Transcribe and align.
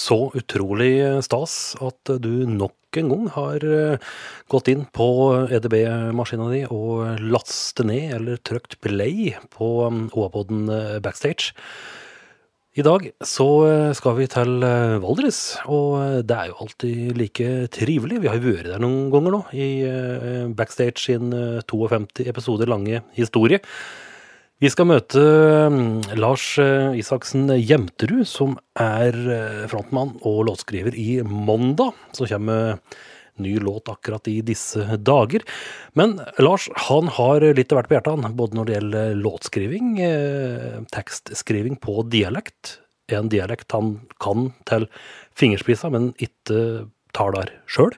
så 0.00 0.30
utrolig 0.38 0.92
stas 1.26 1.76
at 1.84 2.14
du 2.22 2.46
nok 2.48 2.74
en 2.98 3.12
gang 3.12 3.28
har 3.36 3.62
eh, 3.62 4.10
gått 4.50 4.70
inn 4.72 4.82
på 4.96 5.06
EDB-maskina 5.52 6.48
di 6.50 6.64
og 6.66 7.20
lastet 7.22 7.86
ned 7.86 8.16
eller 8.16 8.40
trykt 8.42 8.80
play 8.82 9.34
på 9.54 9.70
um, 9.86 10.04
OA-poden 10.10 10.66
eh, 10.74 10.98
Backstage. 11.04 11.54
I 12.78 12.84
dag 12.86 13.08
så 13.26 13.48
eh, 13.68 13.92
skal 13.98 14.16
vi 14.18 14.28
til 14.30 14.66
Valdres, 15.02 15.40
og 15.70 16.26
det 16.26 16.36
er 16.36 16.50
jo 16.50 16.58
alltid 16.64 17.16
like 17.18 17.48
trivelig. 17.74 18.20
Vi 18.24 18.30
har 18.30 18.38
jo 18.38 18.50
vært 18.50 18.72
der 18.72 18.82
noen 18.82 19.08
ganger 19.14 19.36
nå, 19.36 19.42
i 19.54 19.70
Backstage 20.58 21.06
sin 21.06 21.34
eh, 21.34 21.62
52 21.70 22.26
episoder 22.30 22.70
lange 22.70 23.04
historie. 23.18 23.62
Vi 24.60 24.68
skal 24.68 24.90
møte 24.90 25.20
mm, 25.72 26.18
Lars 26.20 26.42
eh, 26.60 26.98
Isaksen 27.00 27.46
Jemterud, 27.48 28.26
som 28.28 28.58
er 28.76 29.16
eh, 29.16 29.62
frontmann 29.72 30.18
og 30.20 30.42
låtskriver 30.50 30.96
i 31.00 31.22
Monda, 31.24 31.86
Så 32.12 32.28
kommer 32.28 32.76
ny 33.40 33.54
låt 33.56 33.88
akkurat 33.88 34.28
i 34.28 34.42
disse 34.44 34.98
dager. 35.00 35.46
Men 35.96 36.18
Lars 36.36 36.68
han 36.90 37.08
har 37.16 37.46
litt 37.56 37.72
av 37.72 37.80
hvert 37.80 37.88
på 37.88 37.96
hjertet, 37.96 38.20
han, 38.20 38.36
både 38.36 38.58
når 38.58 38.68
det 38.68 38.76
gjelder 38.76 39.16
låtskriving, 39.22 39.88
eh, 40.04 40.76
tekstskriving 40.92 41.80
på 41.80 42.04
dialekt, 42.12 42.76
en 43.16 43.32
dialekt 43.32 43.72
han 43.72 43.94
kan 44.20 44.50
til 44.68 44.84
fingerspissa, 45.40 45.88
men 45.88 46.12
ikke 46.20 46.90
tar 47.16 47.32
der 47.32 47.56
sjøl. 47.64 47.96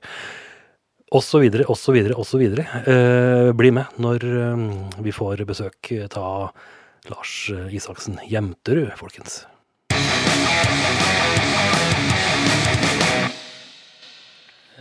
Og 1.12 1.20
så 1.24 1.42
videre, 1.42 1.66
og 1.68 1.76
så 1.76 1.92
videre, 1.92 2.16
og 2.16 2.24
så 2.28 2.40
videre. 2.40 2.64
Eh, 2.88 3.52
bli 3.56 3.72
med 3.74 4.00
når 4.00 4.24
eh, 4.32 4.66
vi 5.04 5.12
får 5.12 5.44
besøk 5.48 5.92
av 6.16 6.52
Lars 7.12 7.34
Isaksen 7.74 8.20
Jemterud, 8.30 8.94
folkens. 8.96 9.42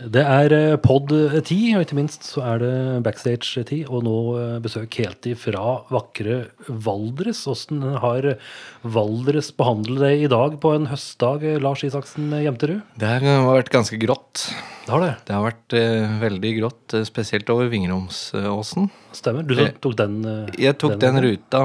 Det 0.00 0.22
er 0.24 0.52
eh, 0.56 0.76
pod 0.80 1.12
10, 1.12 1.56
og 1.76 1.84
ikke 1.84 1.96
minst 1.98 2.24
så 2.24 2.40
er 2.54 2.62
det 2.62 2.74
backstage 3.04 3.60
10, 3.60 3.82
og 3.92 4.06
nå 4.06 4.16
eh, 4.40 4.54
besøk 4.64 4.96
helt 5.02 5.28
ifra 5.28 5.82
vakre 5.92 6.38
Valdres. 6.66 7.44
Åssen 7.50 7.84
har 8.00 8.32
Valdres 8.82 9.52
behandlet 9.54 10.00
deg 10.02 10.24
i 10.24 10.30
dag 10.32 10.56
på 10.62 10.72
en 10.74 10.88
høstdag, 10.90 11.44
eh, 11.44 11.60
Lars 11.62 11.84
Isaksen 11.86 12.32
Jemterud? 12.40 12.80
Det 12.98 13.12
har 13.12 13.44
vært 13.50 13.72
ganske 13.74 14.00
grått. 14.00 14.46
Det 14.86 14.90
har 14.90 15.04
det. 15.04 15.12
Det 15.28 15.36
har 15.36 15.44
vært 15.44 15.76
eh, 15.78 16.16
veldig 16.24 16.52
grått, 16.58 16.96
spesielt 17.06 17.52
over 17.54 17.68
Vingeromsåsen. 17.70 18.88
Stemmer. 19.14 19.46
Du 19.46 19.54
tok 19.84 19.98
den 20.00 20.22
eh, 20.26 20.56
Jeg 20.70 20.78
tok 20.82 20.96
den, 21.02 21.20
ruta. 21.22 21.62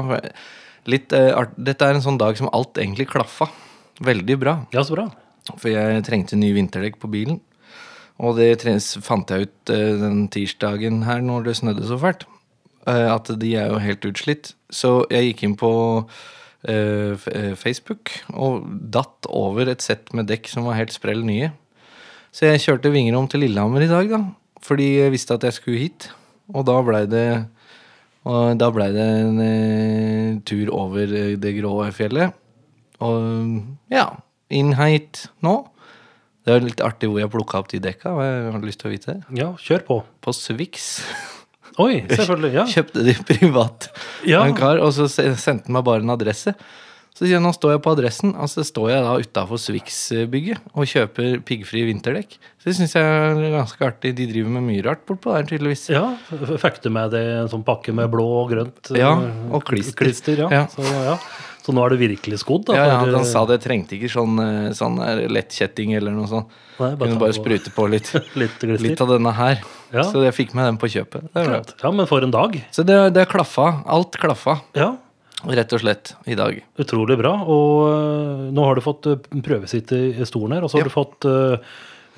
Litt, 0.88 1.16
eh, 1.16 1.48
dette 1.56 1.88
er 1.88 1.96
en 1.96 2.04
sånn 2.04 2.20
dag 2.20 2.38
som 2.38 2.52
alt 2.52 2.78
egentlig 2.78 3.08
klaffa. 3.10 3.48
Veldig 4.04 4.38
bra. 4.38 4.54
Ja, 4.76 4.84
så 4.86 4.94
bra. 4.94 5.08
For 5.56 5.72
jeg 5.72 6.04
trengte 6.06 6.38
ny 6.38 6.52
vinterdekk 6.54 7.00
på 7.02 7.10
bilen. 7.10 7.40
Og 8.18 8.38
det 8.38 8.64
fant 9.04 9.30
jeg 9.30 9.46
ut 9.46 9.72
eh, 9.74 9.94
den 10.00 10.26
tirsdagen 10.34 11.04
her 11.06 11.22
når 11.22 11.46
det 11.46 11.56
snødde 11.60 11.86
så 11.86 11.98
fælt. 12.00 12.26
eh, 12.86 13.06
at 13.14 13.30
de 13.38 13.54
er 13.56 13.70
jo 13.70 13.78
helt 13.78 14.04
utslitt. 14.08 14.54
Så 14.70 15.06
jeg 15.10 15.30
gikk 15.30 15.44
inn 15.46 15.56
på 15.60 15.70
eh, 16.68 17.28
Facebook 17.54 18.10
og 18.34 18.66
datt 18.90 19.28
over 19.28 19.70
et 19.70 19.84
sett 19.84 20.12
med 20.12 20.26
dekk 20.26 20.50
som 20.50 20.66
var 20.66 20.80
helt 20.80 20.92
sprell 20.92 21.22
nye. 21.24 21.52
Så 22.32 22.50
jeg 22.50 22.64
kjørte 22.64 22.92
vinger 22.92 23.16
om 23.16 23.28
til 23.30 23.40
Lillehammer 23.40 23.86
i 23.86 23.90
dag, 23.90 24.10
da. 24.10 24.22
Fordi 24.62 24.98
jeg 24.98 25.14
visste 25.14 25.38
at 25.38 25.46
jeg 25.46 25.56
skulle 25.56 25.78
hit. 25.78 26.10
Og 26.52 26.66
da 26.66 26.80
blei 26.82 27.06
det 27.06 27.28
og 28.28 28.58
da 28.60 28.68
blei 28.74 28.90
det 28.92 29.04
en 29.22 29.38
eh, 29.40 30.38
tur 30.44 30.68
over 30.74 31.08
det 31.40 31.52
grå 31.60 31.78
fjellet. 31.96 32.34
Og 33.04 33.62
ja, 33.94 34.08
inn 34.52 34.74
hit 34.76 35.28
nå. 35.44 35.54
Det 36.48 36.54
er 36.56 36.64
litt 36.64 36.80
artig 36.80 37.10
hvor 37.12 37.20
jeg 37.20 37.28
plukka 37.34 37.60
opp 37.60 37.68
de 37.68 37.80
dekka. 37.84 38.14
Hva 38.16 38.26
Har 38.54 38.58
du 38.62 38.66
lyst 38.70 38.80
til 38.80 38.88
å 38.88 38.94
vite? 38.94 39.18
Ja, 39.36 39.50
kjør 39.60 39.84
på. 39.84 40.00
På 40.24 40.32
Swix. 40.32 40.88
Oi, 41.78 42.00
selvfølgelig. 42.08 42.52
Ja. 42.56 42.64
Kjøpte 42.74 43.04
de 43.06 43.14
privat 43.28 43.90
Ja. 44.26 44.40
en 44.48 44.56
kar, 44.58 44.80
og 44.82 44.90
så 44.96 45.06
sendte 45.12 45.68
han 45.68 45.76
meg 45.76 45.84
bare 45.86 46.00
en 46.02 46.14
adresse. 46.16 46.54
Så 47.18 47.26
sier 47.26 47.40
han, 47.40 47.44
nå 47.48 47.50
står 47.50 47.72
jeg 47.74 47.80
på 47.82 47.90
adressen, 47.96 48.30
og 48.38 48.46
så 48.46 48.62
står 48.62 48.92
jeg 48.92 49.02
da 49.02 49.12
utafor 49.18 49.58
Swix-bygget 49.58 50.68
og 50.78 50.86
kjøper 50.86 51.40
piggfrie 51.48 51.88
vinterdekk. 51.88 52.36
Så 52.62 52.68
det 52.70 52.74
syns 52.78 52.94
jeg 52.94 53.02
er 53.02 53.40
ganske 53.56 53.88
artig. 53.88 54.12
De 54.20 54.26
driver 54.30 54.52
med 54.54 54.62
mye 54.68 54.84
rart 54.86 55.02
bortpå 55.08 55.34
der, 55.34 55.48
tydeligvis. 55.50 55.88
Ja, 55.90 56.04
Fikk 56.62 56.78
du 56.84 56.92
med 56.94 57.10
deg 57.16 57.26
en 57.40 57.50
sånn 57.50 57.64
pakke 57.66 57.90
med 57.96 58.06
blå 58.12 58.26
og 58.44 58.52
grønt? 58.54 58.92
Ja, 58.94 59.16
og 59.18 59.56
og 59.58 59.66
klister. 59.66 60.44
ja. 60.44 60.50
Ja. 60.54 60.62
Så, 60.70 60.86
ja. 60.86 61.16
Så 61.68 61.74
nå 61.76 61.84
er 61.84 61.92
det 61.92 61.98
virkelig 62.00 62.38
skodd, 62.40 62.64
da? 62.70 62.78
Ja, 62.78 62.84
ja, 62.88 62.98
Han 63.04 63.14
eh, 63.20 63.26
sa 63.28 63.44
det 63.46 63.60
trengte 63.60 63.98
ikke 63.98 64.08
sånn, 64.08 64.38
eh, 64.40 64.70
sånn 64.78 64.96
eh, 65.04 65.26
lettkjetting 65.28 65.92
eller 65.98 66.16
noe 66.16 66.26
sånt. 66.30 66.48
Nei, 66.78 66.94
bare 66.96 67.10
Kunne 67.10 67.20
bare 67.20 67.34
på- 67.34 67.40
sprute 67.42 67.72
på 67.76 67.84
litt. 67.92 68.08
Litt. 68.40 68.62
Litt 68.80 69.00
av 69.04 69.12
denne 69.12 69.32
her. 69.36 69.60
Ja. 69.92 70.04
Så 70.08 70.22
jeg 70.24 70.32
fikk 70.36 70.54
med 70.56 70.64
den 70.70 70.78
på 70.80 70.88
kjøpet. 70.88 71.28
Det. 71.34 71.74
Ja, 71.82 71.90
men 71.92 72.06
for 72.08 72.24
en 72.24 72.32
dag. 72.32 72.56
Så 72.72 72.84
det, 72.86 72.96
det 73.16 73.28
klaffa. 73.28 73.82
Alt 73.86 74.16
klaffa, 74.20 74.60
Ja, 74.78 74.94
rett 75.46 75.72
og 75.76 75.80
slett, 75.84 76.14
i 76.26 76.34
dag. 76.38 76.56
utrolig 76.78 77.16
bra. 77.20 77.34
Og 77.46 78.48
nå 78.54 78.64
har 78.64 78.74
du 78.78 78.80
fått 78.82 79.06
prøvesitte 79.44 79.98
i 80.18 80.26
stolen 80.26 80.56
her, 80.58 80.64
og 80.66 80.70
så 80.72 80.78
har 80.80 80.86
Ja. 80.86 80.90
du 80.90 80.94
fått 80.96 81.28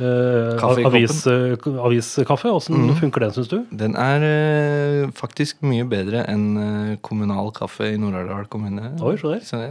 Kaffe 0.01 0.81
i 0.81 0.87
avis, 0.89 1.21
øh, 1.29 1.57
aviskaffe. 1.85 2.49
Åssen 2.49 2.79
mm. 2.79 2.95
funker 3.03 3.27
den, 3.27 3.35
syns 3.37 3.51
du? 3.51 3.59
Den 3.83 3.97
er 4.01 4.25
eh, 4.25 5.11
faktisk 5.17 5.61
mye 5.67 5.85
bedre 5.89 6.25
enn 6.31 6.47
eh, 6.57 6.93
kommunal 7.05 7.53
kaffe 7.57 7.91
i 7.93 7.99
Nord-Aurdal 8.01 8.49
kommune. 8.53 8.95
Oi, 9.05 9.17
så 9.21 9.35
der. 9.35 9.43
Så 9.45 9.61
det, 9.61 9.71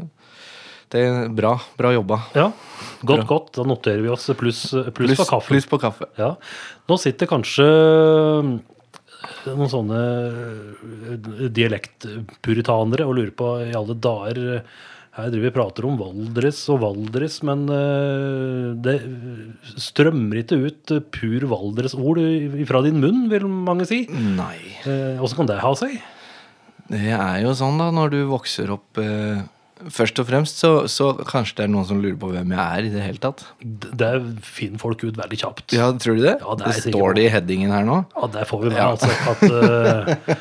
det 0.94 1.06
er 1.08 1.32
bra. 1.34 1.56
Bra 1.80 1.94
jobba. 1.96 2.20
Ja, 2.38 2.50
godt, 3.02 3.24
Bra. 3.24 3.30
godt. 3.32 3.54
Da 3.58 3.66
noterer 3.66 4.06
vi 4.06 4.14
oss 4.14 4.30
pluss, 4.38 4.68
plus 4.70 4.94
plus, 4.98 5.18
på 5.18 5.30
kaffe. 5.32 5.50
pluss 5.50 5.70
på 5.70 5.82
kaffe. 5.82 6.10
Ja. 6.20 6.36
Nå 6.90 7.00
sitter 7.02 7.30
kanskje 7.30 7.66
noen 9.50 9.72
sånne 9.72 10.00
dialektpuritanere 11.58 13.08
og 13.08 13.18
lurer 13.18 13.34
på 13.36 13.52
i 13.66 13.74
alle 13.78 13.98
dager 13.98 14.62
her 15.24 15.32
driver 15.34 15.50
vi 15.50 15.56
prater 15.56 15.88
om 15.90 15.98
Valdres 16.00 16.62
og 16.72 16.82
Valdres, 16.84 17.40
men 17.48 17.66
øh, 17.74 18.76
det 18.84 18.98
strømmer 19.80 20.42
ikke 20.42 20.60
ut 20.64 20.94
øh, 20.96 21.04
pur 21.14 21.46
Valdres-ord 21.54 22.22
fra 22.70 22.84
din 22.86 23.00
munn, 23.04 23.28
vil 23.32 23.48
mange 23.50 23.88
si. 23.90 24.04
Nei. 24.10 24.58
Eh, 24.88 25.22
Åssen 25.22 25.42
kan 25.42 25.52
det 25.52 25.62
ha 25.64 25.74
seg? 25.80 26.00
Det 26.90 27.14
er 27.14 27.44
jo 27.44 27.54
sånn, 27.58 27.78
da, 27.82 27.92
når 27.94 28.16
du 28.16 28.20
vokser 28.32 28.72
opp 28.74 28.98
eh, 29.02 29.44
Først 29.88 30.20
og 30.20 30.26
fremst 30.28 30.58
så, 30.60 30.70
så 30.92 31.06
kanskje 31.24 31.56
det 31.56 31.64
er 31.64 31.70
noen 31.72 31.86
som 31.88 32.02
lurer 32.04 32.18
på 32.20 32.30
hvem 32.34 32.50
jeg 32.52 32.60
er 32.60 32.88
i 32.88 32.90
det 32.92 33.04
hele 33.06 33.22
tatt. 33.24 33.46
Det 33.64 34.10
finner 34.44 34.82
folk 34.82 35.06
ut 35.06 35.16
veldig 35.16 35.38
kjapt. 35.40 35.76
Ja, 35.78 35.86
Tror 35.96 36.18
du 36.20 36.24
det? 36.26 36.34
Ja, 36.42 36.56
det 36.60 36.74
det 36.74 36.92
står 36.92 37.16
det 37.16 37.24
i 37.24 37.30
headingen 37.32 37.72
her 37.72 37.86
nå? 37.88 38.02
Ja, 38.18 38.28
der 38.34 38.50
får 38.50 38.66
vi 38.66 38.72
med 38.74 38.80
Ja. 38.82 38.90
altså 38.92 39.08
at 39.32 39.46
uh, 39.56 40.34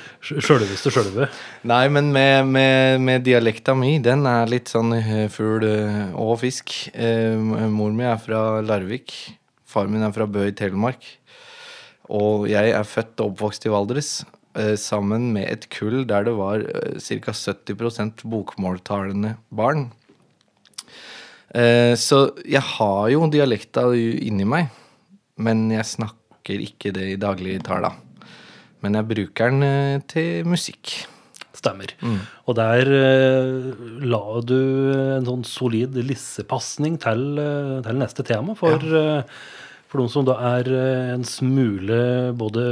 sjølveste 0.43 0.91
sjølve. 0.91 1.29
Nei, 1.71 1.85
men 1.95 2.11
med, 2.17 2.51
med, 2.51 2.99
med 3.07 3.23
dialekta 3.29 3.77
mi, 3.79 3.95
den 4.03 4.27
er 4.27 4.51
litt 4.51 4.73
sånn 4.75 4.97
eh, 4.99 5.29
fugl 5.31 5.69
eh, 5.71 6.09
og 6.19 6.35
fisk. 6.43 6.75
Eh, 6.99 7.39
mor 7.71 7.95
mi 7.95 8.09
er 8.11 8.19
fra 8.23 8.59
Larvik. 8.67 9.15
Far 9.69 9.87
min 9.87 10.03
er 10.03 10.11
fra 10.17 10.27
Bø 10.27 10.49
i 10.51 10.57
Telemark. 10.57 11.07
Og 12.11 12.49
jeg 12.51 12.73
er 12.75 12.87
født 12.89 13.21
og 13.21 13.35
oppvokst 13.37 13.67
i 13.69 13.73
Valdres. 13.73 14.11
Eh, 14.59 14.75
Sammen 14.77 15.31
med 15.35 15.49
et 15.51 15.69
kull 15.73 16.03
der 16.09 16.27
det 16.29 16.35
var 16.39 16.65
ca. 16.99 17.33
70% 17.33 18.25
bokmåltalende 18.29 19.37
barn. 19.55 19.89
Eh, 21.55 21.95
Så 21.97 22.35
jeg 22.45 22.61
har 22.75 23.09
jo 23.13 23.29
dialekta 23.33 23.89
inni 23.97 24.45
meg, 24.45 24.69
men 25.39 25.71
jeg 25.73 25.87
snakker 25.97 26.65
ikke 26.65 26.93
det 26.97 27.07
i 27.15 27.21
dagligtala. 27.21 27.95
Men 28.83 28.95
jeg 28.95 29.09
bruker 29.11 29.51
den 29.51 29.63
eh, 29.67 30.01
til 30.07 30.45
musikk. 30.47 30.99
Stemmer. 31.59 31.91
Mm. 32.05 32.19
Og 32.47 32.55
der 32.55 32.87
eh, 32.95 33.71
la 34.07 34.21
du 34.47 34.59
en 35.19 35.27
sånn 35.27 35.43
solid 35.49 35.97
lissepasning 36.07 37.01
til, 37.03 37.25
eh, 37.43 37.79
til 37.83 37.99
neste 37.99 38.23
tema. 38.29 38.55
For, 38.59 38.79
eh, 38.79 39.25
for 39.89 40.03
noen 40.03 40.13
som 40.13 40.27
da 40.29 40.37
er 40.59 40.69
eh, 40.69 41.11
en 41.15 41.25
smule 41.27 41.99
både 42.37 42.63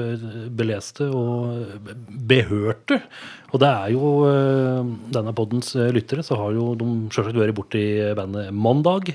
beleste 0.57 1.09
og 1.09 1.89
behørte. 2.29 3.01
Og 3.55 3.63
det 3.63 3.71
er 3.73 3.93
jo 3.95 4.13
eh, 4.29 4.95
denne 5.17 5.35
poddens 5.37 5.73
eh, 5.79 5.89
lyttere, 5.97 6.25
så 6.27 6.37
har 6.41 6.53
jo 6.57 6.75
de 6.77 6.89
selvsagt 7.15 7.41
vært 7.41 7.57
borti 7.57 7.85
bandet 8.19 8.53
Mandag. 8.55 9.15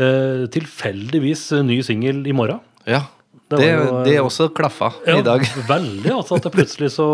Tilfeldigvis 0.00 1.50
ny 1.66 1.82
singel 1.84 2.22
i 2.24 2.32
morgen. 2.32 2.62
Ja, 2.88 3.02
Det 3.50 3.58
det, 3.60 3.66
jo, 3.68 3.98
det, 4.06 4.14
er 4.14 4.24
også 4.24 4.46
klaffa 4.56 4.88
i 5.04 5.18
dag. 5.26 5.44
Veldig, 5.74 6.14
altså. 6.14 6.38
At 6.38 6.46
det 6.46 6.54
plutselig 6.54 6.88
så 6.94 7.08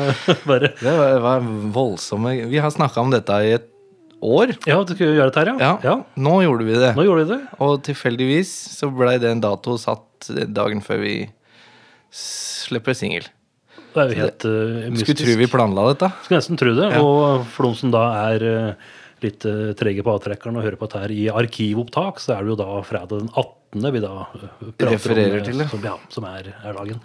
bare 0.50 0.74
Det 0.76 0.92
var, 0.98 1.16
var 1.24 1.46
voldsomme 1.72 2.34
Vi 2.50 2.60
har 2.60 2.74
snakka 2.74 3.00
om 3.00 3.14
dette 3.14 3.38
i 3.46 3.54
et 3.56 3.70
år. 4.24 4.54
Ja, 4.68 4.80
du 4.82 4.94
skulle 4.94 5.16
gjøre 5.16 5.30
dette 5.30 5.44
her, 5.44 5.52
ja? 5.60 5.72
Ja, 5.84 5.96
Nå 6.16 6.38
gjorde 6.44 6.66
vi 6.68 6.76
det. 6.78 6.92
Nå 6.96 7.04
gjorde 7.06 7.24
vi 7.24 7.32
det. 7.34 7.40
Og 7.64 7.78
tilfeldigvis 7.86 8.52
så 8.76 8.90
blei 8.92 9.16
det 9.22 9.32
en 9.32 9.42
dato 9.44 9.76
satt 9.80 10.30
dagen 10.56 10.82
før 10.84 11.02
vi 11.04 11.16
slipper 12.16 12.96
singel. 12.96 13.26
Det 13.96 14.02
er 14.02 14.12
jo 14.12 14.20
helt 14.26 14.44
uh, 14.44 14.52
mystisk. 14.92 15.08
Skulle 15.08 15.24
tro 15.24 15.40
vi 15.40 15.48
planla 15.48 15.88
dette. 15.92 16.12
Skulle 16.26 16.40
nesten 16.42 16.60
tro 16.60 16.72
det. 16.76 16.92
Ja. 16.92 17.02
Og 17.02 17.46
for 17.54 17.68
noen 17.68 17.78
som 17.78 17.92
da 17.94 18.04
er 18.28 18.44
uh, 18.44 18.94
litt 19.24 19.46
uh, 19.48 19.72
trege 19.78 20.04
på 20.04 20.16
avtrekkeren 20.18 20.58
og 20.58 20.66
hører 20.66 20.76
på 20.80 20.88
dette 20.88 21.04
her 21.06 21.14
i 21.14 21.22
arkivopptak, 21.32 22.20
så 22.20 22.36
er 22.36 22.44
det 22.44 22.52
jo 22.52 22.58
da 22.60 22.80
fredag 22.84 23.24
den 23.24 23.30
18. 23.32 23.88
vi 23.94 24.02
da 24.04 24.12
Refererer 24.84 25.38
om, 25.40 25.46
til 25.48 25.62
det. 25.62 25.68
Som, 25.72 25.84
ja, 25.88 25.96
som 26.12 26.28
er, 26.28 26.52
er 26.60 26.76
dagen. 26.76 27.00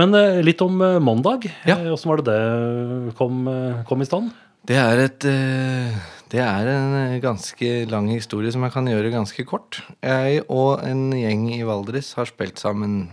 Men 0.00 0.16
litt 0.44 0.60
om 0.64 0.84
mandag. 1.04 1.48
Ja. 1.68 1.78
Hvordan 1.80 2.12
var 2.12 2.22
det 2.22 2.36
det 2.36 3.16
kom, 3.18 3.48
kom 3.88 4.04
i 4.04 4.08
stand? 4.08 4.32
Det 4.64 4.76
er 4.80 5.00
et 5.02 5.24
eh, 5.28 5.96
Det 6.32 6.40
er 6.40 6.68
en 6.72 6.94
eh, 6.96 7.20
ganske 7.20 7.72
lang 7.90 8.08
historie 8.08 8.52
som 8.52 8.64
jeg 8.64 8.72
kan 8.72 8.88
gjøre 8.88 9.12
ganske 9.12 9.44
kort. 9.44 9.82
Jeg 10.00 10.40
og 10.48 10.80
en 10.86 11.10
gjeng 11.12 11.50
i 11.52 11.60
Valdres 11.68 12.14
har 12.16 12.30
spilt 12.30 12.62
sammen 12.62 13.10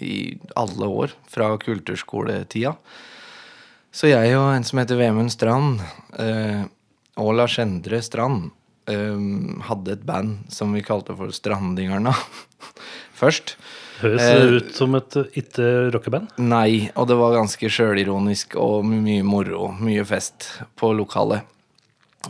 i 0.00 0.38
alle 0.56 0.88
år, 0.88 1.12
fra 1.28 1.50
kulturskoletida. 1.60 2.72
Så 3.92 4.08
jeg 4.08 4.32
og 4.36 4.50
en 4.54 4.64
som 4.64 4.80
heter 4.80 4.98
Vemund 5.00 5.32
Strand, 5.32 5.84
eh, 6.20 6.64
og 7.20 7.32
Lars 7.36 7.58
Endre 7.60 8.00
Strand, 8.04 8.50
hadde 8.86 9.96
et 9.96 10.02
band 10.06 10.44
som 10.54 10.70
vi 10.70 10.78
kalte 10.86 11.16
for 11.18 11.32
Strandingarna 11.34 12.12
først. 13.20 13.56
Høres 14.00 14.22
Eh, 14.22 14.38
det 14.40 14.60
ut 14.60 14.74
som 14.76 14.94
et 14.98 15.16
eh, 15.16 15.40
ikke-rockeband? 15.40 16.36
Nei, 16.42 16.90
og 16.96 17.08
det 17.08 17.16
var 17.16 17.36
ganske 17.36 17.70
sjølironisk 17.72 18.56
og 18.60 18.84
mye 18.88 19.24
moro. 19.24 19.70
Mye 19.80 20.04
fest 20.08 20.50
på 20.76 20.92
lokalet. 20.96 21.46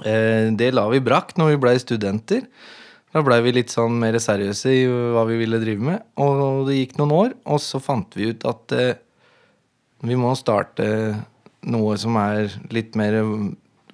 Eh, 0.05 0.53
det 0.55 0.73
la 0.75 0.87
vi 0.93 1.03
brakk 1.03 1.35
når 1.41 1.55
vi 1.55 1.61
blei 1.65 1.77
studenter. 1.83 2.47
Da 3.15 3.23
blei 3.25 3.41
vi 3.43 3.55
litt 3.57 3.73
sånn 3.73 3.97
mer 3.99 4.19
seriøse 4.21 4.73
i 4.75 4.85
hva 4.87 5.25
vi 5.27 5.41
ville 5.41 5.61
drive 5.63 5.91
med. 5.91 6.07
Og 6.23 6.67
det 6.69 6.79
gikk 6.79 6.99
noen 7.01 7.15
år, 7.17 7.37
og 7.49 7.63
så 7.65 7.81
fant 7.83 8.13
vi 8.19 8.31
ut 8.35 8.45
at 8.47 8.75
vi 10.05 10.19
må 10.21 10.35
starte 10.37 10.85
noe 11.67 11.95
som 11.99 12.19
er 12.21 12.53
litt 12.75 12.93
mer 12.99 13.17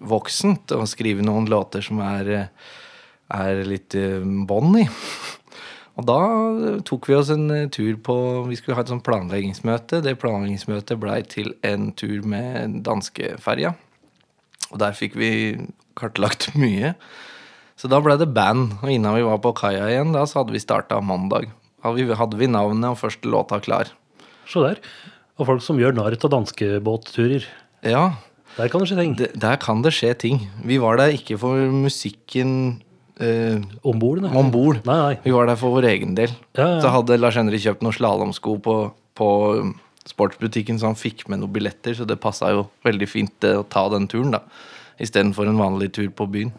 voksent, 0.02 0.74
og 0.74 0.90
skrive 0.90 1.22
noen 1.22 1.46
låter 1.46 1.84
som 1.86 2.02
er, 2.02 2.48
er 3.30 3.62
litt 3.68 3.94
bånd 4.50 4.80
i. 4.82 4.88
Og 6.00 6.06
da 6.08 6.18
tok 6.88 7.08
vi 7.10 7.16
oss 7.18 7.28
en 7.34 7.50
eh, 7.52 7.66
tur 7.72 7.98
på 8.00 8.14
Vi 8.48 8.56
skulle 8.56 8.78
ha 8.78 8.84
et 8.84 8.92
sånt 8.92 9.04
planleggingsmøte. 9.04 10.00
Det 10.04 10.16
planleggingsmøtet 10.22 11.00
blei 11.00 11.20
til 11.28 11.52
en 11.66 11.90
tur 11.98 12.24
med 12.24 12.78
danskeferja. 12.86 13.74
Og 14.72 14.80
der 14.80 14.96
fikk 14.96 15.18
vi 15.20 15.30
kartlagt 15.98 16.50
mye. 16.62 16.94
Så 17.76 17.90
da 17.92 18.00
ble 18.00 18.16
det 18.20 18.30
band. 18.32 18.78
Og 18.80 18.92
innan 18.94 19.18
vi 19.18 19.26
var 19.26 19.40
på 19.44 19.52
kaia 19.58 19.88
igjen, 19.90 20.14
da 20.16 20.24
så 20.28 20.40
hadde 20.40 20.54
vi 20.56 20.62
starta 20.62 21.00
mandag. 21.04 21.50
Hadde 21.84 22.38
vi, 22.38 22.46
navnet 22.46 22.92
og 22.94 23.00
første 23.00 23.28
låta 23.28 23.58
klar. 23.60 23.90
Se 24.48 24.62
der. 24.62 24.78
Og 25.40 25.48
folk 25.48 25.64
som 25.64 25.80
gjør 25.80 25.96
narr 25.96 26.14
av 26.14 26.30
danskebåtturer. 26.30 27.48
Ja, 27.82 28.12
Der 28.56 28.68
kan 28.68 28.80
det 28.82 28.90
skje 28.90 29.00
ting. 29.00 29.14
der 29.16 29.56
kan 29.56 29.82
det 29.82 29.92
skje 29.96 30.12
ting. 30.14 30.48
Vi 30.64 30.76
var 30.78 30.96
der 31.00 31.12
ikke 31.16 31.38
for 31.40 31.56
musikken 31.72 32.82
eh, 33.20 33.60
Om 33.82 34.50
bord? 34.52 34.80
Vi 35.24 35.34
var 35.34 35.48
der 35.50 35.58
for 35.60 35.76
vår 35.76 35.88
egen 35.92 36.14
del. 36.18 36.32
Ja, 36.56 36.76
ja. 36.76 36.80
Så 36.84 36.92
hadde 36.94 37.18
Lars 37.20 37.38
Henrik 37.40 37.64
kjøpt 37.64 37.84
noen 37.84 37.96
slalåmsko 37.96 38.56
på, 38.64 38.76
på 39.18 39.28
um, 39.58 39.74
sportsbutikken, 40.08 40.80
så 40.80 40.90
han 40.90 40.98
fikk 40.98 41.26
med 41.28 41.42
noen 41.42 41.52
billetter, 41.54 41.96
så 41.98 42.06
det 42.08 42.20
passa 42.22 42.52
jo 42.54 42.66
veldig 42.86 43.08
fint 43.10 43.48
eh, 43.48 43.58
å 43.60 43.66
ta 43.68 43.86
den 43.92 44.08
turen, 44.10 44.36
da. 44.36 44.42
Istedenfor 45.02 45.48
en 45.48 45.60
vanlig 45.60 45.92
tur 45.96 46.10
på 46.14 46.28
byen. 46.30 46.52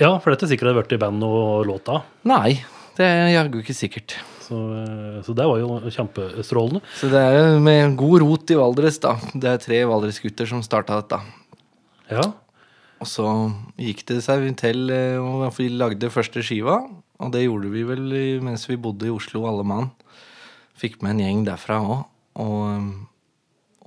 Ja, 0.00 0.16
for 0.20 0.32
dette 0.32 0.48
sikkert 0.48 0.70
hadde 0.70 0.80
vært 0.82 0.96
i 0.96 1.00
band 1.00 1.24
og 1.24 1.66
låta. 1.68 2.02
Nei, 2.28 2.58
det 2.98 3.06
er 3.06 3.30
jaggu 3.32 3.62
ikke 3.62 3.76
sikkert. 3.76 4.18
Så, 4.46 4.54
eh, 4.78 5.20
så 5.26 5.34
det 5.34 5.46
var 5.48 5.58
jo 5.60 5.80
kjempestrålende. 5.90 6.82
Så 7.00 7.10
det 7.10 7.20
er 7.20 7.56
med 7.62 7.96
god 7.98 8.22
rot 8.22 8.52
i 8.52 8.58
Valdres, 8.58 9.00
da. 9.02 9.16
Det 9.34 9.50
er 9.50 9.62
tre 9.62 9.82
Valdres-gutter 9.88 10.48
som 10.50 10.62
starta 10.64 11.00
dette. 11.00 11.20
Ja. 12.12 12.28
Og 13.02 13.08
så 13.10 13.26
gikk 13.80 14.06
det 14.08 14.22
seg 14.24 14.46
til 14.56 14.88
at 14.92 15.20
og 15.20 15.50
vi 15.58 15.68
lagde 15.72 16.12
første 16.12 16.42
skiva. 16.44 16.78
Og 17.20 17.32
det 17.32 17.46
gjorde 17.46 17.72
vi 17.72 17.84
vel 17.88 18.06
mens 18.44 18.66
vi 18.68 18.78
bodde 18.80 19.08
i 19.08 19.12
Oslo, 19.12 19.44
alle 19.48 19.64
mann. 19.66 19.90
Fikk 20.76 21.00
med 21.02 21.16
en 21.16 21.22
gjeng 21.24 21.44
derfra 21.46 21.80
òg. 21.80 22.02
Og, 22.44 22.88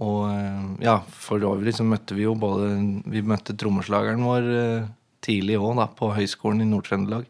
og 0.02 0.22
eh, 0.32 0.70
ja, 0.88 0.96
for 1.14 1.44
øvrig 1.46 1.76
så 1.78 1.86
møtte 1.86 2.16
vi 2.18 2.24
jo 2.26 2.34
både 2.40 2.72
Vi 3.14 3.22
møtte 3.22 3.54
trommeslageren 3.54 4.26
vår 4.26 4.48
eh, 4.58 4.88
tidlig 5.26 5.60
òg, 5.60 5.76
da, 5.78 5.86
på 5.94 6.10
Høgskolen 6.16 6.64
i 6.66 6.70
Nord-Trøndelag. 6.70 7.28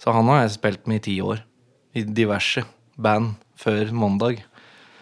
Så 0.00 0.14
han 0.16 0.30
har 0.32 0.44
jeg 0.44 0.56
spilt 0.56 0.88
med 0.88 1.02
i 1.02 1.06
ti 1.10 1.18
år. 1.20 1.42
I 1.92 2.06
diverse 2.06 2.64
band 2.96 3.34
før 3.60 3.92
mandag. 3.92 4.40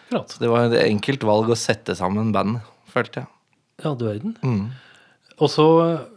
Klart. 0.08 0.32
Så 0.32 0.42
det 0.42 0.50
var 0.50 0.66
et 0.66 0.80
enkelt 0.88 1.26
valg 1.28 1.52
å 1.52 1.58
sette 1.58 1.94
sammen 1.98 2.32
bandet, 2.34 2.66
følte 2.90 3.22
jeg. 3.22 3.32
Ja, 3.84 3.92
du 3.94 4.08
verden. 4.08 4.34
Mm. 4.42 4.64
Og 5.38 5.50
så, 5.52 5.66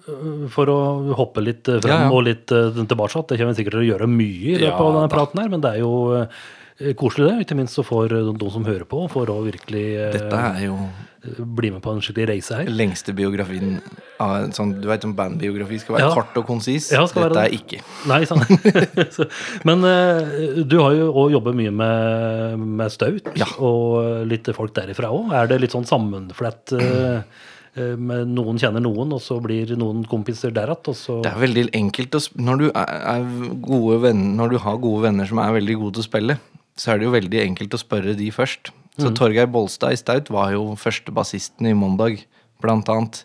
øh, 0.09 0.47
for 0.53 0.71
å 0.73 0.79
hoppe 1.19 1.43
litt 1.45 1.69
øh, 1.69 1.81
frem 1.83 1.93
Ja, 1.93 2.07
ja. 2.07 2.09
og 2.15 2.25
litt 2.25 2.51
øh, 2.55 2.71
tilbake, 2.81 3.21
det 3.29 3.37
kommer 3.37 3.53
vi 3.53 3.59
sikkert 3.61 3.77
til 3.77 3.83
å 3.83 3.89
gjøre 3.91 4.09
mye 4.09 4.55
i 4.55 4.57
løpet 4.57 4.67
Ja, 4.71 4.79
av 4.81 4.97
denne 4.97 5.11
praten 5.13 5.43
her, 5.43 5.51
men 5.53 5.61
det 5.61 5.75
er 5.75 5.83
jo 5.83 5.93
koselig 6.97 7.27
det. 7.29 7.37
Ikke 7.45 7.55
minst 7.59 7.77
så 7.77 7.83
får 7.85 8.09
de 8.39 8.49
som 8.49 8.65
hører 8.65 8.87
på, 8.89 9.03
for 9.13 9.29
å 9.29 9.43
virkelig 9.45 9.85
Dette 10.17 10.39
er 10.41 10.63
jo 10.65 10.77
bli 11.21 11.69
med 11.69 11.83
på 11.85 11.91
en 11.93 11.99
skikkelig 12.01 12.25
reise 12.31 12.55
her. 12.57 12.69
lengste 12.73 13.13
biografien 13.13 13.75
av 14.17 14.47
en 14.47 14.53
sånn, 14.55 14.71
Du 14.81 14.87
vet 14.89 15.03
om 15.05 15.13
bandbiografi 15.13 15.77
skal 15.79 15.95
være 15.99 16.07
Ja. 16.07 16.13
kort 16.15 16.37
og 16.41 16.47
konsis? 16.47 16.89
Ja, 16.91 17.03
Dette 17.05 17.21
være 17.21 17.45
er 17.45 17.53
ikke. 17.53 17.81
Nei, 18.09 18.23
sant. 18.25 18.49
Men 19.67 19.85
uh, 19.85 20.63
du 20.65 20.79
har 20.81 20.95
jo 20.97 21.11
òg 21.13 21.35
jobbet 21.35 21.55
mye 21.61 21.71
med, 21.71 22.65
med 22.81 22.89
Staut, 22.93 23.29
Ja. 23.37 23.45
og 23.61 24.25
litt 24.25 24.49
folk 24.57 24.73
derifra 24.73 25.11
òg. 25.13 25.29
Er 25.37 25.45
det 25.51 25.61
litt 25.61 25.75
sånn 25.77 25.85
sammenflett 25.85 26.73
øh, 26.73 27.21
øh, 27.77 27.95
med 27.99 28.31
noen 28.35 28.59
kjenner 28.61 28.83
noen, 28.83 29.13
og 29.15 29.21
så 29.23 29.39
blir 29.43 29.75
noen 29.79 30.03
kompiser 30.09 30.53
der 30.55 30.73
igjen, 30.73 30.91
og 30.93 30.97
så 30.97 31.21
Det 31.23 31.31
er 31.31 31.41
veldig 31.41 31.67
enkelt 31.77 32.19
når 32.35 32.61
du, 32.61 32.67
er, 32.71 32.93
er 33.15 33.25
gode 33.63 34.01
venner, 34.07 34.35
når 34.41 34.55
du 34.55 34.57
har 34.65 34.81
gode 34.81 35.07
venner 35.07 35.29
som 35.29 35.41
er 35.43 35.57
veldig 35.59 35.79
gode 35.81 35.97
til 35.97 36.05
å 36.05 36.09
spille, 36.09 36.37
så 36.79 36.93
er 36.93 37.01
det 37.01 37.09
jo 37.09 37.15
veldig 37.15 37.41
enkelt 37.45 37.75
å 37.75 37.81
spørre 37.81 38.15
de 38.17 38.29
først. 38.33 38.71
Så 38.99 39.11
Torgeir 39.15 39.47
Bolstad 39.49 39.95
i 39.95 39.99
Staut 39.99 40.29
var 40.33 40.51
jo 40.53 40.75
første 40.79 41.13
bassisten 41.15 41.69
i 41.69 41.75
Mandag, 41.77 42.25
blant 42.61 42.89
annet. 42.91 43.23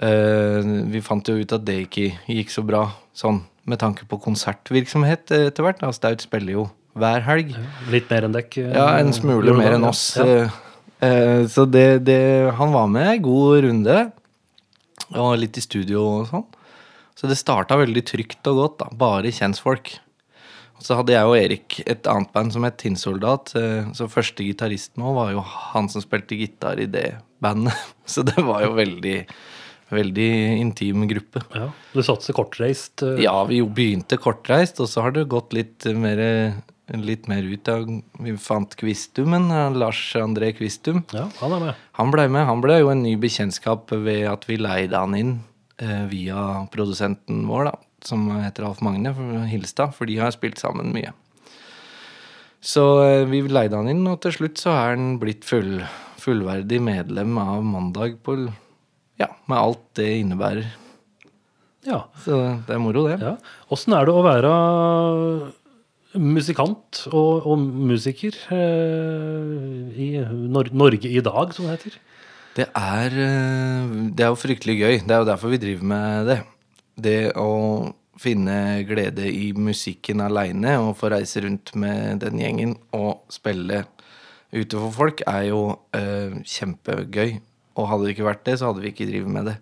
Eh, 0.00 0.68
vi 0.92 1.02
fant 1.04 1.26
jo 1.28 1.40
ut 1.40 1.52
at 1.52 1.64
det 1.66 1.82
ikke 1.86 2.12
gikk 2.30 2.52
så 2.52 2.64
bra 2.64 2.86
sånn 3.16 3.42
med 3.68 3.80
tanke 3.82 4.06
på 4.08 4.18
konsertvirksomhet 4.22 5.32
eh, 5.34 5.48
etter 5.50 5.66
hvert. 5.66 5.82
Staut 5.96 6.24
spiller 6.24 6.56
jo 6.58 6.68
hver 6.98 7.24
helg. 7.24 7.54
Litt 7.92 8.10
mer 8.12 8.28
enn 8.28 8.36
dekk? 8.36 8.58
Ja, 8.62 8.86
en 9.00 9.14
smule 9.16 9.54
mer 9.56 9.78
enn 9.78 9.88
oss. 9.88 10.12
Ja. 10.20 10.50
Eh, 11.02 11.08
eh, 11.42 11.46
Så 11.50 11.64
det, 11.70 12.04
det 12.06 12.52
Han 12.58 12.72
var 12.72 12.86
med 12.88 13.16
i 13.16 13.22
god 13.24 13.64
runde. 13.66 14.12
Og 15.12 15.34
litt 15.38 15.58
i 15.58 15.64
studio 15.64 16.02
og 16.22 16.28
sånn. 16.30 16.46
Så 17.18 17.28
det 17.28 17.36
starta 17.36 17.76
veldig 17.76 18.02
trygt 18.08 18.46
og 18.50 18.56
godt. 18.62 18.78
da 18.78 18.88
Bare 18.96 19.32
kjentfolk. 19.34 19.96
Så 20.82 20.96
hadde 20.98 21.12
jeg 21.14 21.28
og 21.28 21.36
Erik 21.38 21.76
et 21.86 22.08
annet 22.10 22.32
band 22.34 22.52
som 22.54 22.64
het 22.66 22.78
Tinnsoldat. 22.80 23.52
eh, 23.54 23.90
Så 23.94 24.08
første 24.10 24.42
gitaristen 24.42 25.02
òg 25.04 25.14
var 25.14 25.32
jo 25.32 25.40
han 25.46 25.88
som 25.88 26.02
spilte 26.02 26.34
gitar 26.38 26.80
i 26.80 26.86
det 26.86 27.18
bandet. 27.40 27.74
Så 28.06 28.22
det 28.26 28.38
var 28.42 28.62
jo 28.64 28.72
veldig 28.78 29.26
Veldig 29.92 30.56
intim 30.56 31.02
gruppe. 31.06 31.42
Ja, 31.52 31.66
Du 31.92 32.00
satser 32.00 32.32
kortreist? 32.32 33.02
øh, 33.04 33.18
Ja, 33.20 33.44
vi 33.44 33.58
jo 33.58 33.66
begynte 33.68 34.16
kortreist, 34.16 34.80
og 34.80 34.88
så 34.88 35.02
har 35.04 35.12
det 35.12 35.26
gått 35.28 35.52
litt 35.52 35.84
mer, 35.84 36.16
litt 37.00 37.28
mer 37.30 37.42
ut. 37.42 37.68
av 37.72 37.86
Vi 38.20 38.34
fant 38.36 38.76
Kvistumen, 38.76 39.48
Lars 39.78 40.00
André 40.20 40.52
Kvistum. 40.52 41.02
ja, 41.12 41.28
han 41.40 41.52
er 41.56 41.60
med. 41.60 41.74
Han 41.96 42.10
ble 42.12 42.28
med. 42.28 42.44
Han 42.46 42.60
ble 42.60 42.78
jo 42.82 42.90
en 42.92 43.02
ny 43.02 43.16
bekjentskap 43.16 43.90
ved 43.90 44.26
at 44.28 44.44
vi 44.48 44.58
leide 44.60 44.98
han 45.00 45.14
inn 45.16 45.32
eh, 45.78 46.04
via 46.10 46.66
produsenten 46.72 47.46
vår, 47.48 47.70
da, 47.70 47.74
som 48.04 48.28
heter 48.42 48.66
Alf 48.68 48.80
Magne 48.84 49.14
Hilstad, 49.48 49.94
for 49.96 50.06
de 50.10 50.18
har 50.20 50.30
spilt 50.34 50.58
sammen 50.60 50.92
mye. 50.92 51.12
Så 52.62 52.84
eh, 53.06 53.24
vi 53.26 53.40
leide 53.48 53.76
han 53.80 53.88
inn, 53.90 54.04
og 54.06 54.20
til 54.22 54.36
slutt 54.36 54.60
så 54.60 54.70
er 54.76 54.92
han 54.96 55.16
blitt 55.22 55.44
full, 55.48 55.80
fullverdig 56.22 56.78
medlem 56.84 57.38
av 57.42 57.64
Mandag 57.64 58.20
på 58.22 58.36
Ja, 59.18 59.28
med 59.46 59.58
alt 59.58 59.82
det 59.98 60.10
innebærer. 60.20 60.68
Ja. 61.82 62.04
Så 62.22 62.36
det 62.68 62.76
er 62.76 62.78
moro, 62.78 63.08
det. 63.08 63.16
ja. 63.18 63.32
Åssen 63.74 63.94
er 63.96 64.06
det 64.06 64.12
å 64.14 64.22
være 64.22 64.50
musikant 66.18 67.04
og, 67.12 67.46
og 67.48 67.60
musiker 67.60 68.36
eh, 68.52 69.92
i 69.96 70.08
Nor 70.22 70.72
Norge 70.76 71.08
i 71.08 71.22
dag, 71.24 71.54
som 71.54 71.68
det 71.68 71.78
heter? 71.78 71.98
Det 72.56 72.66
er, 72.76 73.16
eh, 73.16 73.94
det 74.12 74.26
er 74.26 74.32
jo 74.32 74.40
fryktelig 74.40 74.76
gøy. 74.80 74.94
Det 75.06 75.14
er 75.14 75.22
jo 75.22 75.30
derfor 75.30 75.52
vi 75.52 75.60
driver 75.62 75.88
med 75.94 76.28
det. 76.28 76.38
Det 77.02 77.18
å 77.40 77.50
finne 78.20 78.82
glede 78.86 79.24
i 79.30 79.52
musikken 79.56 80.20
aleine 80.20 80.76
og 80.82 80.96
få 81.00 81.10
reise 81.14 81.42
rundt 81.44 81.72
med 81.78 82.20
den 82.22 82.40
gjengen 82.42 82.76
og 82.94 83.24
spille 83.32 83.86
ute 84.52 84.76
for 84.76 84.92
folk, 84.92 85.22
er 85.26 85.48
jo 85.48 85.62
eh, 85.96 86.36
kjempegøy. 86.44 87.38
Og 87.80 87.88
hadde 87.88 88.04
det 88.04 88.12
ikke 88.12 88.28
vært 88.28 88.44
det, 88.44 88.58
så 88.60 88.68
hadde 88.68 88.84
vi 88.84 88.92
ikke 88.92 89.08
drevet 89.08 89.32
med 89.32 89.48
det. 89.48 89.56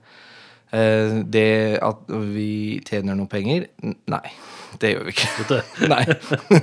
Eh, 0.74 1.20
det 1.30 1.78
at 1.82 2.10
vi 2.34 2.80
tjener 2.86 3.16
noe 3.18 3.26
penger 3.30 3.64
Nei, 3.82 4.26
det 4.78 4.92
gjør 4.94 5.06
vi 5.08 5.14
ikke. 5.14 5.60
Nei. 5.92 6.04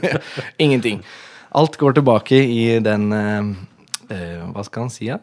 Ingenting. 0.66 1.02
Alt 1.58 1.78
går 1.80 1.98
tilbake 1.98 2.38
i 2.38 2.80
den 2.84 3.10
eh, 3.16 3.50
eh, 4.14 4.44
Hva 4.54 4.66
skal 4.68 4.88
han 4.88 4.94
si, 4.94 5.10
da? 5.10 5.20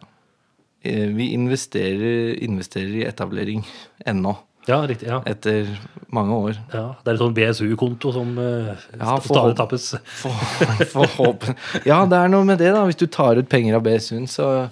Eh, 0.85 1.09
vi 1.17 1.33
investerer, 1.37 2.35
investerer 2.45 2.99
i 3.01 3.07
etablering 3.09 3.65
ennå. 4.07 4.35
Ja, 4.65 4.79
riktig. 4.89 5.11
ja. 5.11 5.19
etter 5.29 5.69
mange 6.09 6.37
år. 6.37 6.59
ja. 6.73 6.87
Det 7.05 7.11
er 7.11 7.17
en 7.19 7.21
sånn 7.21 7.35
BSU-konto 7.37 8.15
som 8.15 8.31
uh, 8.39 8.71
Ja, 8.97 9.19
stadig 9.21 9.59
tappes. 9.59 9.91
For, 10.23 10.45
forhåpen... 10.95 11.59
Ja, 11.85 11.99
det 12.09 12.17
er 12.17 12.33
noe 12.33 12.49
med 12.49 12.63
det, 12.63 12.71
da. 12.73 12.87
Hvis 12.89 13.01
du 13.01 13.05
tar 13.13 13.37
ut 13.37 13.51
penger 13.51 13.77
av 13.77 13.85
BSU-en, 13.85 14.25
så 14.31 14.69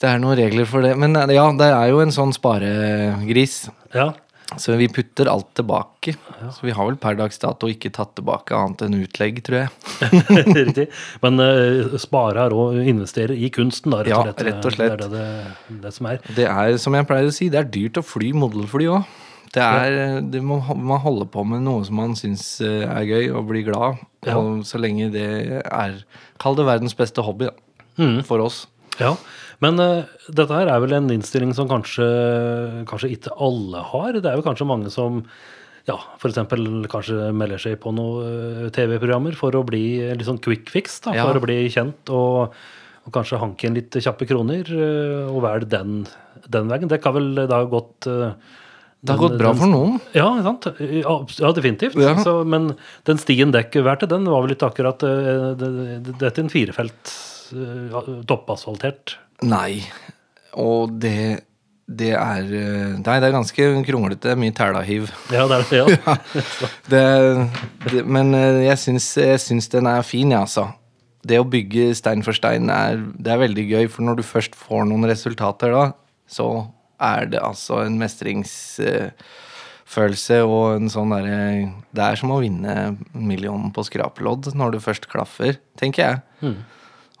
Det 0.00 0.08
er 0.08 0.22
noen 0.22 0.38
regler 0.40 0.64
for 0.66 0.82
det. 0.82 0.94
Men 0.96 1.14
ja, 1.30 1.44
det 1.60 1.68
er 1.68 1.92
jo 1.92 2.00
en 2.02 2.14
sånn 2.14 2.32
sparegris. 2.32 3.66
Ja. 3.92 4.14
Så 4.60 4.76
vi 4.80 4.90
putter 4.92 5.30
alt 5.30 5.52
tilbake. 5.58 6.16
Så 6.52 6.66
vi 6.66 6.74
har 6.74 6.88
vel 6.88 6.98
per 7.00 7.16
dags 7.20 7.38
dato 7.42 7.70
ikke 7.70 7.92
tatt 7.94 8.16
tilbake 8.18 8.56
annet 8.56 8.86
enn 8.86 8.98
utlegg, 9.02 9.40
tror 9.46 9.62
jeg. 9.62 9.72
Riktig. 10.58 10.88
Men 11.24 11.40
uh, 11.40 11.96
spare 12.02 12.48
og 12.52 12.80
investerer 12.82 13.12
investere 13.12 13.36
i 13.36 13.50
kunsten, 13.50 13.92
da, 13.92 14.02
rett 14.02 14.14
og 14.16 14.24
slett. 14.24 14.40
Ja, 14.40 14.52
rett 14.52 14.66
og 14.66 14.76
slett. 14.76 14.96
Det 14.98 15.06
er 15.06 15.12
det, 15.12 15.26
det, 15.68 15.80
det 15.82 15.92
som 15.92 16.08
er. 16.08 16.22
Det 16.36 16.46
er, 16.48 16.76
som 16.78 16.96
jeg 16.96 17.08
pleier 17.08 17.28
å 17.28 17.34
si, 17.34 17.50
det 17.52 17.60
er 17.60 17.68
dyrt 17.72 18.00
å 18.00 18.04
fly 18.06 18.32
modelfly 18.36 18.88
òg. 18.92 19.18
Det 19.52 19.60
er, 19.60 20.22
det 20.32 20.40
må 20.40 20.62
man 20.64 21.02
holde 21.02 21.26
på 21.28 21.42
med 21.44 21.60
noe 21.66 21.82
som 21.84 21.98
man 22.00 22.14
syns 22.16 22.46
eh, 22.64 22.86
er 22.88 23.04
gøy, 23.04 23.26
og 23.36 23.50
blir 23.50 23.66
glad. 23.66 24.00
Ja. 24.24 24.38
Og 24.38 24.64
så 24.64 24.80
lenge 24.80 25.10
det 25.12 25.26
er 25.60 25.98
Kall 26.40 26.56
det 26.56 26.64
verdens 26.64 26.96
beste 26.96 27.24
hobby, 27.26 27.50
da. 27.50 27.84
Mm. 28.00 28.22
For 28.24 28.40
oss. 28.40 28.64
Ja, 29.00 29.14
men 29.62 29.78
uh, 29.80 30.02
dette 30.28 30.52
her 30.52 30.68
er 30.68 30.80
vel 30.82 30.92
en 30.98 31.08
innstilling 31.14 31.54
som 31.56 31.68
kanskje, 31.70 32.06
kanskje 32.90 33.12
ikke 33.14 33.32
alle 33.40 33.80
har. 33.92 34.12
Det 34.18 34.26
er 34.28 34.36
jo 34.38 34.44
kanskje 34.46 34.66
mange 34.68 34.90
som 34.92 35.22
ja, 35.88 35.96
f.eks. 36.20 36.36
kanskje 36.92 37.32
melder 37.34 37.58
seg 37.58 37.80
på 37.82 37.90
noen 37.90 38.66
eh, 38.66 38.70
TV-programmer 38.74 39.34
for 39.34 39.50
å 39.58 39.64
bli 39.66 39.80
litt 40.14 40.28
sånn 40.28 40.38
quick 40.42 40.68
fix. 40.70 41.00
Da, 41.02 41.14
Ja. 41.16 41.24
For 41.26 41.40
å 41.40 41.42
bli 41.42 41.56
kjent 41.74 42.12
og, 42.14 42.52
og 43.02 43.14
kanskje 43.16 43.40
hanke 43.42 43.66
inn 43.66 43.74
litt 43.74 43.90
kjappe 43.98 44.28
kroner. 44.30 44.62
eh, 44.70 45.26
Og 45.32 45.40
velge 45.42 45.66
den, 45.72 46.04
den 46.46 46.70
veien. 46.70 46.86
Det 46.92 47.00
kan 47.02 47.16
vel 47.16 47.34
da 47.50 47.64
gått 47.66 48.06
Det 48.06 49.10
har 49.10 49.18
gått 49.18 49.34
bra 49.40 49.50
den- 49.50 49.58
for 49.58 49.66
noen. 49.72 49.98
Ja, 50.14 50.28
sant? 50.46 50.68
Ja, 50.78 51.50
definitivt. 51.56 51.98
Ja. 51.98 52.14
Så, 52.22 52.44
men 52.46 52.76
den 53.10 53.18
stien 53.18 53.50
dekk 53.50 53.80
valgte, 53.82 54.06
den 54.06 54.30
var 54.30 54.42
vel 54.46 54.54
litt 54.54 54.62
akkurat 54.62 55.02
Dette 55.02 55.58
det, 55.58 55.72
det, 56.06 56.14
Dette 56.20 56.38
er 56.38 56.44
en 56.44 56.52
firefelt 56.52 57.16
toppasfaltert. 58.28 59.16
Nei. 59.46 59.80
Og 60.60 60.92
det 61.02 61.42
det 61.92 62.14
er 62.16 62.46
eh, 62.46 62.94
Nei, 63.00 63.18
det 63.20 63.26
er 63.28 63.34
ganske 63.34 63.84
kronglete. 63.86 64.36
Mye 64.38 64.52
tælahiv. 64.56 65.02
Ja, 65.32 65.46
det 65.50 65.56
er 65.58 65.64
det. 65.68 65.78
Ja. 65.78 65.86
Det, 66.92 67.04
det, 67.90 68.00
men 68.06 68.26
eh, 68.36 68.62
jeg 68.68 68.78
syns, 68.80 69.06
jeg 69.18 69.40
syns 69.42 69.66
den 69.72 69.86
er 69.90 70.02
fin, 70.06 70.30
jeg, 70.32 70.40
altså. 70.40 70.64
Det 71.22 71.38
å 71.38 71.44
bygge 71.46 71.94
stein 71.94 72.22
for 72.26 72.32
stein 72.34 72.70
er, 72.72 72.96
det 73.14 73.32
er 73.32 73.38
veldig 73.44 73.64
gøy, 73.68 73.88
for 73.92 74.02
når 74.06 74.14
du 74.18 74.22
først 74.26 74.54
får 74.58 74.84
noen 74.90 75.04
resultater 75.10 75.70
da, 75.74 75.84
så 76.30 76.46
er 77.02 77.26
det 77.30 77.40
altså 77.42 77.74
en 77.84 77.98
mestringsfølelse 78.00 80.36
og 80.46 80.76
en 80.80 80.88
sånn 80.90 81.10
derre 81.14 81.38
Det 81.94 82.02
er 82.04 82.16
som 82.18 82.30
å 82.34 82.42
vinne 82.42 82.74
millionen 83.14 83.70
på 83.74 83.82
skraplodd 83.86 84.42
når 84.58 84.68
du 84.74 84.78
først 84.82 85.04
klaffer, 85.12 85.52
tenker 85.78 86.00
jeg. 86.04 86.16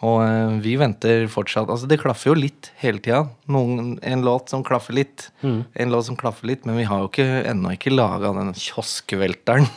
Og 0.02 0.18
eh, 0.24 0.54
vi 0.64 0.74
venter 0.80 1.28
fortsatt 1.30 1.70
Altså, 1.70 1.86
det 1.90 2.00
klaffer 2.02 2.32
jo 2.32 2.38
litt 2.38 2.72
hele 2.82 3.02
tida. 3.02 3.22
En 3.46 4.24
låt 4.26 4.50
som 4.50 4.64
klaffer 4.66 4.96
litt. 4.98 5.28
En 5.42 5.92
låt 5.94 6.08
som 6.08 6.18
klaffer 6.18 6.50
litt, 6.50 6.66
men 6.66 6.78
vi 6.80 6.86
har 6.88 7.04
jo 7.04 7.10
ikke, 7.10 7.28
ennå 7.52 7.76
ikke 7.76 7.94
laga 7.94 8.32
den 8.34 8.50
kioskvelteren. 8.58 9.68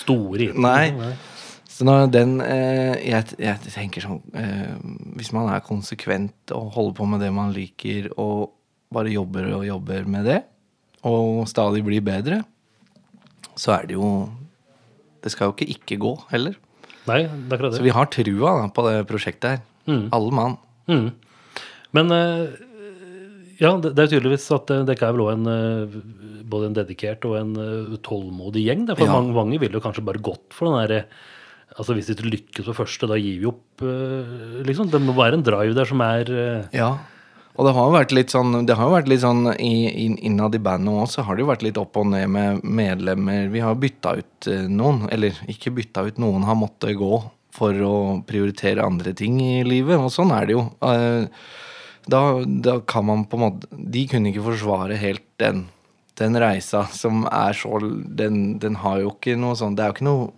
Store 0.00 0.46
hiten. 0.46 0.64
Nei. 0.68 1.12
Så 1.70 1.86
når 1.88 2.08
den 2.12 2.38
eh, 2.44 2.96
jeg, 3.08 3.36
jeg 3.40 3.72
tenker 3.72 4.04
sånn 4.04 4.18
eh, 4.36 4.72
Hvis 5.16 5.30
man 5.32 5.46
er 5.48 5.62
konsekvent 5.64 6.52
og 6.52 6.74
holder 6.74 6.96
på 6.98 7.06
med 7.08 7.22
det 7.24 7.30
man 7.32 7.54
liker, 7.56 8.10
og 8.20 8.50
bare 8.92 9.12
jobber 9.12 9.52
og 9.54 9.64
jobber 9.68 10.08
med 10.10 10.26
det, 10.28 10.40
og 11.06 11.46
stadig 11.48 11.80
blir 11.86 12.02
bedre, 12.04 12.42
så 13.56 13.78
er 13.78 13.86
det 13.88 13.96
jo 13.96 14.28
Det 15.24 15.32
skal 15.32 15.48
jo 15.48 15.54
ikke 15.56 15.70
ikke 15.76 16.00
gå 16.00 16.12
heller. 16.32 16.58
Nei, 17.08 17.22
det 17.24 17.52
er 17.52 17.56
akkurat 17.56 17.76
Så 17.78 17.82
vi 17.86 17.94
har 17.96 18.06
trua 18.12 18.50
da, 18.60 18.68
på 18.76 18.84
det 18.88 18.96
prosjektet 19.08 19.50
her. 19.56 19.62
Alle 20.12 20.30
mann. 20.36 20.56
Mm. 20.90 21.08
Men 21.96 22.12
eh, 22.14 22.46
ja, 23.60 23.72
det, 23.82 23.94
det 23.96 24.04
er 24.04 24.12
tydeligvis 24.14 24.46
at 24.54 24.68
det, 24.70 24.78
det 24.88 24.96
er 25.00 25.12
vel 25.16 25.24
også 25.24 25.36
en 25.38 25.50
eh, 25.50 25.98
både 26.50 26.68
en 26.70 26.76
dedikert 26.76 27.24
og 27.28 27.36
en 27.40 27.50
eh, 27.60 27.98
tålmodig 28.06 28.64
gjeng. 28.68 28.86
For 28.92 29.06
Ja. 29.06 29.12
mange, 29.16 29.34
mange 29.36 29.58
ville 29.62 29.76
jo 29.78 29.82
kanskje 29.84 30.04
bare 30.06 30.22
gått 30.22 30.52
for 30.56 30.70
den 30.70 30.80
derre 30.82 31.04
Altså 31.78 31.94
Hvis 31.94 32.08
de 32.08 32.16
ikke 32.16 32.30
lykkes 32.32 32.66
på 32.66 32.72
første, 32.74 33.06
da 33.06 33.14
gir 33.14 33.36
vi 33.38 33.46
opp. 33.46 33.82
eh, 33.86 34.62
liksom. 34.66 34.88
Det 34.90 34.98
må 35.04 35.14
være 35.14 35.36
en 35.38 35.44
drive 35.46 35.76
der 35.78 35.86
som 35.86 36.00
er 36.02 36.26
eh, 36.26 36.64
Ja. 36.74 36.96
Og 37.60 37.66
det 37.68 37.74
har 37.76 37.88
jo 37.90 37.92
vært 37.98 38.12
litt 38.16 38.32
sånn, 38.32 38.54
det 38.64 38.72
har 38.78 38.88
jo 38.88 38.94
vært 38.94 39.08
litt 39.12 39.20
sånn 39.20 39.42
i, 39.60 39.72
inn- 40.06 40.16
innad 40.30 40.54
i 40.56 40.60
bandet 40.64 40.94
òg, 40.96 41.10
så 41.12 41.26
har 41.26 41.36
det 41.36 41.44
jo 41.44 41.50
vært 41.50 41.64
litt 41.66 41.76
opp 41.80 41.98
og 42.00 42.06
ned 42.08 42.30
med 42.32 42.62
medlemmer. 42.64 43.50
Vi 43.52 43.60
har 43.60 43.76
bytta 43.76 44.14
ut 44.22 44.48
eh, 44.48 44.62
noen, 44.70 45.02
eller 45.12 45.36
ikke 45.52 45.74
bytta 45.76 46.06
ut, 46.08 46.20
noen 46.24 46.46
har 46.48 46.56
måttet 46.56 46.96
gå 46.96 47.18
for 47.52 47.76
å 47.84 47.94
prioritere 48.24 48.80
andre 48.86 49.12
ting 49.18 49.36
i 49.44 49.60
livet, 49.66 49.98
og 50.00 50.08
sånn 50.14 50.32
er 50.32 50.48
det 50.48 50.56
jo. 50.56 50.64
Eh, 50.88 51.26
Da, 52.10 52.20
da 52.64 52.78
kan 52.88 53.04
man 53.04 53.26
på 53.28 53.36
en 53.36 53.42
måte 53.42 53.68
De 53.92 54.06
kunne 54.08 54.30
ikke 54.30 54.42
forsvare 54.46 54.96
helt 54.98 55.20
den, 55.38 55.66
den 56.16 56.38
reisa 56.40 56.86
som 56.96 57.26
er 57.28 57.52
så 57.54 57.76
den, 58.16 58.56
den 58.58 58.78
har 58.80 59.02
jo 59.02 59.10
ikke 59.12 59.34
noe 59.38 59.52
sånn 59.60 59.76
Det 59.76 59.84
er 59.84 59.90
jo 59.92 59.96
ikke 59.98 60.06
noe 60.08 60.30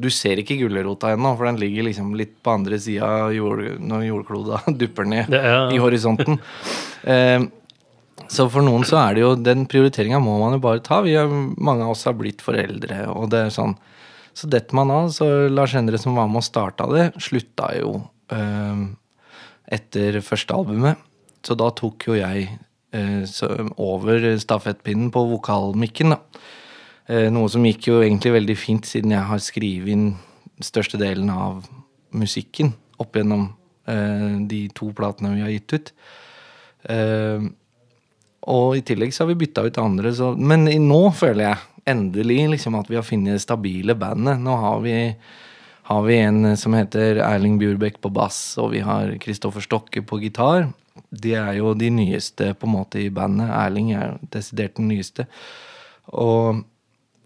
Du 0.00 0.08
ser 0.14 0.40
ikke 0.40 0.56
gulrota 0.60 1.12
ennå, 1.14 1.34
for 1.38 1.48
den 1.48 1.58
ligger 1.60 1.86
liksom 1.88 2.14
litt 2.18 2.36
på 2.44 2.54
andre 2.54 2.78
sida 2.80 3.08
jord, 3.36 3.62
når 3.84 4.06
jordkloda 4.08 4.60
dupper 4.80 5.08
ned 5.08 5.32
Ja, 5.34 5.42
ja. 5.44 5.62
i 5.74 5.80
horisonten. 5.82 6.38
Eh, 7.04 7.42
så 8.30 8.46
for 8.52 8.62
noen 8.62 8.84
så 8.86 8.98
er 9.00 9.16
det 9.16 9.22
jo 9.24 9.30
Den 9.42 9.64
prioriteringa 9.66 10.20
må 10.22 10.36
man 10.38 10.54
jo 10.54 10.60
bare 10.62 10.82
ta. 10.86 11.00
Vi 11.02 11.16
er, 11.18 11.26
mange 11.58 11.82
av 11.86 11.94
oss 11.96 12.04
har 12.06 12.14
blitt 12.18 12.44
foreldre, 12.44 13.02
og 13.10 13.30
det 13.32 13.40
er 13.46 13.54
sånn 13.54 13.74
Så 14.36 14.46
detter 14.52 14.76
man 14.78 14.92
av. 14.94 15.08
Så 15.14 15.26
Lars 15.50 15.74
Endre, 15.74 15.98
som 15.98 16.14
var 16.16 16.28
med 16.30 16.38
og 16.42 16.46
starta 16.46 16.86
det, 16.92 17.08
slutta 17.20 17.72
jo 17.80 17.96
eh, 18.32 18.84
etter 19.74 20.20
første 20.22 20.54
albumet. 20.54 21.00
Så 21.46 21.56
da 21.58 21.70
tok 21.74 22.06
jo 22.10 22.14
jeg 22.18 22.46
eh, 22.94 23.42
over 23.80 24.26
stafettpinnen 24.38 25.10
på 25.14 25.24
vokalmikken, 25.34 26.14
da. 26.14 26.20
Eh, 27.10 27.26
noe 27.34 27.50
som 27.50 27.64
gikk 27.66 27.88
jo 27.88 28.00
egentlig 28.04 28.36
veldig 28.36 28.56
fint, 28.58 28.86
siden 28.86 29.16
jeg 29.16 29.26
har 29.26 29.42
skrevet 29.42 29.90
inn 29.90 30.10
største 30.62 31.00
delen 31.00 31.30
av 31.32 31.64
musikken 32.14 32.74
opp 33.00 33.16
gjennom 33.16 33.48
eh, 33.90 34.36
de 34.46 34.66
to 34.76 34.92
platene 34.94 35.32
vi 35.34 35.42
har 35.42 35.50
gitt 35.50 35.74
ut. 35.74 35.90
Eh, 36.94 37.48
og 38.50 38.78
i 38.78 38.84
tillegg 38.86 39.12
så 39.14 39.24
har 39.24 39.32
vi 39.32 39.40
bytta 39.42 39.66
ut 39.66 39.82
andre, 39.82 40.14
så 40.14 40.32
Men 40.38 40.64
nå 40.64 41.02
føler 41.12 41.48
jeg 41.48 41.90
endelig 41.90 42.40
liksom 42.54 42.78
at 42.78 42.90
vi 42.90 42.98
har 42.98 43.06
funnet 43.06 43.36
det 43.36 43.42
stabile 43.42 43.96
bandet. 43.98 44.38
Nå 44.40 44.54
har 44.62 44.80
vi, 44.84 44.94
har 45.90 46.02
vi 46.06 46.18
en 46.22 46.56
som 46.56 46.76
heter 46.76 47.20
Erling 47.26 47.58
Bjurbekk 47.60 48.00
på 48.00 48.12
bass, 48.14 48.56
og 48.60 48.72
vi 48.76 48.84
har 48.86 49.16
Kristoffer 49.20 49.64
Stokke 49.64 50.02
på 50.06 50.20
gitar. 50.22 50.70
De 51.10 51.34
er 51.34 51.56
jo 51.58 51.74
de 51.74 51.90
nyeste 51.90 52.52
på 52.54 52.68
en 52.68 52.76
måte 52.78 53.02
i 53.02 53.10
bandet. 53.10 53.50
Erling 53.50 53.92
er 53.98 54.18
desidert 54.32 54.78
den 54.78 54.92
nyeste. 54.92 55.26
Og, 56.10 56.62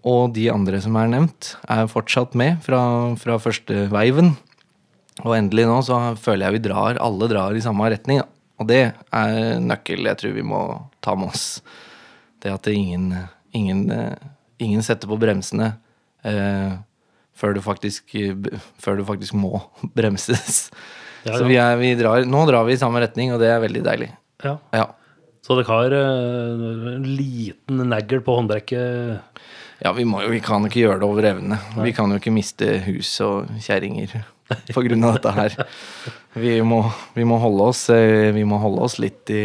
og 0.04 0.34
de 0.36 0.48
andre 0.52 0.80
som 0.84 0.96
er 1.00 1.08
nevnt, 1.12 1.54
er 1.70 1.88
fortsatt 1.88 2.34
med 2.36 2.60
fra, 2.64 2.80
fra 3.20 3.38
første 3.40 3.86
veiven. 3.92 4.34
Og 5.22 5.32
endelig 5.36 5.64
nå 5.68 5.78
så 5.86 5.98
føler 6.20 6.48
jeg 6.48 6.58
vi 6.58 6.64
drar, 6.66 6.98
alle 7.00 7.28
drar 7.30 7.56
i 7.56 7.62
samme 7.64 7.88
retning. 7.92 8.20
Og 8.60 8.68
det 8.68 8.82
er 8.92 9.60
nøkkel 9.62 10.04
jeg 10.10 10.20
tror 10.20 10.34
vi 10.36 10.44
må 10.46 10.60
ta 11.04 11.14
med 11.18 11.32
oss. 11.32 11.46
Det 12.42 12.52
at 12.52 12.66
det 12.68 12.74
ingen, 12.76 13.14
ingen, 13.56 13.86
ingen 14.60 14.84
setter 14.84 15.08
på 15.08 15.18
bremsene 15.20 15.72
eh, 16.26 16.74
før, 17.34 17.56
du 17.56 17.62
faktisk, 17.64 18.12
før 18.82 19.00
du 19.00 19.06
faktisk 19.08 19.38
må 19.38 19.56
bremses. 19.96 20.68
Ja, 21.24 21.38
Så 21.38 21.48
vi 21.48 21.56
er, 21.56 21.78
vi 21.80 21.94
drar, 21.96 22.26
nå 22.28 22.44
drar 22.50 22.68
vi 22.68 22.76
i 22.76 22.80
samme 22.80 23.00
retning, 23.00 23.32
og 23.32 23.40
det 23.40 23.48
er 23.48 23.62
veldig 23.64 23.86
deilig. 23.86 24.10
Ja. 24.44 24.58
Ja. 24.76 24.90
Så 25.44 25.56
dere 25.56 25.68
har 25.72 25.96
eh, 25.96 26.94
en 26.98 27.08
liten 27.16 27.80
negl 27.88 28.20
på 28.24 28.36
håndbrekket. 28.36 29.40
Ja, 29.84 29.92
vi, 29.92 30.06
må 30.08 30.22
vi 30.32 30.40
kan 30.40 30.64
ikke 30.64 30.80
gjøre 30.80 31.02
det 31.02 31.08
over 31.08 31.26
evne. 31.28 31.58
Vi 31.84 31.92
kan 31.92 32.08
jo 32.08 32.16
ikke 32.16 32.32
miste 32.32 32.78
hus 32.86 33.10
og 33.24 33.50
kjerringer 33.60 34.14
av 35.04 35.18
dette 35.18 35.32
her. 35.36 35.56
Vi 36.40 36.56
må, 36.64 36.82
vi 37.16 37.24
må 37.28 37.38
holde 37.40 37.70
oss 37.70 37.86
eh, 37.92 38.30
Vi 38.34 38.42
må 38.48 38.58
holde 38.60 38.84
oss 38.84 38.98
litt 39.00 39.30
i 39.32 39.44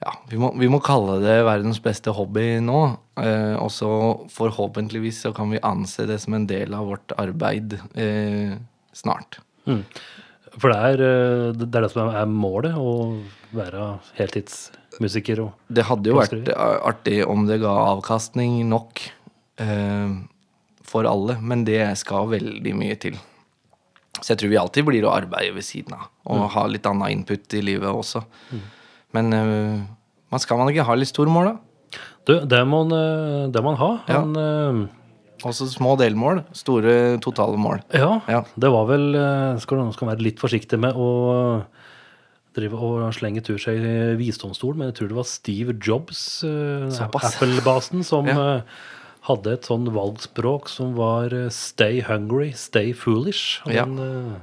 Ja, 0.00 0.14
vi 0.30 0.38
må, 0.40 0.52
vi 0.56 0.68
må 0.72 0.78
kalle 0.84 1.18
det 1.24 1.40
verdens 1.48 1.80
beste 1.84 2.12
hobby 2.16 2.58
nå. 2.64 2.80
Eh, 3.20 3.56
og 3.60 3.72
så 3.72 3.90
forhåpentligvis 4.32 5.22
så 5.26 5.32
kan 5.36 5.52
vi 5.52 5.60
anse 5.64 6.06
det 6.08 6.20
som 6.22 6.36
en 6.36 6.48
del 6.48 6.76
av 6.76 6.88
vårt 6.92 7.16
arbeid 7.20 7.76
eh, 7.96 8.56
snart. 8.96 9.40
Mm. 9.68 9.84
For 10.56 10.72
det 10.72 10.78
er, 10.92 11.04
eh, 11.06 11.46
det 11.56 11.68
er 11.68 11.86
det 11.86 11.92
som 11.92 12.12
er 12.12 12.28
målet, 12.28 12.76
å 12.76 13.20
være 13.56 13.94
heltidsmusiker 15.00 15.40
og 15.44 15.52
Det 15.72 15.84
hadde 15.88 16.10
jo 16.10 16.18
vært 16.18 16.48
artig 16.56 17.20
om 17.26 17.46
det 17.48 17.60
ga 17.62 17.72
avkastning 17.96 18.68
nok 18.68 19.00
eh, 19.58 20.12
for 20.84 21.04
alle, 21.06 21.38
men 21.40 21.64
det 21.64 21.96
skal 21.98 22.28
veldig 22.28 22.74
mye 22.76 22.96
til. 22.98 23.16
Så 24.20 24.32
jeg 24.34 24.38
tror 24.40 24.50
vi 24.50 24.58
alltid 24.58 24.84
blir 24.88 25.04
å 25.06 25.14
arbeide 25.14 25.54
ved 25.54 25.64
siden 25.64 25.94
av, 25.96 26.08
og 26.26 26.50
ha 26.52 26.66
litt 26.66 26.86
annen 26.86 27.10
input 27.14 27.54
i 27.54 27.62
livet 27.62 27.88
også. 27.88 28.22
Men 29.14 29.32
eh, 29.32 29.80
man 30.30 30.40
skal 30.40 30.58
man 30.58 30.68
ikke 30.72 30.84
ha 30.86 30.94
litt 30.98 31.08
store 31.08 31.30
mål, 31.30 31.52
da? 31.52 31.98
Du, 32.26 32.34
det 32.46 32.64
må 32.68 32.84
han, 32.84 32.92
eh, 32.92 33.50
det 33.50 33.62
må 33.62 33.72
man 33.72 33.80
ha. 33.80 33.92
Ja. 34.08 34.20
Han, 34.20 34.36
eh, 34.36 34.96
Også 35.40 35.64
små 35.72 35.94
delmål, 35.96 36.42
store 36.52 37.16
totale 37.24 37.56
mål. 37.56 37.80
ja, 37.96 38.20
Ja. 38.28 38.42
det 38.60 38.68
var 38.70 38.84
vel 38.90 39.06
nå 39.16 39.58
Skal 39.62 39.78
man 39.78 39.92
skal 39.92 40.08
være 40.10 40.20
litt 40.26 40.38
forsiktig 40.38 40.78
med 40.78 40.92
å 40.92 41.64
drive 42.56 42.74
og 42.74 43.12
slenge 43.14 43.42
tur 43.46 43.58
seg 43.62 43.78
i 43.78 44.14
visdomsstolen, 44.18 44.78
men 44.80 44.90
jeg 44.90 44.96
tror 45.00 45.08
det 45.12 45.18
var 45.20 45.28
Steve 45.30 45.74
Jobs, 45.78 46.22
eh, 46.44 47.00
Apple-basen, 47.20 48.04
som 48.04 48.26
Ja. 48.26 48.56
eh, 48.56 48.62
hadde 49.28 49.52
et 49.52 49.62
sånn 49.68 49.86
valgspråk 49.92 50.68
som 50.68 50.94
var 50.96 51.26
eh, 51.32 51.48
'stay 51.50 52.00
hungry, 52.02 52.52
stay 52.52 52.92
foolish'. 52.92 53.60
Og 53.66 53.72
Ja. 53.72 53.84
den, 53.84 54.42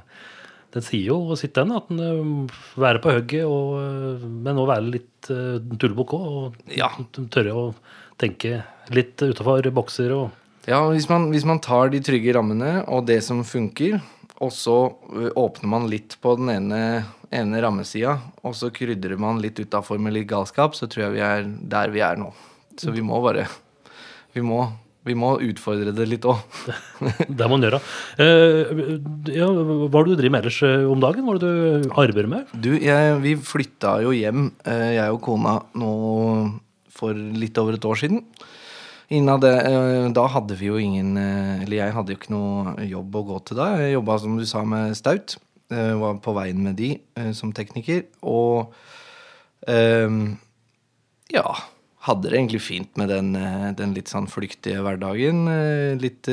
den 0.72 0.82
sier 0.82 1.06
jo 1.08 1.34
sitt, 1.36 1.54
den. 1.54 1.72
At 1.72 1.88
den 1.88 2.48
være 2.76 3.00
på 3.02 3.12
hugget, 3.12 3.44
og, 3.44 4.20
men 4.22 4.56
òg 4.56 4.68
være 4.68 4.90
litt 4.90 5.22
tullebukk 5.22 6.12
òg. 6.14 6.26
Og 6.28 6.54
Ja. 6.76 6.88
tørre 7.30 7.52
å 7.52 7.74
tenke 8.18 8.64
litt 8.90 9.16
utafor 9.16 9.62
bokser 9.72 10.12
og 10.12 10.30
Ja, 10.66 10.82
hvis 10.90 11.08
man, 11.08 11.30
hvis 11.32 11.46
man 11.46 11.60
tar 11.60 11.88
de 11.88 11.98
trygge 11.98 12.34
rammene 12.34 12.84
og 12.88 13.06
det 13.06 13.22
som 13.24 13.42
funker, 13.42 14.02
og 14.38 14.50
så 14.52 14.92
åpner 15.34 15.64
man 15.66 15.88
litt 15.88 16.16
på 16.22 16.36
den 16.36 16.48
ene, 16.50 17.06
ene 17.34 17.60
rammesida, 17.62 18.16
og 18.46 18.56
så 18.56 18.70
krydrer 18.74 19.18
man 19.20 19.40
litt 19.42 19.58
utafor 19.60 20.00
med 20.00 20.16
litt 20.16 20.28
galskap, 20.30 20.76
så 20.76 20.88
tror 20.88 21.08
jeg 21.08 21.16
vi 21.18 21.24
er 21.24 21.48
der 21.74 21.92
vi 21.94 22.04
er 22.04 22.20
nå. 22.20 22.30
Så 22.78 22.94
vi 22.94 23.02
må 23.04 23.18
bare 23.24 23.48
Vi 24.36 24.42
må, 24.44 24.60
vi 25.08 25.14
må 25.18 25.32
utfordre 25.42 25.90
det 25.96 26.04
litt 26.06 26.26
òg. 26.28 26.36
Det 27.38 27.46
må 27.48 27.56
man 27.56 27.64
gjøre. 27.64 27.80
Eh, 28.22 28.68
ja, 29.34 29.48
hva 29.48 29.88
er 29.88 30.06
det 30.06 30.12
du 30.12 30.20
driver 30.20 30.34
med 30.34 30.44
ellers 30.44 30.58
eh, 30.68 30.84
om 30.86 31.00
dagen? 31.02 31.24
Hva 31.26 31.34
er 31.34 31.40
det 31.42 31.48
du 31.48 31.88
arbeider 32.04 32.28
med? 32.30 32.52
Du, 32.52 32.70
jeg, 32.76 33.16
vi 33.24 33.32
flytta 33.40 33.96
jo 34.04 34.12
hjem, 34.14 34.50
eh, 34.68 34.92
jeg 34.98 35.16
og 35.16 35.22
kona, 35.24 35.56
nå 35.80 35.90
for 36.92 37.16
litt 37.16 37.58
over 37.58 37.78
et 37.78 37.88
år 37.88 37.98
siden. 38.04 38.22
Innan 39.16 39.42
det, 39.42 39.54
eh, 39.72 40.06
da 40.14 40.28
hadde 40.28 40.58
vi 40.60 40.68
jo 40.68 40.76
ingen 40.76 41.16
Eller 41.16 41.78
jeg 41.78 41.94
hadde 41.96 42.12
jo 42.12 42.18
ikke 42.18 42.34
noe 42.34 42.74
jobb 42.84 43.16
å 43.16 43.26
gå 43.32 43.42
til 43.48 43.58
da. 43.58 43.70
Jeg 43.80 43.96
jobba, 43.96 44.20
som 44.22 44.38
du 44.38 44.46
sa, 44.46 44.62
med 44.68 44.94
Staut. 45.00 45.38
Eh, 45.72 45.94
Var 46.00 46.20
på 46.24 46.34
veien 46.36 46.60
med 46.64 46.78
de 46.80 46.94
eh, 47.18 47.32
som 47.36 47.52
tekniker. 47.56 48.06
Og 48.22 48.72
eh, 49.68 50.22
ja 51.34 51.48
hadde 52.08 52.30
det 52.30 52.38
egentlig 52.38 52.60
fint 52.62 52.94
med 52.96 53.10
den, 53.10 53.34
den 53.76 53.90
litt 53.92 54.08
sånn 54.08 54.28
flyktige 54.30 54.80
hverdagen. 54.80 55.42
Litt 56.00 56.30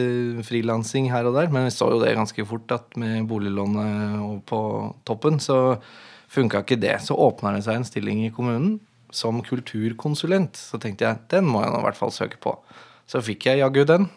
frilansing 0.48 1.10
her 1.12 1.28
og 1.28 1.36
der. 1.36 1.50
Men 1.52 1.66
vi 1.66 1.74
så 1.74 1.90
jo 1.92 1.98
det 2.00 2.14
ganske 2.16 2.46
fort 2.48 2.72
at 2.72 2.96
med 3.02 3.26
boliglånet 3.28 4.46
på 4.48 4.60
toppen, 5.10 5.42
så 5.44 5.76
funka 6.32 6.62
ikke 6.64 6.80
det. 6.80 6.94
Så 7.04 7.18
åpna 7.20 7.52
det 7.58 7.66
seg 7.66 7.82
en 7.82 7.88
stilling 7.90 8.24
i 8.24 8.32
kommunen 8.32 8.78
som 9.16 9.42
kulturkonsulent. 9.44 10.56
Så 10.56 10.80
tenkte 10.80 11.10
jeg 11.10 11.26
den 11.34 11.50
må 11.50 11.66
jeg 11.66 11.74
nå 11.74 11.82
i 11.82 11.88
hvert 11.90 12.00
fall 12.00 12.14
søke 12.14 12.40
på. 12.40 12.56
Så 13.10 13.26
fikk 13.26 13.50
jeg 13.50 13.66
jaggu 13.66 13.84
den. 13.90 14.08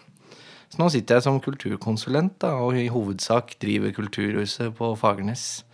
Så 0.68 0.78
nå 0.82 0.90
sitter 0.92 1.16
jeg 1.16 1.24
som 1.24 1.38
kulturkonsulent 1.40 2.34
da, 2.44 2.50
og 2.60 2.76
i 2.76 2.88
hovedsak 2.92 3.54
driver 3.62 3.92
Kulturhuset 3.96 4.74
på 4.76 4.90
Fagernes. 5.00 5.64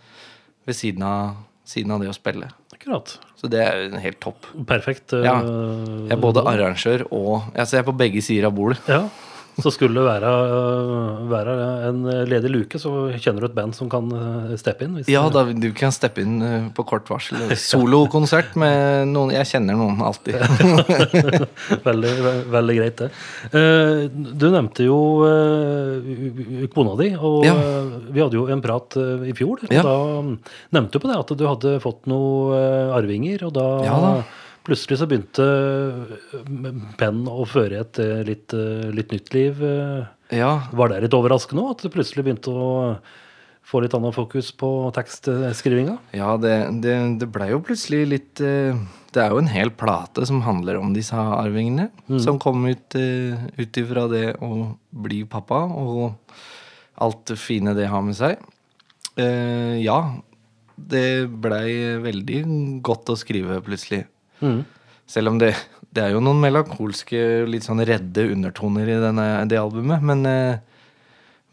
Ved 0.65 0.73
siden 0.77 1.03
av, 1.05 1.35
siden 1.67 1.91
av 1.91 1.99
det 2.01 2.07
å 2.09 2.15
spille. 2.15 2.47
Akkurat. 2.73 3.17
Så 3.37 3.49
det 3.51 3.59
er 3.61 3.83
jo 3.89 3.99
helt 4.01 4.19
topp. 4.23 4.47
Perfekt. 4.67 5.13
eh, 5.13 5.23
Ja. 5.27 5.35
Jeg 6.07 6.11
er 6.15 6.21
både 6.21 6.41
arrangør 6.47 7.03
og 7.11 7.43
altså 7.55 7.75
Jeg 7.77 7.83
er 7.83 7.91
på 7.91 7.97
begge 7.97 8.21
sider 8.23 8.47
av 8.47 8.55
bordet. 8.55 8.79
Ja. 8.87 9.03
Så 9.55 9.71
skulle 9.71 9.95
det 9.95 10.03
være, 10.03 10.29
øh, 10.51 11.29
være 11.31 11.53
en 11.87 11.99
ledig 12.27 12.49
luke, 12.51 12.79
så 12.81 12.89
kjenner 13.15 13.39
du 13.39 13.47
et 13.47 13.55
band 13.55 13.71
som 13.77 13.87
kan 13.89 14.09
øh, 14.11 14.49
steppe 14.59 14.83
inn? 14.83 14.97
Ja, 15.07 15.21
da, 15.31 15.45
du 15.47 15.69
kan 15.77 15.93
steppe 15.95 16.19
inn 16.25 16.41
eh, 16.43 16.65
på 16.75 16.83
kort 16.89 17.07
varsel. 17.07 17.39
Solokonsert 17.69 18.57
med 18.59 19.07
noen 19.13 19.31
Jeg 19.31 19.47
kjenner 19.53 19.79
noen 19.79 20.01
alltid. 20.03 20.35
veldig, 21.87 22.13
ve- 22.25 22.35
veldig 22.57 22.77
greit, 22.81 23.03
det. 23.05 23.09
Eh, 23.55 24.03
Du 24.35 24.47
nevnte 24.51 24.83
jo 24.89 24.99
kona 26.75 26.95
di, 26.99 27.11
og 27.15 27.45
Ja. 27.47 27.55
vi 28.11 28.21
hadde 28.21 28.35
jo 28.39 28.47
en 28.51 28.61
prat 28.61 28.97
i 29.25 29.33
fjor. 29.37 29.63
Ja. 29.71 29.81
da 29.83 29.95
nevnte 30.75 30.91
du 30.91 30.99
på 30.99 31.07
det 31.11 31.17
at 31.19 31.31
du 31.37 31.45
hadde 31.47 31.77
fått 31.83 32.05
noen 32.11 32.91
arvinger, 32.95 33.45
og 33.47 33.53
da, 33.55 33.67
Ja 33.87 33.95
da. 34.03 34.13
Plutselig 34.65 34.97
så 34.99 35.07
begynte 35.09 35.45
eh, 35.45 36.79
penn 36.99 37.23
å 37.29 37.45
føre 37.49 37.83
et 37.83 37.99
litt, 38.27 38.53
eh, 38.57 38.89
litt 38.95 39.13
nytt 39.13 39.31
liv. 39.35 39.61
eh. 39.63 40.05
Ja, 40.35 40.67
Var 40.73 40.89
det 40.89 41.03
litt 41.05 41.13
overraskende 41.17 41.61
òg, 41.63 41.75
at 41.75 41.85
du 41.85 41.93
plutselig 41.93 42.25
begynte 42.25 42.49
å 42.49 42.97
få 43.65 43.81
litt 43.81 43.93
annet 43.97 44.13
fokus 44.13 44.51
på 44.57 44.69
tekstskrivinga? 44.93 45.99
ja 46.13 46.35
det, 46.37 46.55
det, 46.81 46.95
det 47.21 47.27
blei 47.33 47.51
jo 47.51 47.61
plutselig 47.65 48.03
litt 48.09 48.41
Det 48.41 49.21
er 49.21 49.31
jo 49.33 49.39
en 49.41 49.49
hel 49.49 49.71
plate 49.73 50.25
som 50.27 50.41
handler 50.45 50.77
om 50.77 50.91
disse 50.93 51.13
arvingene. 51.15 51.87
Som 52.21 52.37
kom 52.41 52.65
ut 52.67 52.93
ut 52.97 53.77
ifra 53.81 54.07
det 54.11 54.35
å 54.43 54.75
bli 54.91 55.23
pappa, 55.25 55.63
og 55.65 56.17
alt 57.01 57.23
det 57.31 57.37
fine 57.41 57.73
det 57.77 57.87
har 57.89 58.01
med 58.05 58.17
seg. 58.17 58.37
Ja, 59.15 59.99
det 60.75 61.05
blei 61.31 61.95
veldig 62.03 62.41
godt 62.83 63.13
å 63.13 63.17
skrive 63.17 63.61
plutselig. 63.63 64.03
Mm. 64.41 64.63
Selv 65.07 65.29
om 65.31 65.37
det, 65.41 65.51
det 65.95 66.03
er 66.03 66.15
jo 66.15 66.21
noen 66.23 66.41
melankolske, 66.41 67.19
litt 67.49 67.65
sånn 67.67 67.83
redde 67.85 68.25
undertoner 68.33 68.89
i 68.89 68.97
denne, 69.03 69.27
det 69.51 69.59
albumet. 69.61 70.01
Men, 70.03 70.25
eh, 70.25 70.57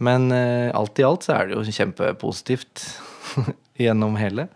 men 0.02 0.30
eh, 0.34 0.70
alt 0.74 0.98
i 0.98 1.04
alt 1.06 1.26
så 1.28 1.36
er 1.36 1.50
det 1.50 1.58
jo 1.58 1.76
kjempepositivt 1.78 2.86
gjennom 3.82 4.16
hele. 4.20 4.48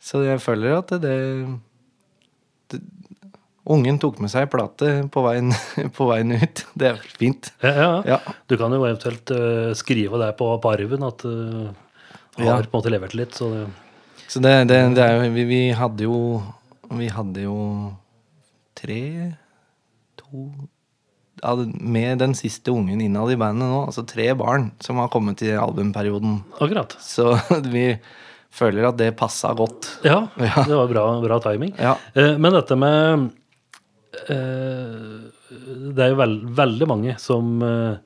Så 0.00 0.22
jeg 0.24 0.40
føler 0.44 0.78
at 0.78 0.94
det, 1.02 1.16
det 2.72 2.80
Ungen 3.70 3.98
tok 4.02 4.16
med 4.18 4.32
seg 4.32 4.48
plate 4.50 4.86
på 5.12 5.22
veien, 5.22 5.52
på 5.96 6.06
veien 6.08 6.32
ut. 6.40 6.62
Det 6.80 6.88
er 6.88 7.02
fint. 7.20 7.50
Ja, 7.62 7.72
ja. 7.76 7.90
Ja. 8.16 8.16
Du 8.50 8.56
kan 8.58 8.72
jo 8.74 8.80
eventuelt 8.82 9.30
uh, 9.36 9.70
skrive 9.78 10.18
der 10.18 10.32
på, 10.38 10.48
på 10.64 10.72
arven 10.72 11.04
at 11.06 11.22
du 11.22 11.34
har 12.40 12.46
Ja. 12.46 12.56
på 12.64 12.70
en 12.70 12.78
måte 12.78 12.90
levert 12.90 13.14
litt. 13.14 13.36
Så 13.36 13.50
det, 13.52 13.66
Så 14.32 14.40
det, 14.42 14.54
det, 14.70 14.78
det 14.96 15.04
er 15.04 15.18
jo 15.20 15.28
vi, 15.36 15.44
vi 15.50 15.60
hadde 15.76 16.06
jo 16.08 16.16
Vi 16.90 17.06
hadde 17.12 17.44
jo 17.44 17.56
tre 18.78 19.00
To 20.18 20.48
Med 21.80 22.18
den 22.20 22.34
siste 22.36 22.72
ungen 22.74 23.00
innad 23.00 23.30
i 23.32 23.36
bandet 23.40 23.68
nå, 23.70 23.84
altså 23.86 24.02
tre 24.08 24.26
barn 24.36 24.70
som 24.84 24.98
har 25.00 25.08
kommet 25.08 25.40
i 25.46 25.52
albumperioden. 25.56 26.40
akkurat. 26.60 26.96
Så 27.00 27.32
vi 27.72 27.94
føler 28.52 28.88
at 28.90 28.98
det 28.98 29.12
passa 29.16 29.54
godt. 29.56 29.88
Ja, 30.04 30.26
Ja. 30.36 30.64
det 30.66 30.76
var 30.76 30.88
bra, 30.90 31.04
bra 31.22 31.38
timing. 31.40 31.72
Ja. 31.78 31.94
Eh, 32.14 32.36
men 32.36 32.52
dette 32.52 32.76
med 32.76 33.30
eh, 34.28 35.30
Det 35.94 36.04
er 36.04 36.12
jo 36.12 36.18
veld, 36.20 36.42
veldig 36.58 36.88
mange 36.90 37.14
som 37.22 37.62
eh, 37.62 37.96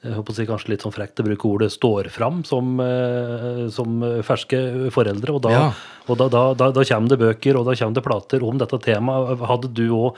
jeg 0.00 0.14
håper 0.16 0.32
å 0.32 0.36
si 0.38 0.46
kanskje 0.48 0.70
litt 0.72 0.80
sånn 0.84 0.94
frekt 0.96 1.20
å 1.20 1.24
bruke 1.26 1.44
ordet, 1.44 1.68
står 1.74 2.06
fram 2.08 2.38
som, 2.48 2.78
eh, 2.80 3.66
som 3.68 3.98
ferske 4.24 4.88
foreldre. 4.94 5.34
Og, 5.36 5.42
da, 5.44 5.50
Ja. 5.50 5.66
og 6.08 6.16
da, 6.16 6.28
da, 6.32 6.70
da, 6.72 6.84
kommer 6.84 7.08
det 7.12 7.18
bøker 7.20 7.56
og 7.60 7.66
da 7.68 7.74
kommer 7.76 7.94
det 7.98 8.04
plater 8.06 8.40
om 8.46 8.56
dette 8.56 8.78
temaet. 8.80 9.38
Hadde 9.44 9.68
du 9.74 9.90
òg 9.90 10.16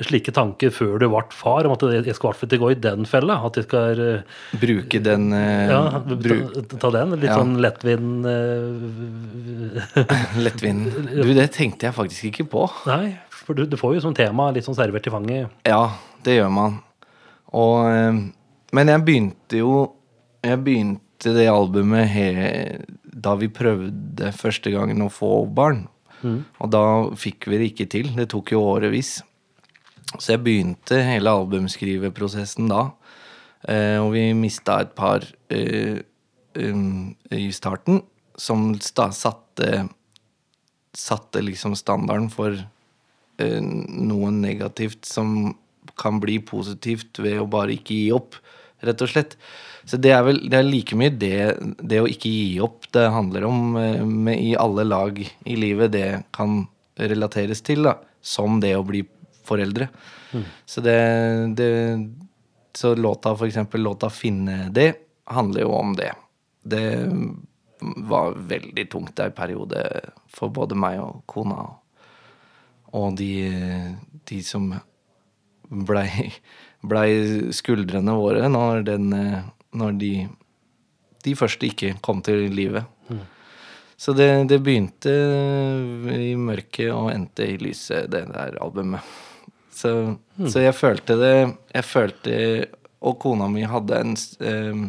slike 0.00 0.32
tanker 0.34 0.70
før 0.74 0.98
du 0.98 1.08
ble 1.08 1.22
far, 1.34 1.66
om 1.66 1.72
at 1.74 1.80
jeg 1.82 2.14
skal 2.14 2.30
i 2.30 2.32
hvert 2.32 2.40
fall 2.40 2.48
ikke 2.48 2.62
gå 2.62 2.70
i 2.70 2.78
den 2.86 3.04
fella? 3.10 3.40
At 3.46 3.54
jeg 3.58 3.64
skal 3.66 4.00
eh, 4.04 4.22
Bruke 4.58 5.02
den 5.02 5.32
eh, 5.32 5.68
ja, 5.70 5.98
bru, 5.98 6.38
ta, 6.54 6.76
ta 6.86 6.90
den? 6.90 7.10
Litt 7.18 7.30
Ja. 7.30 7.38
sånn 7.42 7.58
lettvinn 7.58 8.22
lettvint 10.46 10.94
Du, 11.10 11.34
det 11.34 11.48
tenkte 11.54 11.88
jeg 11.88 11.94
faktisk 11.96 12.28
ikke 12.30 12.46
på. 12.54 12.64
Nei, 12.86 13.16
for 13.34 13.54
du, 13.58 13.64
du 13.66 13.76
får 13.80 13.96
jo 13.98 14.04
som 14.06 14.14
tema 14.16 14.50
litt 14.54 14.66
sånn 14.66 14.76
servert 14.78 15.06
i 15.06 15.12
fanget. 15.14 15.50
Ja, 15.66 15.82
det 16.26 16.38
gjør 16.38 16.50
man. 16.54 16.78
Og, 17.54 17.86
men 18.74 18.90
jeg 18.90 19.04
begynte 19.06 19.60
jo 19.60 19.74
Jeg 20.44 20.60
begynte 20.60 21.32
det 21.32 21.46
albumet 21.48 22.10
he, 22.12 22.28
da 23.02 23.32
vi 23.40 23.48
prøvde 23.48 24.32
første 24.36 24.68
gangen 24.74 25.00
å 25.00 25.12
få 25.12 25.46
barn. 25.48 25.86
Og 26.24 26.68
da 26.72 26.82
fikk 27.16 27.48
vi 27.48 27.60
det 27.60 27.70
ikke 27.72 27.86
til. 27.94 28.10
Det 28.16 28.26
tok 28.32 28.52
jo 28.52 28.60
årevis. 28.64 29.18
Så 30.18 30.34
jeg 30.34 30.42
begynte 30.44 31.00
hele 31.04 31.32
albumskriveprosessen 31.32 32.68
da. 32.70 32.86
Eh, 33.68 33.98
og 34.00 34.12
vi 34.14 34.26
mista 34.36 34.82
et 34.84 34.92
par 34.96 35.24
eh, 35.52 36.00
um, 36.60 37.14
i 37.32 37.48
starten 37.54 38.02
som 38.36 38.72
satte 38.82 39.86
Satte 40.94 41.40
liksom 41.42 41.72
standarden 41.74 42.28
for 42.30 42.54
eh, 42.54 43.58
noe 43.58 44.28
negativt 44.30 45.08
som 45.10 45.56
kan 45.98 46.20
bli 46.22 46.36
positivt 46.38 47.18
ved 47.18 47.40
å 47.42 47.48
bare 47.50 47.74
ikke 47.74 47.96
gi 47.96 48.12
opp, 48.14 48.36
rett 48.88 49.04
og 49.04 49.10
slett. 49.10 49.36
Så 49.84 49.98
det 50.00 50.14
er 50.16 50.22
vel 50.24 50.40
det 50.48 50.58
er 50.58 50.66
like 50.66 50.96
mye 50.96 51.12
det, 51.12 51.38
det 51.80 52.00
å 52.00 52.08
ikke 52.08 52.30
gi 52.32 52.60
opp 52.64 52.88
det 52.94 53.04
handler 53.12 53.46
om 53.48 53.76
eh, 53.80 54.02
med, 54.04 54.40
i 54.40 54.54
alle 54.56 54.86
lag 54.88 55.20
i 55.20 55.56
livet 55.60 55.92
det 55.92 56.08
kan 56.34 56.62
relateres 57.00 57.60
til, 57.66 57.84
da, 57.88 57.98
som 58.22 58.60
det 58.62 58.74
å 58.78 58.86
bli 58.86 59.02
foreldre. 59.44 59.90
Så 60.66 60.80
det, 60.80 60.98
det 61.54 61.70
Så 62.74 62.94
låta, 62.94 63.36
for 63.36 63.46
eksempel 63.46 63.80
låta 63.80 64.10
'Finne 64.10 64.68
det' 64.74 64.94
handler 65.24 65.60
jo 65.60 65.72
om 65.72 65.92
det. 65.96 66.12
Det 66.62 67.06
var 67.78 68.34
veldig 68.34 68.90
tungt 68.90 69.18
en 69.18 69.32
periode 69.32 70.10
for 70.28 70.48
både 70.48 70.74
meg 70.74 71.00
og 71.00 71.22
kona. 71.26 71.68
Og 72.92 73.16
de, 73.16 73.94
de 74.24 74.42
som 74.42 74.74
blei 75.68 76.32
blei 76.84 77.52
skuldrene 77.54 78.16
våre 78.18 78.48
når, 78.52 78.82
den, 78.88 79.12
eh, 79.16 79.44
når 79.76 80.00
de, 80.00 80.12
de 81.24 81.36
første 81.38 81.68
ikke 81.68 81.94
kom 82.04 82.22
til 82.24 82.48
livet. 82.54 82.90
Så 83.96 84.12
det, 84.12 84.48
det 84.50 84.58
begynte 84.64 85.12
i 86.18 86.34
mørket 86.36 86.90
og 86.92 87.12
endte 87.12 87.46
i 87.46 87.60
lyset, 87.62 88.10
det 88.12 88.24
der 88.32 88.58
albumet. 88.60 89.06
Så, 89.74 90.16
så 90.50 90.60
jeg 90.62 90.74
følte 90.78 91.16
det 91.18 91.32
Jeg 91.74 91.82
følte 91.82 92.34
Og 93.02 93.16
kona 93.18 93.48
mi 93.50 93.64
hadde 93.66 93.96
en 93.98 94.12
eh, 94.46 94.84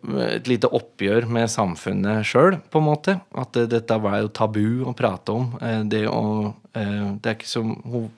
et 0.00 0.48
lite 0.48 0.68
oppgjør 0.72 1.26
med 1.28 1.50
samfunnet 1.52 2.24
sjøl, 2.24 2.56
på 2.72 2.80
en 2.80 2.86
måte. 2.86 3.16
At 3.36 3.56
eh, 3.60 3.68
dette 3.70 3.98
var 4.00 4.20
jo 4.22 4.32
tabu 4.32 4.86
å 4.88 4.94
prate 4.96 5.34
om. 5.34 5.50
Eh, 5.60 5.82
det 5.90 6.06
å 6.08 6.54
eh, 6.72 7.10
Det 7.20 7.32
er 7.32 7.36
ikke 7.36 7.50
som 7.50 7.74
Hun 7.84 8.08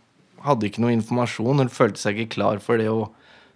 hadde 0.44 0.68
ikke 0.68 0.82
noe 0.84 0.94
informasjon. 0.96 1.62
Hun 1.62 1.70
følte 1.72 2.02
seg 2.02 2.18
ikke 2.22 2.36
klar 2.38 2.62
for 2.64 2.80
det 2.80 2.88
å 2.90 3.10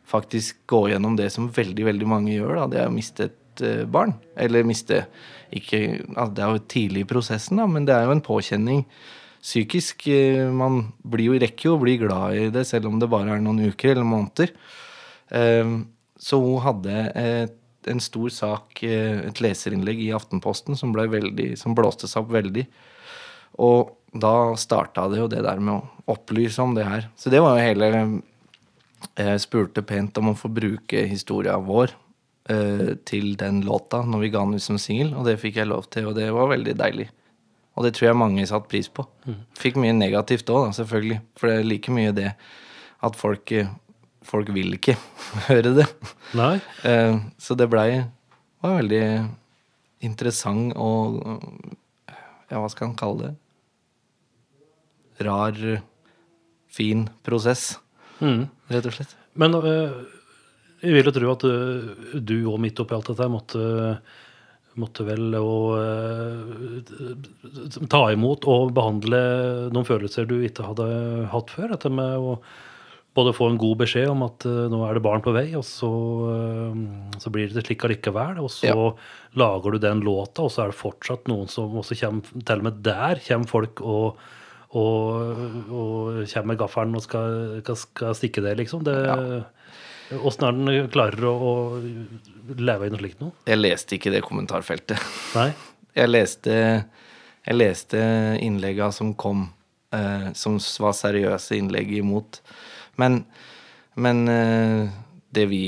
faktisk 0.07 0.61
gå 0.70 0.85
gjennom 0.92 1.16
det 1.18 1.33
som 1.35 1.49
veldig, 1.51 1.85
veldig 1.88 2.07
mange 2.07 2.37
gjør. 2.37 2.55
Da. 2.61 2.66
Det 2.70 2.81
er 2.83 2.90
å 2.90 2.94
miste 2.94 3.27
et 3.31 3.62
eh, 3.66 3.85
barn. 3.90 4.14
Eller 4.38 4.66
miste 4.66 5.05
ikke 5.55 5.81
altså, 6.14 6.33
Det 6.35 6.44
er 6.44 6.55
jo 6.55 6.64
tidlig 6.70 7.05
i 7.05 7.09
prosessen, 7.11 7.59
da, 7.61 7.66
men 7.70 7.87
det 7.88 7.94
er 7.94 8.07
jo 8.07 8.14
en 8.16 8.25
påkjenning 8.25 8.85
psykisk. 9.42 10.07
eh, 10.11 10.46
Man 10.51 10.92
blir 11.03 11.33
jo, 11.33 11.38
rekker 11.42 11.70
jo 11.70 11.77
å 11.77 11.83
bli 11.83 11.96
glad 12.03 12.38
i 12.38 12.49
det, 12.55 12.66
selv 12.66 12.90
om 12.90 12.99
det 13.03 13.11
bare 13.11 13.35
er 13.37 13.42
noen 13.42 13.66
uker 13.70 13.94
eller 13.96 14.07
måneder. 14.07 14.55
Eh, 15.31 15.77
Så 16.18 16.38
hun 16.40 16.62
hadde 16.64 16.94
et, 17.14 17.59
en 17.87 18.01
stor 18.01 18.31
sak, 18.33 18.81
et 18.83 19.40
leserinnlegg 19.44 19.99
i 20.07 20.12
Aftenposten, 20.16 20.75
som, 20.75 20.94
ble 20.94 21.05
veldig, 21.12 21.51
som 21.61 21.75
blåste 21.77 22.09
seg 22.09 22.25
opp 22.25 22.33
veldig. 22.33 22.64
Og 23.62 23.92
da 24.22 24.55
starta 24.59 25.07
det 25.12 25.18
jo 25.20 25.29
det 25.33 25.42
der 25.44 25.61
med 25.62 25.74
å 25.79 26.14
opplyse 26.16 26.62
om 26.62 26.74
det 26.76 26.85
her. 26.87 27.09
Så 27.18 27.31
det 27.33 27.40
var 27.42 27.57
jo 27.59 27.66
hele 27.66 27.90
Jeg 29.16 29.40
spurte 29.44 29.83
pent 29.87 30.16
om 30.18 30.31
å 30.33 30.37
få 30.38 30.48
bruke 30.52 31.02
historia 31.09 31.57
vår 31.62 31.92
eh, 32.50 32.94
til 33.09 33.35
den 33.38 33.61
låta 33.66 34.02
når 34.05 34.20
vi 34.24 34.31
ga 34.35 34.42
den 34.44 34.57
ut 34.59 34.62
som 34.64 34.79
singel, 34.81 35.12
og 35.14 35.26
det 35.29 35.38
fikk 35.40 35.57
jeg 35.61 35.68
lov 35.70 35.87
til, 35.92 36.09
og 36.11 36.16
det 36.18 36.31
var 36.35 36.48
veldig 36.52 36.74
deilig. 36.79 37.09
Og 37.76 37.85
det 37.85 37.92
tror 37.96 38.09
jeg 38.09 38.16
mange 38.16 38.46
satte 38.48 38.70
pris 38.72 38.88
på. 38.88 39.05
Fikk 39.61 39.76
mye 39.83 39.92
negativt 39.92 40.48
òg, 40.48 40.70
selvfølgelig. 40.72 41.18
For 41.37 41.50
det 41.50 41.59
er 41.61 41.66
like 41.68 41.92
mye 41.92 42.12
det 42.16 42.31
at 43.05 43.16
folk, 43.20 43.52
eh, 43.52 43.68
folk 44.24 44.48
vil 44.57 44.79
ikke 44.79 44.96
høre 45.50 45.74
det. 45.83 45.87
Nei? 46.38 46.55
Eh, 46.88 47.18
Så 47.38 47.55
det 47.55 47.68
blei 47.72 47.90
var 48.64 48.79
veldig 48.81 49.02
interessant 50.07 50.72
og 50.76 51.20
Ja, 52.46 52.61
hva 52.62 52.68
skal 52.70 52.88
han 52.92 52.96
kalle 52.98 53.22
det? 53.26 53.33
Rar, 55.20 55.57
fin 56.68 57.09
prosess, 57.24 57.79
Mm. 58.20 58.46
rett 58.72 58.87
og 58.88 58.92
slett. 58.96 59.11
Men 59.37 59.52
øh, 59.55 59.90
jeg 60.81 60.92
vil 60.94 61.05
jo 61.05 61.12
tro 61.12 61.33
at 61.35 61.44
øh, 61.44 62.20
du 62.24 62.35
òg 62.48 62.59
midt 62.64 62.81
oppi 62.81 62.94
alt 62.96 63.11
dette 63.11 63.26
måtte, 63.29 63.98
måtte 64.81 65.05
vel 65.05 65.35
å 65.37 65.50
øh, 65.76 67.24
ta 67.92 68.07
imot 68.14 68.46
og 68.48 68.72
behandle 68.76 69.20
noen 69.72 69.85
følelser 69.88 70.24
du 70.29 70.38
ikke 70.46 70.64
hadde 70.70 70.87
hatt 71.33 71.52
før. 71.52 71.74
Dette 71.74 71.92
med 71.92 72.16
å 72.16 72.38
både 73.16 73.33
få 73.37 73.50
en 73.50 73.57
god 73.61 73.79
beskjed 73.81 74.11
om 74.12 74.24
at 74.26 74.44
nå 74.44 74.81
er 74.85 74.96
det 74.98 75.05
barn 75.05 75.22
på 75.24 75.33
vei, 75.33 75.46
og 75.57 75.64
så, 75.64 75.88
så 77.20 77.31
blir 77.33 77.48
det 77.52 77.62
slik 77.64 77.85
allikevel. 77.88 78.40
Og 78.44 78.50
så 78.52 78.68
Ja. 78.68 78.90
lager 79.40 79.72
du 79.72 79.79
den 79.81 80.00
låta, 80.05 80.44
og 80.44 80.50
så 80.52 80.64
er 80.66 80.72
det 80.72 80.81
fortsatt 80.81 81.29
noen 81.29 81.48
som 81.48 81.72
også 81.81 81.96
kommer 82.00 82.22
Til 82.44 82.59
og 82.61 82.66
med 82.68 82.83
der 82.85 83.20
kommer 83.24 83.48
folk 83.48 83.81
og 83.81 84.16
og, 84.74 85.44
og 85.70 86.24
kommer 86.33 86.50
med 86.50 86.59
gaffelen 86.61 86.98
og 86.98 87.05
skal, 87.05 87.61
skal, 87.79 88.16
stikke 88.18 88.42
det, 88.44 88.57
liksom. 88.62 88.83
Det, 88.87 88.96
Åssen 90.26 90.46
er 90.46 90.55
den 90.55 90.90
klarer 90.94 91.24
å, 91.26 91.35
å 91.35 92.55
leve 92.55 92.87
i 92.87 92.92
noe 92.92 93.00
slikt 93.00 93.22
nå? 93.22 93.33
Jeg 93.48 93.59
leste 93.59 93.96
ikke 93.96 94.12
det 94.14 94.22
kommentarfeltet. 94.26 95.02
Nei? 95.38 95.50
Jeg 95.96 96.11
leste, 96.11 96.55
jeg 97.48 97.57
leste 97.57 98.00
innlegga 98.44 98.90
som 98.92 99.14
kom, 99.16 99.46
eh, 99.96 100.26
som 100.37 100.59
var 100.85 100.92
seriøse 100.92 101.57
innlegg 101.57 101.94
imot. 102.02 102.42
Men, 103.00 103.22
men 103.96 104.20
eh, 104.29 104.90
det, 105.33 105.46
vi, 105.48 105.62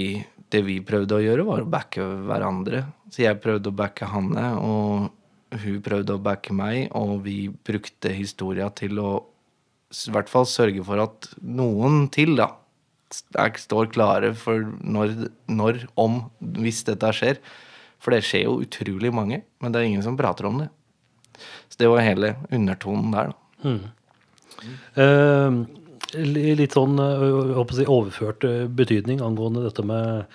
det 0.52 0.60
vi 0.66 0.82
prøvde 0.84 1.16
å 1.16 1.22
gjøre, 1.24 1.46
var 1.48 1.64
å 1.64 1.70
backe 1.72 2.04
hverandre. 2.28 2.82
Så 3.08 3.24
jeg 3.24 3.40
prøvde 3.40 3.72
å 3.72 3.78
backe 3.78 4.10
Hanne, 4.12 4.50
og 4.60 5.08
hun 5.52 5.80
prøvde 5.84 6.14
å 6.16 6.20
backe 6.22 6.52
meg, 6.56 6.88
og 6.96 7.22
vi 7.24 7.48
brukte 7.64 8.12
historia 8.12 8.68
til 8.76 8.98
å 9.00 9.10
i 9.88 10.10
hvert 10.12 10.28
fall 10.28 10.44
sørge 10.44 10.82
for 10.84 11.00
at 11.00 11.30
noen 11.40 12.08
til, 12.12 12.34
da, 12.36 12.50
står 13.56 13.88
klare 13.94 14.34
for 14.36 14.66
når, 14.84 15.14
når, 15.48 15.78
om, 15.96 16.18
hvis 16.60 16.82
dette 16.84 17.08
skjer. 17.16 17.38
For 17.98 18.12
det 18.12 18.20
skjer 18.28 18.44
jo 18.44 18.58
utrolig 18.66 19.08
mange, 19.16 19.40
men 19.64 19.72
det 19.72 19.80
er 19.80 19.88
ingen 19.88 20.04
som 20.04 20.18
prater 20.20 20.44
om 20.50 20.60
det. 20.60 20.68
Så 21.72 21.80
det 21.80 21.88
var 21.88 22.04
hele 22.04 22.34
undertonen 22.52 23.14
der, 23.16 23.32
da. 23.32 23.72
Eh, 25.00 25.56
li- 26.28 26.54
litt 26.58 26.76
sånn 26.76 26.96
si, 27.00 27.84
overført 27.88 28.44
øh, 28.48 28.66
betydning 28.68 29.20
angående 29.24 29.64
dette 29.64 29.84
med 29.86 30.26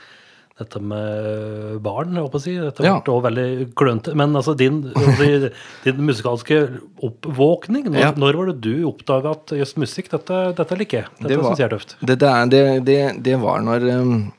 dette 0.59 0.77
med 0.85 1.79
barn, 1.81 2.11
jeg 2.13 2.21
håper 2.27 2.37
å 2.37 2.41
si. 2.43 2.51
Dette 2.61 2.83
Ja. 2.85 2.99
ble 3.01 3.15
veldig 3.25 3.73
klønete. 3.73 4.13
Men 4.15 4.35
altså, 4.37 4.53
din, 4.55 4.83
jeg 4.83 4.93
håper 4.93 5.23
å 5.23 5.49
si, 5.49 5.89
din 5.91 6.05
musikalske 6.05 6.59
oppvåkning, 7.01 7.87
når, 7.89 7.99
Ja. 7.99 8.11
når 8.11 8.37
var 8.37 8.45
det 8.51 8.61
du 8.61 8.83
oppdaga 8.85 9.31
at 9.33 9.47
jøss, 9.57 9.73
musikk, 9.81 10.11
dette, 10.13 10.53
dette 10.55 10.77
liker 10.77 11.01
jeg? 11.01 11.07
Dette 11.19 11.27
Det 11.33 11.39
syns 11.41 11.57
jeg 11.63 11.65
er 11.71 11.73
tøft. 11.77 11.95
Det, 12.05 12.19
det, 12.19 12.29
er- 12.29 12.51
det, 12.53 12.63
det, 12.85 12.99
det 13.23 13.39
var 13.41 13.61
når 13.65 13.87
um, 13.97 14.31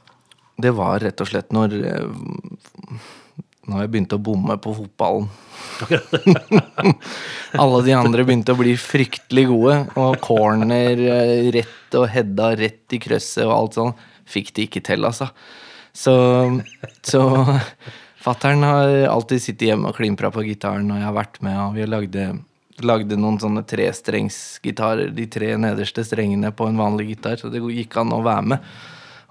Det 0.60 0.70
var 0.76 1.00
rett 1.02 1.20
og 1.20 1.26
slett 1.26 1.50
når 1.50 1.74
um, 2.04 2.60
Når 3.66 3.80
jeg 3.80 3.90
begynte 3.90 4.14
å 4.14 4.22
bomme 4.22 4.54
på 4.60 4.74
fotballen. 4.76 5.26
Alle 7.58 7.82
de 7.86 7.94
andre 7.96 8.24
begynte 8.26 8.52
å 8.54 8.58
bli 8.58 8.74
fryktelig 8.78 9.46
gode. 9.50 9.76
Og 10.00 10.18
corner 10.24 11.00
eh, 11.00 11.50
rett 11.54 11.96
og 11.98 12.08
heada 12.12 12.52
rett 12.58 12.92
i 12.96 13.00
krøsset 13.02 13.44
og 13.46 13.54
alt 13.56 13.78
sånn. 13.78 13.94
Fikk 14.30 14.52
det 14.56 14.68
ikke 14.68 14.82
til, 14.84 15.04
altså. 15.08 15.30
Så, 15.94 16.14
så 17.06 17.22
fattern 18.24 18.66
har 18.66 18.90
alltid 19.12 19.42
sittet 19.42 19.68
hjemme 19.70 19.92
og 19.92 19.98
klimpra 19.98 20.32
på 20.34 20.42
gitaren, 20.46 20.90
og 20.90 20.98
jeg 20.98 21.06
har 21.06 21.16
vært 21.16 21.38
med, 21.44 21.60
og 21.60 21.78
vi 21.78 21.86
lagde, 21.86 22.26
lagde 22.82 23.18
noen 23.20 23.38
sånne 23.42 23.62
trestrengsgitarer, 23.70 25.14
de 25.14 25.28
tre 25.30 25.52
nederste 25.60 26.02
strengene 26.06 26.50
på 26.56 26.66
en 26.68 26.80
vanlig 26.80 27.12
gitar, 27.12 27.38
så 27.38 27.52
det 27.52 27.62
gikk 27.62 28.00
an 28.02 28.14
å 28.16 28.24
være 28.26 28.50
med 28.54 28.68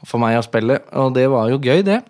for 0.07 0.23
meg 0.23 0.37
å 0.39 0.45
spille, 0.45 0.79
og 0.99 1.13
det 1.15 1.27
var 1.31 1.51
jo 1.51 1.61
gøy, 1.63 1.83
det. 1.87 2.01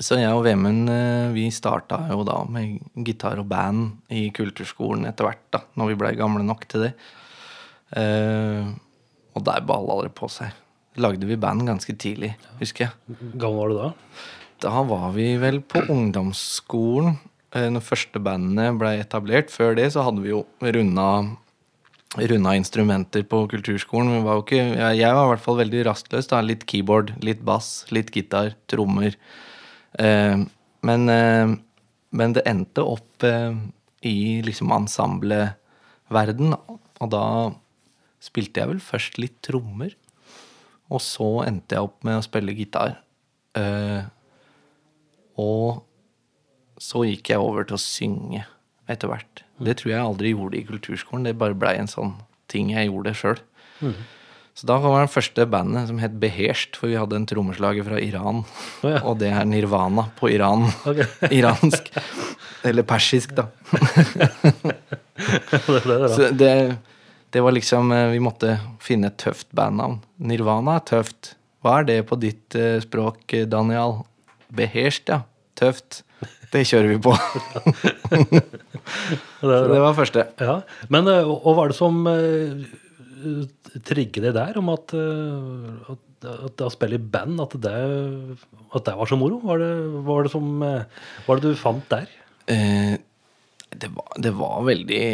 Så 0.00 0.16
jeg 0.16 0.32
og 0.32 0.44
Vemund 0.46 0.88
eh, 0.92 1.30
vi 1.34 1.46
starta 1.52 1.98
jo 2.08 2.22
da 2.24 2.38
med 2.48 2.78
gitar 3.04 3.40
og 3.40 3.48
band 3.50 4.12
i 4.16 4.28
kulturskolen 4.34 5.08
etter 5.08 5.26
hvert, 5.28 5.44
da, 5.52 5.62
når 5.76 5.90
vi 5.90 5.98
blei 6.00 6.12
gamle 6.18 6.44
nok 6.46 6.64
til 6.70 6.86
det. 6.86 6.94
Uh, 7.90 8.70
og 9.34 9.42
der 9.42 9.64
balla 9.66 9.96
det 10.04 10.12
på 10.14 10.28
seg. 10.30 10.54
Lagde 10.98 11.26
vi 11.28 11.38
band 11.38 11.68
ganske 11.68 11.94
tidlig, 11.94 12.32
husker 12.58 12.88
jeg. 12.88 13.18
gammel 13.38 13.60
var 13.60 13.70
du 13.70 13.76
da? 13.78 13.90
Da 14.60 14.80
var 14.84 15.12
vi 15.14 15.28
vel 15.40 15.60
på 15.62 15.84
ungdomsskolen 15.86 17.14
eh, 17.54 17.68
når 17.70 17.84
første 17.86 18.20
bandene 18.22 18.72
ble 18.78 18.96
etablert. 18.98 19.52
Før 19.54 19.78
det 19.78 19.86
så 19.94 20.02
hadde 20.04 20.24
vi 20.24 20.32
jo 20.32 20.42
runda, 20.60 21.06
runda 22.18 22.56
instrumenter 22.58 23.22
på 23.30 23.44
kulturskolen. 23.52 24.12
Vi 24.18 24.24
var 24.26 24.40
jo 24.40 24.44
ikke, 24.44 24.64
jeg, 24.98 25.14
var 25.14 25.28
i 25.28 25.30
hvert 25.32 25.46
fall 25.46 25.60
veldig 25.62 25.86
rastløs. 25.88 26.28
da, 26.32 26.42
Litt 26.44 26.66
keyboard, 26.68 27.14
litt 27.24 27.46
bass, 27.46 27.86
litt 27.94 28.10
gitar, 28.16 28.56
trommer. 28.68 29.14
Eh, 29.94 30.42
men, 30.90 31.08
eh, 31.14 31.54
men 32.10 32.36
det 32.36 32.44
endte 32.50 32.82
opp 32.82 33.24
i 33.24 34.16
liksom 34.42 34.74
ensembleverden. 34.74 36.58
Og 37.00 37.10
da 37.14 37.24
spilte 38.20 38.60
jeg 38.60 38.74
vel 38.74 38.84
først 38.84 39.20
litt 39.22 39.38
trommer. 39.46 39.94
Og 40.90 41.02
så 41.04 41.28
endte 41.46 41.76
jeg 41.76 41.86
opp 41.86 42.00
med 42.06 42.18
å 42.18 42.24
spille 42.26 42.56
gitar. 42.56 42.98
Uh, 43.56 44.06
og 45.40 45.84
så 46.80 47.04
gikk 47.06 47.32
jeg 47.32 47.42
over 47.42 47.66
til 47.68 47.76
å 47.76 47.82
synge 47.82 48.44
etter 48.90 49.10
hvert. 49.10 49.44
Det 49.62 49.76
tror 49.80 49.92
jeg 49.92 50.02
aldri 50.02 50.32
gjorde 50.32 50.58
i 50.58 50.66
kulturskolen. 50.66 51.28
Det 51.28 51.38
bare 51.38 51.58
blei 51.58 51.76
en 51.78 51.90
sånn 51.90 52.16
ting 52.50 52.72
jeg 52.72 52.88
gjorde 52.88 53.14
sjøl. 53.18 53.38
Så 54.60 54.66
da 54.68 54.76
var 54.82 55.04
det 55.04 55.12
første 55.12 55.46
bandet 55.48 55.88
som 55.88 56.00
het 56.02 56.16
Beherst, 56.20 56.76
for 56.76 56.90
vi 56.90 56.98
hadde 56.98 57.16
en 57.16 57.26
trommeslager 57.28 57.86
fra 57.86 58.00
Iran. 58.02 58.42
Oh, 58.82 58.90
ja. 58.90 58.98
Og 59.08 59.20
det 59.22 59.30
er 59.32 59.46
Nirvana 59.48 60.08
på 60.18 60.32
Iran. 60.34 60.66
Okay. 60.90 61.06
Iransk. 61.38 61.92
Eller 62.66 62.84
persisk, 62.84 63.32
da. 63.38 63.46
det, 63.70 64.32
det, 65.66 65.80
det, 65.86 66.10
Så 66.12 66.30
det, 66.36 66.52
det 67.30 67.42
var 67.44 67.54
liksom 67.54 67.92
eh, 67.92 68.10
Vi 68.14 68.20
måtte 68.22 68.58
finne 68.82 69.10
et 69.10 69.18
tøft 69.20 69.50
bandnavn. 69.56 70.00
Nirvana 70.18 70.78
er 70.78 70.86
tøft. 70.88 71.34
Hva 71.64 71.80
er 71.80 71.88
det 71.88 71.98
på 72.08 72.18
ditt 72.20 72.56
eh, 72.58 72.78
språk, 72.82 73.22
eh, 73.36 73.48
Daniel? 73.48 74.00
Beherst, 74.50 75.10
ja. 75.12 75.22
Tøft. 75.58 76.02
Det 76.50 76.64
kjører 76.66 76.88
vi 76.90 76.98
på. 77.04 77.12
det, 78.34 78.42
Så 79.38 79.50
det 79.70 79.82
var 79.84 79.98
første. 79.98 80.26
Ja, 80.42 80.60
Men 80.90 81.06
og 81.08 81.46
hva 81.54 81.64
er 81.64 81.70
det 81.70 81.78
som 81.78 82.00
uh, 82.08 82.64
eh, 83.22 84.00
det 84.16 84.32
der 84.34 84.58
om 84.58 84.72
at, 84.72 84.96
uh, 84.96 85.92
at, 85.94 86.26
at 86.50 86.64
å 86.66 86.72
spille 86.74 86.98
i 86.98 87.04
band, 87.14 87.38
at 87.44 87.54
det, 87.62 87.76
at 88.74 88.88
det 88.88 88.96
var 88.98 89.12
så 89.12 89.20
moro? 89.20 89.38
Hva 89.44 89.54
var 89.54 89.62
det, 89.62 89.70
var 90.08 90.26
det 90.26 90.34
som 90.34 90.50
var 90.58 91.38
det 91.38 91.54
du 91.54 91.60
fant 91.60 91.86
der? 91.92 92.10
Eh, 92.50 92.98
det, 93.70 93.88
var, 93.94 94.10
det 94.18 94.32
var 94.34 94.64
veldig 94.66 95.04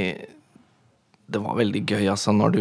Det 1.26 1.40
var 1.42 1.56
veldig 1.58 1.82
gøy, 1.86 2.06
altså, 2.12 2.32
når 2.36 2.48
du 2.54 2.60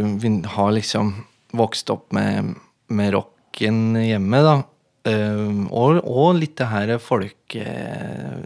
har 0.56 0.72
liksom 0.76 1.14
vokst 1.56 1.90
opp 1.94 2.14
med, 2.16 2.56
med 2.90 3.14
rocken 3.16 3.96
hjemme, 4.02 4.40
da. 4.46 4.56
Uh, 5.06 5.70
og, 5.70 6.00
og 6.02 6.40
litt 6.40 6.58
det 6.58 6.66
her 6.72 6.98
folk 6.98 7.54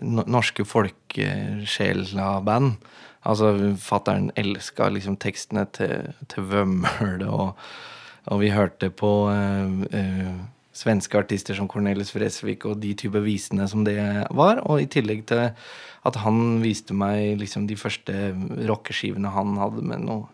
no- 0.03 0.27
Norske 0.27 0.65
folkesjela-band. 0.67 2.75
Altså, 3.27 3.75
fattern 3.79 4.29
elska 4.39 4.89
liksom 4.95 5.17
tekstene 5.19 5.65
til, 5.75 6.11
til 6.31 6.43
Vømmøl, 6.51 7.23
og, 7.27 7.49
og 8.31 8.39
vi 8.43 8.49
hørte 8.55 8.89
på 8.91 9.11
uh, 9.31 9.67
eh, 9.91 10.35
svenske 10.79 11.19
artister 11.19 11.57
som 11.57 11.67
Cornelis 11.69 12.13
Fresvik 12.13 12.65
og 12.69 12.79
de 12.83 12.93
type 12.97 13.19
visene 13.23 13.67
som 13.69 13.83
det 13.87 13.99
var. 14.35 14.63
Og 14.69 14.83
i 14.83 14.89
tillegg 14.91 15.25
til 15.29 15.49
at 16.07 16.19
han 16.23 16.59
viste 16.63 16.95
meg 16.95 17.39
liksom 17.41 17.67
de 17.69 17.77
første 17.79 18.31
rockeskivene 18.69 19.33
han 19.35 19.57
hadde 19.59 19.83
med 19.85 20.05
noen 20.07 20.27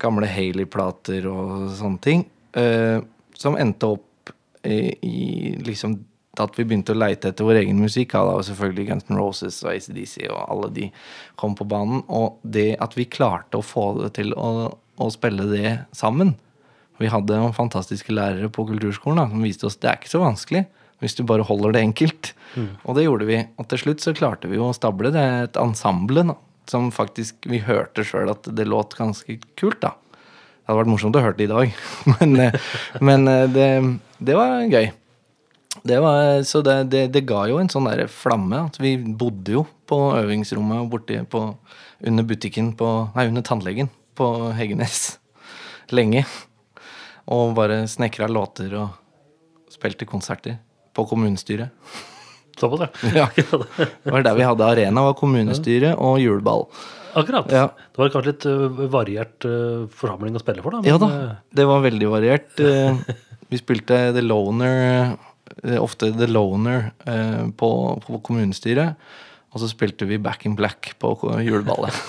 gamle 0.00 0.28
Haley-plater 0.28 1.28
og 1.30 1.68
sånne 1.78 2.02
ting. 2.04 2.26
Uh, 2.56 3.02
som 3.38 3.58
endte 3.58 3.94
opp 3.96 4.32
i, 4.64 4.94
i 5.04 5.16
liksom 5.64 5.98
at 6.40 6.56
vi 6.58 6.64
begynte 6.66 6.94
å 6.94 6.98
leite 6.98 7.30
etter 7.30 7.46
vår 7.46 7.60
egen 7.62 7.78
musikk. 7.82 8.16
Da, 8.16 8.38
og 8.38 8.46
selvfølgelig 8.48 8.88
Guns 8.88 9.10
N' 9.10 9.20
Roses 9.20 9.60
og 9.62 9.70
ACDC 9.74 10.16
og 10.26 10.40
alle 10.40 10.70
de 10.74 10.88
kom 11.40 11.54
på 11.58 11.66
banen. 11.70 12.02
Og 12.08 12.40
det 12.42 12.72
at 12.82 12.96
vi 12.98 13.06
klarte 13.10 13.60
å 13.60 13.66
få 13.66 13.90
det 14.00 14.14
til 14.18 14.34
å, 14.34 14.72
å 14.74 15.10
spille 15.14 15.46
det 15.52 15.76
sammen 15.94 16.34
Vi 17.02 17.10
hadde 17.10 17.40
noen 17.40 17.56
fantastiske 17.56 18.14
lærere 18.14 18.50
på 18.52 18.66
kulturskolen 18.68 19.22
da, 19.22 19.28
som 19.30 19.44
viste 19.44 19.66
oss 19.68 19.78
det 19.82 19.90
er 19.90 20.00
ikke 20.00 20.12
så 20.12 20.22
vanskelig 20.22 20.64
hvis 21.02 21.16
du 21.18 21.24
bare 21.26 21.44
holder 21.44 21.74
det 21.74 21.82
enkelt. 21.84 22.32
Og 22.86 22.96
det 22.96 23.04
gjorde 23.04 23.26
vi. 23.28 23.40
Og 23.60 23.68
til 23.68 23.80
slutt 23.82 24.04
så 24.04 24.14
klarte 24.16 24.48
vi 24.48 24.60
å 24.62 24.70
stable 24.76 25.10
det 25.12 25.24
et 25.42 25.60
ensemble 25.60 26.22
da, 26.30 26.36
som 26.70 26.88
faktisk 26.94 27.48
vi 27.50 27.60
hørte 27.64 28.06
sjøl 28.06 28.32
at 28.32 28.48
det 28.56 28.64
låt 28.70 28.96
ganske 28.96 29.36
kult. 29.58 29.82
da. 29.82 29.92
Det 29.92 30.70
hadde 30.70 30.80
vært 30.80 30.92
morsomt 30.94 31.18
å 31.18 31.24
høre 31.24 31.36
det 31.36 31.48
i 31.48 31.50
dag, 31.50 31.74
men, 32.14 32.36
eh, 32.40 32.54
men 33.04 33.28
eh, 33.28 33.48
det, 33.52 33.66
det 34.30 34.38
var 34.38 34.62
gøy. 34.64 34.86
Det 35.84 35.98
var, 36.00 36.40
så 36.48 36.62
det, 36.64 36.78
det, 36.94 37.02
det 37.12 37.26
ga 37.28 37.42
jo 37.50 37.58
en 37.60 37.68
sånn 37.68 37.90
der 37.90 38.06
flamme. 38.08 38.62
At 38.70 38.78
vi 38.80 38.94
bodde 38.96 39.58
jo 39.58 39.66
på 39.90 39.98
øvingsrommet 40.16 40.88
borti 40.88 41.18
på, 41.28 41.42
under 42.06 42.24
butikken 42.24 42.72
på 42.78 42.94
Nei, 43.12 43.28
under 43.28 43.44
tannlegen 43.44 43.92
på 44.16 44.30
Heggenes 44.56 45.18
lenge. 45.92 46.24
Og 47.32 47.54
bare 47.56 47.84
snekra 47.88 48.28
låter 48.28 48.74
og 48.76 49.72
spilte 49.72 50.06
konserter 50.08 50.58
på 50.94 51.06
kommunestyret. 51.08 51.72
Såpass, 52.60 52.90
ja. 53.16 53.26
Ja. 53.34 53.62
Det 54.04 54.12
var 54.12 54.22
der 54.22 54.36
vi 54.38 54.44
hadde 54.46 54.66
arena, 54.68 55.02
var 55.08 55.16
kommunestyret 55.18 55.96
og 55.98 56.20
juleball. 56.22 56.68
Akkurat. 57.14 57.50
Ja. 57.50 57.68
Det 57.94 57.98
var 58.02 58.10
kanskje 58.14 58.32
litt 58.32 58.46
variert 58.92 59.46
ø, 59.46 59.54
forsamling 59.94 60.34
å 60.34 60.42
spille 60.42 60.62
for, 60.62 60.74
da. 60.76 60.82
Ja 60.86 60.98
da, 60.98 61.08
det 61.54 61.66
var 61.70 61.84
veldig 61.86 62.10
variert. 62.12 62.50
Eh, 62.64 63.14
Vi 63.52 63.58
spilte 63.60 63.98
The 64.16 64.22
Loner, 64.24 65.12
eh, 65.62 65.76
ofte 65.78 66.08
The 66.16 66.26
Loner, 66.26 66.88
eh, 67.06 67.44
på, 67.54 67.68
på 68.02 68.18
kommunestyret. 68.24 68.96
Og 69.54 69.60
så 69.62 69.68
spilte 69.70 70.08
vi 70.10 70.18
Back 70.18 70.46
in 70.48 70.56
Black 70.58 70.94
på 70.98 71.12
juleballet. 71.44 71.94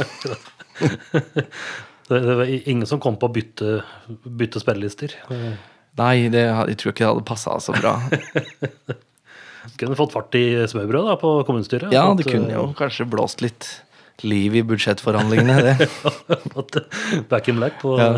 det, 2.10 2.20
det 2.22 2.36
var 2.42 2.52
ingen 2.70 2.86
som 2.90 3.00
kom 3.02 3.18
på 3.18 3.30
å 3.30 3.34
bytte, 3.34 3.80
bytte 4.26 4.62
spillelister. 4.62 5.16
Eh, 5.34 5.56
Nei, 5.96 6.28
det, 6.32 6.44
jeg 6.44 6.78
tror 6.82 6.92
ikke 6.92 7.06
det 7.06 7.12
hadde 7.14 7.26
passa 7.28 7.56
så 7.64 7.76
bra. 7.78 7.96
Kunne 9.80 9.98
fått 9.98 10.14
fart 10.14 10.36
i 10.38 10.46
smørbrødet 10.70 11.08
da, 11.10 11.16
på 11.20 11.32
kommunestyret. 11.48 11.94
Ja, 11.96 12.06
det 12.16 12.28
kunne 12.28 12.54
jo 12.54 12.68
kanskje 12.78 13.08
blåst 13.10 13.42
litt 13.42 13.66
liv 14.24 14.54
i 14.56 14.62
budsjettforhandlingene, 14.64 15.56
det. 15.66 15.88
Back 17.32 17.50
in 17.52 17.58
black 17.60 17.82
på 17.82 17.98
Ja. 18.00 18.12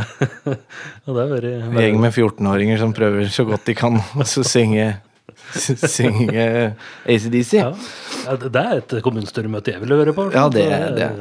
ja, 1.06 1.15
det 1.15 1.26
er 1.39 1.47
En 1.56 1.80
gjeng 1.80 2.02
med 2.04 2.12
14-åringer 2.13 2.82
som 2.84 2.93
prøver 2.93 3.32
så 3.34 3.47
godt 3.47 3.65
de 3.69 3.78
kan 3.78 3.97
å 3.97 4.28
synge, 4.28 4.89
synge 5.56 6.45
ACDC. 7.08 7.56
ja. 7.62 7.71
Ja, 8.28 8.36
det 8.43 8.62
er 8.62 8.82
et 8.84 8.97
kommunestyremøte 9.06 9.73
jeg 9.73 9.86
ville 9.86 9.97
høre 10.04 10.13
på. 10.13 10.28
Ja, 10.36 10.50
det 10.52 10.67
det. 11.00 11.12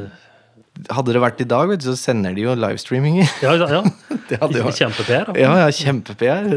Hadde 0.92 1.14
det 1.14 1.20
vært 1.22 1.40
i 1.40 1.46
dag, 1.48 1.68
vet 1.70 1.80
du, 1.80 1.86
så 1.88 1.96
sender 1.96 2.34
de 2.36 2.42
jo 2.44 2.54
livestreaminger. 2.56 3.30
Ja, 3.44 3.54
ja. 3.56 3.80
Det 4.28 4.38
hadde 4.42 4.60
jo 4.60 4.72
Kjempe-PR. 4.74 5.30
Ja, 5.38 5.52
ja, 5.62 5.68
kjempe-PR. 5.72 6.48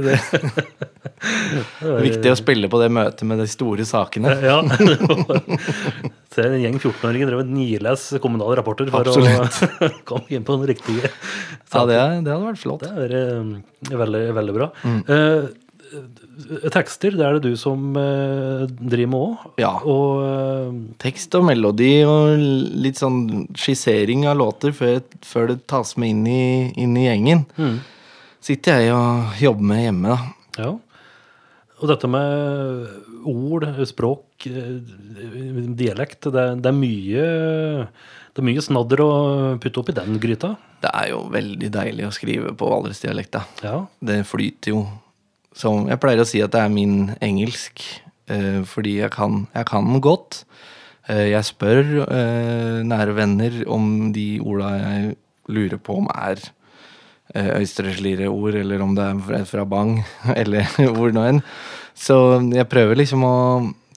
Det 1.20 1.88
er 1.88 2.04
viktig 2.04 2.32
å 2.32 2.38
spille 2.40 2.70
på 2.72 2.80
det 2.80 2.90
møtet 2.96 3.26
med 3.28 3.42
de 3.42 3.48
store 3.52 3.86
sakene. 3.88 4.32
Ja. 4.44 4.60
Se 6.34 6.46
en 6.48 6.58
gjeng 6.62 6.78
14-åringer 6.80 7.32
drev 7.32 7.44
og 7.44 7.52
niles 7.52 8.06
kommunale 8.24 8.60
rapporter 8.60 8.92
for 8.92 9.08
Absolutt. 9.08 9.60
å 9.84 9.92
komme 10.08 10.32
inn 10.36 10.46
på 10.48 10.56
den 10.60 10.70
riktige 10.72 11.10
Ja, 11.10 11.84
det, 11.90 12.00
det 12.26 12.32
hadde 12.32 12.44
vært 12.46 12.64
flott. 12.64 12.86
Det 12.86 12.92
er 12.92 13.16
vært 13.90 14.00
veldig, 14.06 14.24
veldig 14.40 14.56
bra. 14.56 14.70
Mm. 14.84 15.02
Eh, 15.16 15.50
eh, 15.92 16.19
tekster, 16.74 17.16
det 17.18 17.26
er 17.26 17.38
det 17.38 17.52
du 17.52 17.60
som 17.60 17.94
eh, 18.00 18.66
driver 18.70 19.12
med 19.12 19.20
òg. 19.20 19.46
Ja. 19.62 19.72
Og 19.84 20.24
eh, 20.26 20.76
Tekst 21.02 21.36
og 21.38 21.48
melodi 21.48 21.94
og 22.08 22.40
litt 22.84 23.00
sånn 23.00 23.48
skissering 23.58 24.28
av 24.30 24.40
låter 24.40 24.76
før, 24.76 25.00
før 25.26 25.52
det 25.54 25.62
tas 25.70 25.96
med 26.00 26.14
inn 26.14 26.28
i, 26.30 26.44
inn 26.80 26.98
i 27.00 27.08
gjengen. 27.08 27.46
Sitter 28.44 28.84
jeg 28.84 28.96
og 28.96 29.42
jobber 29.44 29.72
med 29.74 29.84
hjemme, 29.88 30.16
da. 30.16 30.64
ja. 30.64 30.76
Og 31.80 31.88
dette 31.88 32.10
med 32.12 33.24
ord, 33.30 33.64
språk, 33.88 34.48
eh, 34.50 34.80
dialekt, 35.80 36.28
det, 36.28 36.48
det 36.64 36.72
er 36.74 36.76
mye 36.76 37.28
det 38.30 38.44
er 38.44 38.46
mye 38.46 38.64
snadder 38.64 39.02
å 39.04 39.12
putte 39.60 39.82
opp 39.82 39.90
i 39.92 39.96
den 39.98 40.20
gryta. 40.22 40.54
Det 40.80 40.92
er 40.96 41.10
jo 41.12 41.24
veldig 41.34 41.70
deilig 41.74 42.06
å 42.08 42.12
skrive 42.16 42.54
på 42.56 42.68
valdresdialekta. 42.72 43.42
Ja. 43.66 43.82
Det 44.00 44.22
flyter 44.30 44.72
jo 44.76 44.84
som 45.60 45.90
Jeg 45.90 46.00
pleier 46.00 46.24
å 46.24 46.28
si 46.28 46.42
at 46.44 46.54
det 46.56 46.62
er 46.64 46.72
min 46.72 47.10
engelsk, 47.24 47.84
eh, 48.32 48.62
fordi 48.68 49.00
jeg 49.02 49.12
kan, 49.16 49.44
jeg 49.56 49.68
kan 49.68 49.88
den 49.90 50.04
godt. 50.04 50.44
Eh, 51.10 51.32
jeg 51.34 51.48
spør 51.48 52.06
eh, 52.06 52.80
nære 52.88 53.18
venner 53.18 53.60
om 53.68 54.14
de 54.16 54.30
orda 54.40 54.72
jeg 54.78 55.18
lurer 55.50 55.82
på 55.82 55.98
om 56.00 56.08
er 56.14 56.40
eh, 57.34 57.52
Øystreslire-ord, 57.60 58.56
eller 58.62 58.86
om 58.86 58.96
det 58.96 59.08
er 59.40 59.46
fra, 59.50 59.66
Bang, 59.66 60.00
eller 60.42 60.70
hvor 60.96 61.14
nå 61.16 61.26
enn. 61.28 61.44
Så 62.00 62.16
jeg 62.54 62.70
prøver 62.72 63.02
liksom 63.02 63.26
å 63.28 63.38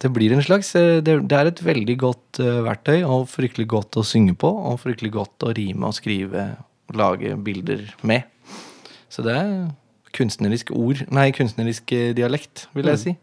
Det 0.02 0.10
blir 0.10 0.32
en 0.34 0.42
slags 0.42 0.74
eh, 0.74 0.98
Det, 1.04 1.20
er 1.30 1.46
et 1.46 1.62
veldig 1.62 1.96
godt 2.00 2.40
eh, 2.42 2.62
verktøy, 2.66 3.04
og 3.06 3.28
fryktelig 3.30 3.68
godt 3.70 4.00
å 4.00 4.06
synge 4.06 4.34
på, 4.34 4.50
og 4.50 4.80
fryktelig 4.82 5.12
godt 5.14 5.46
å 5.46 5.54
rime 5.54 5.86
og 5.86 5.94
skrive 5.94 6.48
lage 6.92 7.36
bilder 7.38 7.86
med. 8.02 8.26
Så 9.08 9.22
det 9.24 9.36
er 9.36 9.52
kunstnerisk 10.16 10.72
ord 10.76 11.04
Nei, 11.12 11.30
kunstnerisk 11.36 11.92
eh, 11.96 12.10
dialekt, 12.16 12.66
vil 12.76 12.90
jeg 12.92 13.02
si. 13.02 13.14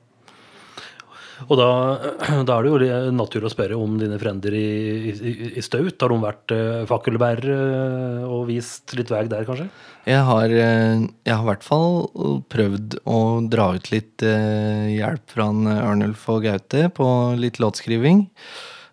Og 1.47 1.55
da, 1.55 1.69
da 2.47 2.57
er 2.57 2.65
det 2.65 2.89
jo 2.89 3.11
naturlig 3.15 3.47
å 3.47 3.53
spørre 3.53 3.77
om 3.79 3.95
dine 4.01 4.17
frender 4.19 4.55
i, 4.57 4.65
i, 5.13 5.33
i 5.55 5.63
Staut. 5.63 5.95
Har 6.01 6.11
de 6.11 6.17
vært 6.23 6.55
uh, 6.55 6.87
fakkelbærere 6.89 7.59
eh, 7.59 8.25
og 8.27 8.49
vist 8.49 8.95
litt 8.97 9.13
vei 9.13 9.23
der, 9.31 9.45
kanskje? 9.47 9.69
Jeg 10.09 10.25
har, 10.25 10.49
jeg 10.49 11.29
har 11.29 11.43
i 11.43 11.49
hvert 11.51 11.65
fall 11.65 12.41
prøvd 12.49 12.99
å 13.07 13.19
dra 13.51 13.69
ut 13.77 13.91
litt 13.93 14.25
uh, 14.25 14.89
hjelp 14.89 15.35
fra 15.35 15.47
Ørnulf 15.53 16.27
og 16.33 16.43
Gaute 16.47 16.87
på 16.95 17.07
litt 17.39 17.61
låtskriving. 17.61 18.25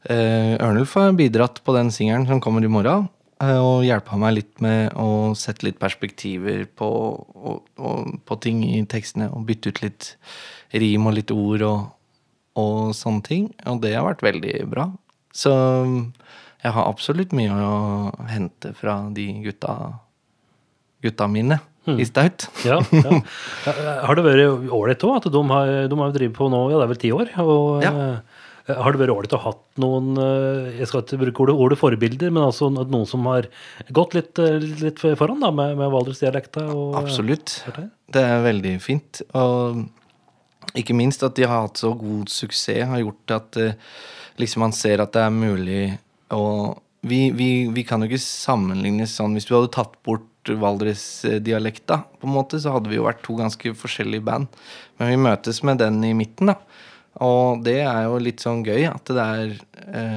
Uh, 0.06 0.54
Ørnulf 0.62 0.94
har 1.00 1.16
bidratt 1.18 1.62
på 1.66 1.74
den 1.74 1.90
singelen 1.94 2.28
som 2.28 2.42
kommer 2.42 2.62
i 2.62 2.70
morgen, 2.70 3.08
og 3.40 3.84
hjelpa 3.84 4.16
meg 4.20 4.36
litt 4.38 4.62
med 4.64 4.94
å 4.96 5.34
sette 5.36 5.66
litt 5.66 5.78
perspektiver 5.80 6.64
på, 6.78 6.88
og, 7.36 7.66
og, 7.76 8.14
på 8.24 8.38
ting 8.40 8.62
i 8.64 8.80
tekstene, 8.88 9.28
og 9.28 9.44
bytte 9.48 9.74
ut 9.74 9.82
litt 9.84 10.14
rim 10.72 11.04
og 11.08 11.18
litt 11.18 11.32
ord 11.34 11.66
og, 11.66 11.82
og 12.56 12.94
sånne 12.96 13.26
ting. 13.26 13.50
Og 13.68 13.82
det 13.84 13.92
har 13.96 14.06
vært 14.08 14.24
veldig 14.24 14.56
bra. 14.72 14.88
Så 15.36 15.52
jeg 15.52 16.72
har 16.72 16.88
absolutt 16.88 17.36
mye 17.36 17.52
å 17.60 17.76
hente 18.30 18.72
fra 18.78 19.02
de 19.12 19.28
gutta 19.44 19.76
gutta 21.04 21.28
mine 21.28 21.60
i 21.86 22.06
Staut. 22.08 22.48
Ja, 22.66 22.80
ja. 22.90 23.20
Eh, 23.68 24.00
Har 24.08 24.16
det 24.18 24.24
vært 24.26 24.72
ålreit 24.74 25.04
òg? 25.06 25.20
At 25.20 25.28
de 25.30 25.42
har, 25.52 25.74
de 25.92 25.98
har 26.00 26.14
drevet 26.16 26.34
på 26.34 26.48
nå, 26.50 26.64
ja, 26.72 26.80
det 26.80 26.86
er 26.86 26.92
vel 26.94 27.02
ti 27.04 27.12
år. 27.14 27.30
Og, 27.44 27.84
Ja. 27.84 27.92
Eh, 28.66 28.76
Har 28.76 28.94
det 28.94 29.02
vært 29.02 29.14
ålreit 29.14 29.36
å 29.36 29.42
ha 29.44 29.52
noen 29.82 30.20
eh, 30.22 30.78
Jeg 30.80 30.90
skal 30.90 31.04
ikke 31.04 31.20
bruke 31.24 31.44
ordet, 31.44 31.56
ordet 31.66 31.80
forbilder, 31.80 32.32
men 32.34 32.46
altså 32.46 32.70
noen 32.74 33.06
som 33.08 33.26
har 33.30 33.50
gått 33.94 34.16
litt, 34.18 34.38
eh, 34.42 34.58
litt 34.82 35.02
foran 35.02 35.42
da, 35.44 35.52
med, 35.54 35.76
med 35.80 35.92
valdresdialekta? 35.94 36.66
Absolutt. 37.02 37.60
Det? 38.12 38.22
Er 38.22 38.44
veldig 38.46 38.76
fint. 38.84 39.22
Og 39.38 39.86
ikke 40.76 40.96
minst 40.98 41.22
at 41.26 41.36
de 41.38 41.46
har 41.46 41.68
hatt 41.68 41.80
så 41.80 41.92
god 41.96 42.30
suksess, 42.32 42.88
har 42.90 43.02
gjort 43.02 43.36
at 43.36 43.60
liksom 44.36 44.66
man 44.66 44.74
ser 44.76 45.00
at 45.00 45.14
det 45.14 45.22
er 45.22 45.32
mulig 45.32 45.84
å 46.34 46.42
vi, 47.06 47.30
vi, 47.30 47.68
vi 47.70 47.84
kan 47.86 48.02
jo 48.02 48.08
ikke 48.10 48.22
sammenlignes 48.22 49.14
sånn 49.14 49.36
Hvis 49.36 49.46
du 49.48 49.54
hadde 49.54 49.74
tatt 49.76 49.94
bort 50.06 50.24
Valdres-dialekta, 50.46 52.00
på 52.20 52.28
en 52.28 52.34
måte, 52.36 52.58
så 52.62 52.76
hadde 52.76 52.90
vi 52.90 53.00
jo 53.00 53.06
vært 53.06 53.24
to 53.26 53.34
ganske 53.38 53.72
forskjellige 53.74 54.22
band. 54.28 54.52
Men 54.98 55.10
vi 55.10 55.16
møtes 55.18 55.58
med 55.66 55.80
den 55.82 55.98
i 56.06 56.12
midten, 56.14 56.52
da. 56.52 56.54
Og 57.24 57.62
det 57.64 57.80
er 57.86 58.06
jo 58.06 58.20
litt 58.20 58.44
sånn 58.44 58.64
gøy 58.66 58.88
at 58.90 59.08
det 59.08 59.24
er 59.24 59.52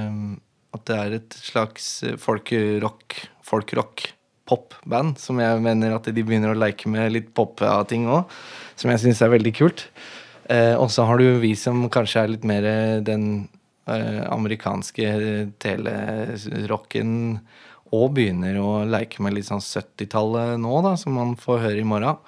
um, 0.10 0.40
At 0.76 0.86
det 0.90 0.98
er 1.00 1.18
et 1.20 1.38
slags 1.38 1.86
folkerock, 2.22 3.16
folkrock, 3.46 4.04
popband, 4.50 5.18
som 5.22 5.40
jeg 5.42 5.62
mener 5.64 5.96
at 5.96 6.10
de 6.10 6.26
begynner 6.26 6.54
å 6.54 6.60
leke 6.60 6.90
med 6.92 7.14
litt 7.14 7.32
pop 7.38 7.62
av 7.66 7.86
ting 7.90 8.08
òg, 8.10 8.30
som 8.78 8.92
jeg 8.94 9.02
syns 9.04 9.22
er 9.26 9.34
veldig 9.34 9.54
kult. 9.58 9.88
Eh, 10.50 10.74
og 10.74 10.90
så 10.94 11.06
har 11.06 11.22
du 11.22 11.42
vi 11.42 11.56
som 11.58 11.84
kanskje 11.94 12.22
er 12.22 12.32
litt 12.34 12.46
mer 12.50 12.66
den 13.06 13.26
eh, 13.90 14.22
amerikanske 14.30 15.12
telerocken 15.62 17.12
og 17.96 18.14
begynner 18.18 18.58
å 18.62 18.72
leke 18.90 19.24
med 19.26 19.38
litt 19.38 19.50
sånn 19.50 19.64
70-tallet 19.64 20.58
nå, 20.62 20.74
da, 20.86 20.94
som 20.98 21.18
man 21.18 21.36
får 21.40 21.64
høre 21.66 21.82
i 21.82 21.88
morgen. 21.88 22.22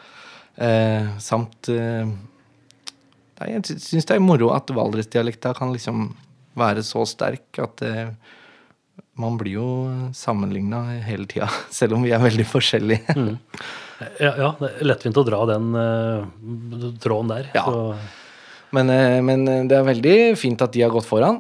Eh, 0.62 1.10
samt 1.22 1.70
eh, 1.74 2.10
Jeg 3.50 3.80
syns 3.82 4.08
det 4.10 4.18
er 4.18 4.24
moro 4.24 4.52
at 4.56 4.70
valdresdialekta 4.74 5.54
kan 5.58 5.74
liksom 5.74 6.10
være 6.60 6.84
så 6.84 7.06
sterk 7.08 7.60
at 7.64 7.84
eh, 7.88 8.10
man 9.20 9.38
blir 9.40 9.60
jo 9.60 9.68
sammenligna 10.16 10.84
hele 11.06 11.28
tida, 11.30 11.50
selv 11.80 11.98
om 11.98 12.06
vi 12.06 12.14
er 12.16 12.22
veldig 12.22 12.48
forskjellige. 12.48 13.16
Mm. 13.18 13.38
Ja, 14.18 14.32
ja, 14.34 14.50
det 14.58 14.72
er 14.72 14.88
lettvint 14.90 15.20
å 15.22 15.26
dra 15.28 15.44
den 15.52 15.76
uh, 15.78 16.96
tråden 17.04 17.30
der. 17.30 17.52
Ja. 17.54 17.68
Men, 18.74 18.90
uh, 18.90 19.20
men, 19.22 19.46
det 19.70 19.78
er 19.78 19.86
veldig 19.86 20.16
fint 20.42 20.64
at 20.66 20.74
de 20.74 20.82
har 20.82 20.94
gått 20.94 21.10
foran. 21.10 21.38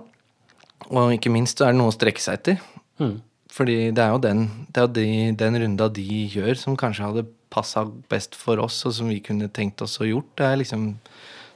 Og 0.91 1.15
ikke 1.15 1.31
minst 1.33 1.61
er 1.63 1.71
det 1.71 1.79
noe 1.79 1.89
å 1.89 1.95
strekke 1.95 2.21
seg 2.21 2.37
etter. 2.37 2.61
Mm. 3.01 3.15
Fordi 3.51 3.77
det 3.95 4.03
er 4.03 4.13
jo 4.13 4.21
den, 4.23 4.45
det 4.71 4.83
er 4.83 4.91
de, 4.95 5.07
den 5.39 5.57
runda 5.63 5.89
de 5.91 6.05
gjør, 6.31 6.53
som 6.59 6.77
kanskje 6.79 7.07
hadde 7.07 7.27
passa 7.51 7.83
best 8.11 8.37
for 8.37 8.61
oss, 8.63 8.77
og 8.87 8.95
som 8.95 9.09
vi 9.11 9.19
kunne 9.23 9.49
tenkt 9.51 9.81
oss 9.83 9.97
å 9.99 10.07
gjort. 10.07 10.29
Det 10.39 10.47
er 10.47 10.61
liksom 10.61 10.85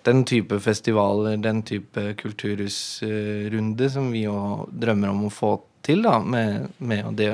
den 0.06 0.24
type 0.28 0.60
festivaler, 0.62 1.38
den 1.42 1.64
type 1.66 2.14
kulturhusrunde 2.20 3.90
som 3.92 4.12
vi 4.14 4.26
jo 4.28 4.38
drømmer 4.70 5.12
om 5.12 5.26
å 5.28 5.34
få 5.34 5.58
til, 5.86 6.06
da, 6.06 6.20
med, 6.22 6.72
med 6.78 7.14
det 7.20 7.34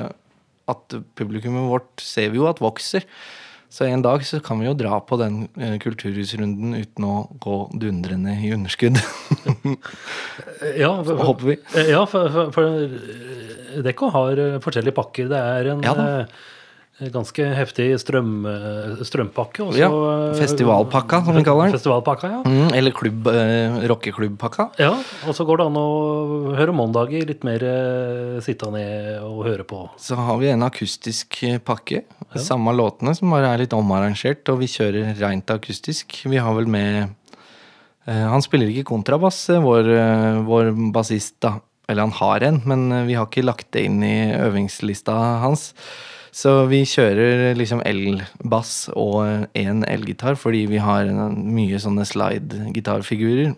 at 0.70 0.98
publikummet 1.18 1.70
vårt 1.70 2.04
ser 2.04 2.32
vi 2.32 2.40
jo 2.40 2.48
at 2.50 2.62
vokser. 2.62 3.06
Så 3.72 3.86
en 3.88 4.02
dag 4.04 4.20
så 4.28 4.36
kan 4.44 4.60
vi 4.60 4.66
jo 4.66 4.74
dra 4.76 4.98
på 5.00 5.16
den 5.16 5.46
uh, 5.56 5.78
kulturhusrunden 5.80 6.74
uten 6.76 7.06
å 7.08 7.14
gå 7.40 7.58
dundrende 7.80 8.34
i 8.36 8.50
underskudd. 8.52 8.98
ja, 10.82 10.90
for, 11.06 11.22
håper 11.30 11.48
vi. 11.48 11.56
Ja, 11.88 12.02
for, 12.04 12.28
for, 12.34 12.52
for 12.52 13.80
Dekko 13.86 14.10
har 14.12 14.42
forskjellige 14.64 14.98
pakker. 14.98 15.30
Det 15.32 15.40
er 15.40 15.70
en 15.72 15.86
ja, 15.88 15.94
ganske 17.10 17.46
heftig 17.56 17.88
strøm, 18.02 18.44
strømpakke. 19.02 19.64
Også, 19.66 19.80
ja, 19.80 19.88
festivalpakka, 20.38 21.22
som 21.26 21.38
vi 21.38 21.44
kaller 21.46 21.70
den. 21.70 21.76
Festivalpakka, 21.76 22.30
ja. 22.30 22.40
Mm, 22.46 22.74
eller 22.78 22.94
klubb, 22.96 23.26
eh, 23.32 23.80
rockeklubbpakka. 23.90 24.68
Ja, 24.82 24.92
og 25.26 25.34
så 25.36 25.46
går 25.48 25.62
det 25.62 25.66
an 25.70 25.80
å 25.80 25.88
høre 26.58 26.76
Måndager 26.76 27.26
litt 27.28 27.46
mer 27.46 27.64
eh, 27.66 28.38
sitte 28.44 28.70
ned 28.72 29.22
og 29.24 29.42
høre 29.48 29.66
på. 29.68 29.84
Så 30.00 30.18
har 30.18 30.38
vi 30.42 30.52
en 30.52 30.66
akustisk 30.66 31.42
pakke. 31.66 32.04
Ja. 32.32 32.44
Samme 32.52 32.72
låtene, 32.76 33.16
som 33.16 33.32
bare 33.32 33.50
er 33.52 33.64
litt 33.64 33.74
omarrangert, 33.76 34.46
og 34.52 34.62
vi 34.62 34.70
kjører 34.70 35.16
rent 35.20 35.50
akustisk. 35.52 36.22
Vi 36.28 36.40
har 36.40 36.54
vel 36.56 36.70
med 36.70 37.02
eh, 38.06 38.24
Han 38.32 38.44
spiller 38.44 38.70
ikke 38.70 38.88
kontrabass, 38.94 39.44
eh, 39.52 39.62
vår, 39.62 39.92
eh, 39.98 40.40
vår 40.46 40.72
bassist, 40.94 41.40
da. 41.44 41.58
Eller 41.90 42.06
han 42.06 42.14
har 42.16 42.46
en, 42.46 42.62
men 42.64 42.86
eh, 42.92 43.04
vi 43.10 43.18
har 43.18 43.28
ikke 43.28 43.44
lagt 43.44 43.72
det 43.74 43.84
inn 43.88 44.00
i 44.06 44.32
øvingslista 44.38 45.16
hans. 45.42 45.72
Så 46.32 46.52
vi 46.70 46.80
kjører 46.88 47.52
liksom 47.58 47.82
elbass 47.84 48.88
og 48.96 49.50
én 49.58 49.82
elgitar, 49.84 50.38
fordi 50.40 50.64
vi 50.70 50.80
har 50.80 51.10
mye 51.12 51.80
sånne 51.82 52.06
slide-gitarfigurer. 52.08 53.52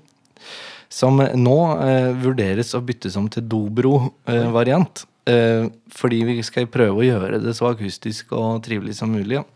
Som 0.91 1.23
nå 1.23 1.59
eh, 1.83 2.11
vurderes 2.19 2.75
å 2.75 2.83
byttes 2.85 3.15
om 3.19 3.29
til 3.31 3.47
dobro-variant. 3.51 5.05
Eh, 5.31 5.71
fordi 5.95 6.21
vi 6.27 6.43
skal 6.47 6.67
prøve 6.71 7.01
å 7.01 7.07
gjøre 7.07 7.41
det 7.43 7.55
så 7.57 7.71
akustisk 7.71 8.35
og 8.35 8.65
trivelig 8.67 8.99
som 8.99 9.15
mulig. 9.15 9.39
Ja. 9.39 9.47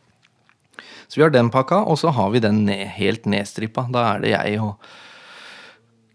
Så 1.09 1.19
vi 1.19 1.25
har 1.27 1.35
den 1.35 1.51
pakka, 1.51 1.83
og 1.91 1.99
så 1.99 2.13
har 2.15 2.31
vi 2.31 2.43
den 2.45 2.63
ned, 2.69 2.87
helt 3.01 3.27
nedstrippa. 3.27 3.87
Da 3.93 4.07
er 4.13 4.25
det 4.25 4.35
jeg 4.37 4.63
og 4.63 4.89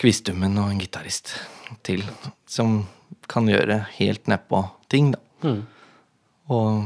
Kvistummen 0.03 0.57
og 0.59 0.71
en 0.71 0.81
gitarist 0.81 1.35
til 1.85 2.01
som 2.49 2.81
kan 3.31 3.47
gjøre 3.47 3.83
helt 3.99 4.27
nedpå 4.27 4.63
ting, 4.91 5.13
da. 5.13 5.21
Mm. 5.43 5.61
Og 6.51 6.83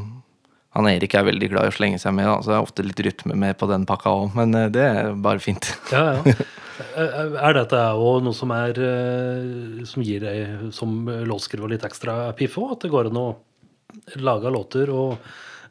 han 0.77 0.89
Erik 0.91 1.15
er 1.17 1.25
veldig 1.25 1.49
glad 1.49 1.65
i 1.65 1.71
å 1.71 1.73
slenge 1.73 1.97
seg 2.01 2.13
med, 2.17 2.29
så 2.43 2.51
det 2.51 2.57
er 2.59 2.67
ofte 2.67 2.85
litt 2.85 3.01
rytme 3.01 3.37
med 3.39 3.57
på 3.57 3.69
den 3.71 3.87
pakka 3.89 4.13
òg, 4.13 4.37
men 4.37 4.53
eh, 4.57 4.69
det 4.73 4.85
er 4.85 5.11
bare 5.17 5.41
fint. 5.41 5.71
ja, 5.95 6.19
ja. 6.21 6.37
Er 6.77 7.55
dette 7.57 7.79
òg 7.97 8.21
noe 8.21 8.37
som 8.37 8.51
er 8.53 8.77
eh, 8.77 9.81
som 9.89 10.03
gir 10.05 10.21
deg 10.21 10.67
som 10.75 11.07
låtskriver 11.25 11.71
litt 11.73 11.85
ekstra 11.87 12.27
piff 12.37 12.59
òg? 12.61 12.75
At 12.75 12.85
det 12.85 12.93
går 12.93 13.09
an 13.09 13.21
å 13.23 13.27
lage 14.21 14.51
låter 14.53 14.91
og 14.93 15.17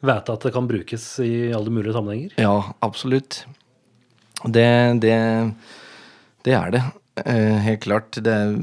vite 0.03 0.33
at 0.33 0.43
det 0.43 0.51
kan 0.53 0.67
brukes 0.67 1.05
i 1.23 1.53
alle 1.55 1.71
mulige 1.73 1.95
sammenhenger? 1.95 2.35
Ja, 2.41 2.73
absolutt. 2.85 3.45
Det, 4.43 4.67
det, 5.01 5.15
det 6.45 6.57
er 6.57 6.75
det. 6.75 6.83
Eh, 7.23 7.55
helt 7.63 7.85
klart. 7.87 8.19
Det 8.23 8.33
er 8.33 8.53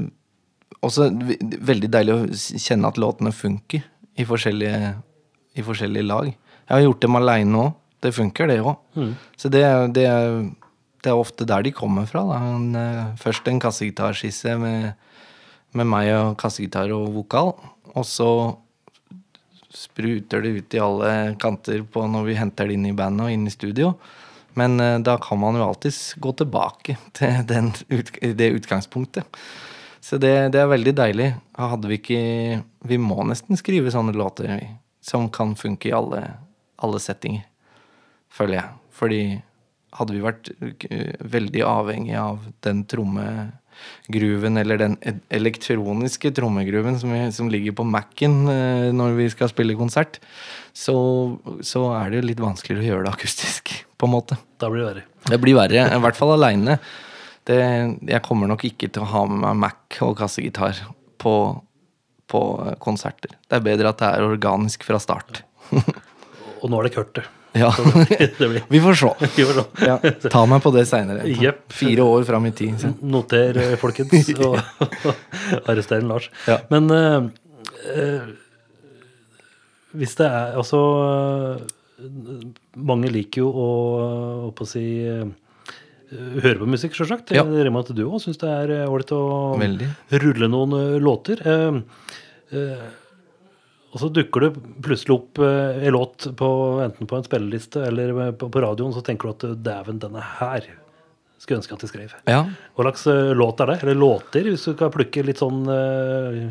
også 0.85 1.09
veldig 1.65 1.89
deilig 1.91 2.15
å 2.15 2.21
kjenne 2.61 2.93
at 2.93 3.01
låtene 3.01 3.33
funker 3.35 3.83
i 4.15 4.27
forskjellige 4.27 4.93
i 5.55 5.63
forskjellige 5.65 6.07
lag. 6.07 6.29
Jeg 6.65 6.73
har 6.73 6.83
gjort 6.85 7.01
dem 7.05 7.19
aleine 7.19 7.63
òg. 7.63 7.73
Det 8.03 8.11
funker, 8.13 8.49
det 8.51 8.59
òg. 8.61 8.75
Mm. 8.99 9.13
Så 9.39 9.49
det, 9.49 9.63
det, 9.95 10.05
det, 11.01 11.09
er 11.09 11.17
ofte 11.17 11.47
der 11.47 11.65
de 11.65 11.73
kommer 11.73 12.05
fra. 12.09 12.25
En, 12.37 12.67
eh, 12.77 13.15
først 13.21 13.47
en 13.49 13.61
kassegitarskisse 13.63 14.57
med, 14.61 14.91
med 15.73 15.89
meg 15.89 16.11
og 16.17 16.35
kassegitar 16.41 16.93
og 16.93 17.07
vokal. 17.15 17.55
Og 17.95 18.05
så 18.05 18.29
spruter 19.75 20.43
det 20.43 20.53
ut 20.59 20.77
i 20.77 20.81
alle 20.83 21.11
kanter 21.41 21.83
på 21.91 22.05
når 22.07 22.29
vi 22.29 22.37
henter 22.39 22.69
det 22.69 22.77
inn 22.77 22.87
i 22.89 22.95
bandet 22.95 23.27
og 23.27 23.33
inn 23.33 23.47
i 23.47 23.53
studio. 23.53 23.93
Men 24.55 24.79
uh, 24.79 24.99
da 25.03 25.17
kan 25.19 25.39
man 25.41 25.57
jo 25.59 25.65
alltids 25.65 26.13
gå 26.21 26.31
tilbake 26.39 26.97
til 27.17 27.43
den, 27.49 27.73
det 28.21 28.53
utgangspunktet. 28.55 29.27
Så 30.05 30.19
det, 30.21 30.33
det, 30.53 30.61
er 30.61 30.69
veldig 30.69 30.93
deilig. 30.95 31.31
Hadde 31.57 31.89
vi 31.89 31.97
ikke 31.97 32.19
Vi 32.85 32.97
må 33.01 33.23
nesten 33.25 33.57
skrive 33.57 33.89
sånne 33.93 34.13
låter 34.13 34.51
som 35.05 35.27
kan 35.29 35.53
funke 35.59 35.89
i 35.89 35.95
alle, 35.95 36.21
alle 36.81 37.01
settinger, 37.01 37.45
føler 38.33 38.59
jeg. 38.59 38.71
Fordi 38.95 39.21
hadde 39.95 40.15
vi 40.15 40.23
vært 40.23 40.49
eh, 40.89 41.13
veldig 41.21 41.61
avhengig 41.67 42.15
av 42.19 42.41
den 42.65 42.83
trommegruven, 42.89 44.59
eller 44.59 44.81
den 44.81 44.97
e-, 45.05 45.19
elektroniske 45.35 46.33
trommegruven 46.35 46.99
som, 46.99 47.13
som 47.35 47.51
ligger 47.51 47.77
på 47.77 47.85
Mac-en 47.87 48.37
eh, 48.51 48.89
når 48.95 49.17
vi 49.19 49.29
skal 49.33 49.51
spille 49.51 49.77
konsert, 49.79 50.19
så, 50.75 50.97
så, 51.63 51.87
er 52.01 52.15
det 52.15 52.25
litt 52.25 52.43
vanskeligere 52.43 52.83
å 52.83 52.89
gjøre 52.89 53.07
det 53.07 53.15
akustisk, 53.15 53.75
på 53.99 54.09
en 54.09 54.15
måte. 54.17 54.39
Da 54.61 54.71
blir 54.71 54.83
det 54.83 54.91
verre. 54.91 55.05
Det 55.29 55.41
blir 55.41 55.57
verre, 55.57 55.87
i 55.95 56.03
hvert 56.03 56.17
fall 56.19 56.35
aleine. 56.35 56.79
Jeg 57.45 58.21
kommer 58.25 58.49
nok 58.49 58.63
ikke 58.65 58.89
til 58.89 59.03
å 59.05 59.11
ha 59.11 59.23
med 59.29 59.43
meg 59.45 59.61
Mac 59.67 59.99
og 60.01 60.15
kassegitar 60.17 60.79
på 61.21 61.33
på 62.31 62.41
konserter. 62.81 63.35
Det 63.47 63.59
er 63.59 63.65
bedre 63.65 63.91
at 63.93 64.01
det 64.01 64.11
er 64.11 64.27
organisk 64.27 64.85
fra 64.87 64.99
start. 65.01 65.43
og 66.61 66.69
nå 66.71 66.79
er 66.79 66.89
det 66.89 66.95
Kurt, 66.97 67.17
det. 67.19 67.25
Ja. 67.55 67.69
Vi 68.67 68.81
får 68.83 68.97
se. 68.99 69.09
Vi 69.35 69.45
får 69.45 69.53
se. 69.53 69.85
Ja. 69.87 69.93
Ta 70.27 70.41
meg 70.43 70.59
på 70.59 70.73
det 70.75 70.81
seinere. 70.89 71.23
Yep. 71.23 71.61
Fire 71.71 72.03
år 72.03 72.25
fram 72.27 72.49
i 72.49 72.51
tid. 72.51 72.73
Så. 72.81 72.91
Noter, 72.99 73.55
eh, 73.55 73.75
folkens, 73.79 74.27
og 74.43 74.57
arrester 75.63 76.03
Lars. 76.03 76.27
Ja. 76.49 76.57
Men 76.67 76.91
uh, 76.91 78.27
hvis 79.95 80.17
det 80.19 80.27
er 80.27 80.57
Altså 80.59 80.81
Mange 82.75 83.07
liker 83.13 83.45
jo 83.45 83.51
å, 83.55 83.69
å 84.51 84.67
si 84.67 84.83
høre 86.11 86.59
på 86.61 86.67
musikk, 86.69 86.93
sjølsagt. 86.97 87.33
Ja. 87.33 87.43
Jeg 87.45 87.63
regner 87.65 87.73
med 87.75 87.89
at 87.89 87.95
du 87.97 88.03
òg 88.05 88.21
syns 88.23 88.37
det 88.41 88.51
er 88.51 88.75
ålreit 88.85 89.15
å 89.15 89.23
Veldig. 89.61 89.89
rulle 90.25 90.51
noen 90.51 90.77
låter. 91.03 91.41
Uh, 91.45 91.81
Eh, 92.55 92.87
og 93.95 94.01
så 94.01 94.09
dukker 94.11 94.43
det 94.43 94.63
plutselig 94.83 95.15
opp 95.15 95.39
eh, 95.43 95.85
en 95.87 95.95
låt 95.95 96.27
på, 96.37 96.49
enten 96.83 97.07
på 97.09 97.17
en 97.17 97.27
spilleliste 97.27 97.85
eller 97.87 98.33
på, 98.35 98.49
på 98.51 98.63
radioen, 98.63 98.93
så 98.95 99.03
tenker 99.05 99.31
du 99.31 99.35
at 99.35 99.63
dæven, 99.65 100.01
denne 100.03 100.23
her 100.39 100.67
skulle 101.39 101.61
ønske 101.61 101.75
at 101.77 101.85
de 101.85 101.89
skrev. 101.91 102.15
Ja. 102.29 102.41
Hva 102.75 102.87
slags 102.87 103.05
eh, 103.11 103.31
låt 103.37 103.63
er 103.63 103.71
det? 103.73 103.79
Eller 103.85 103.99
låter, 103.99 104.49
hvis 104.51 104.67
du 104.67 104.75
kan 104.79 104.93
plukke 104.93 105.23
litt 105.25 105.41
sånn 105.41 105.63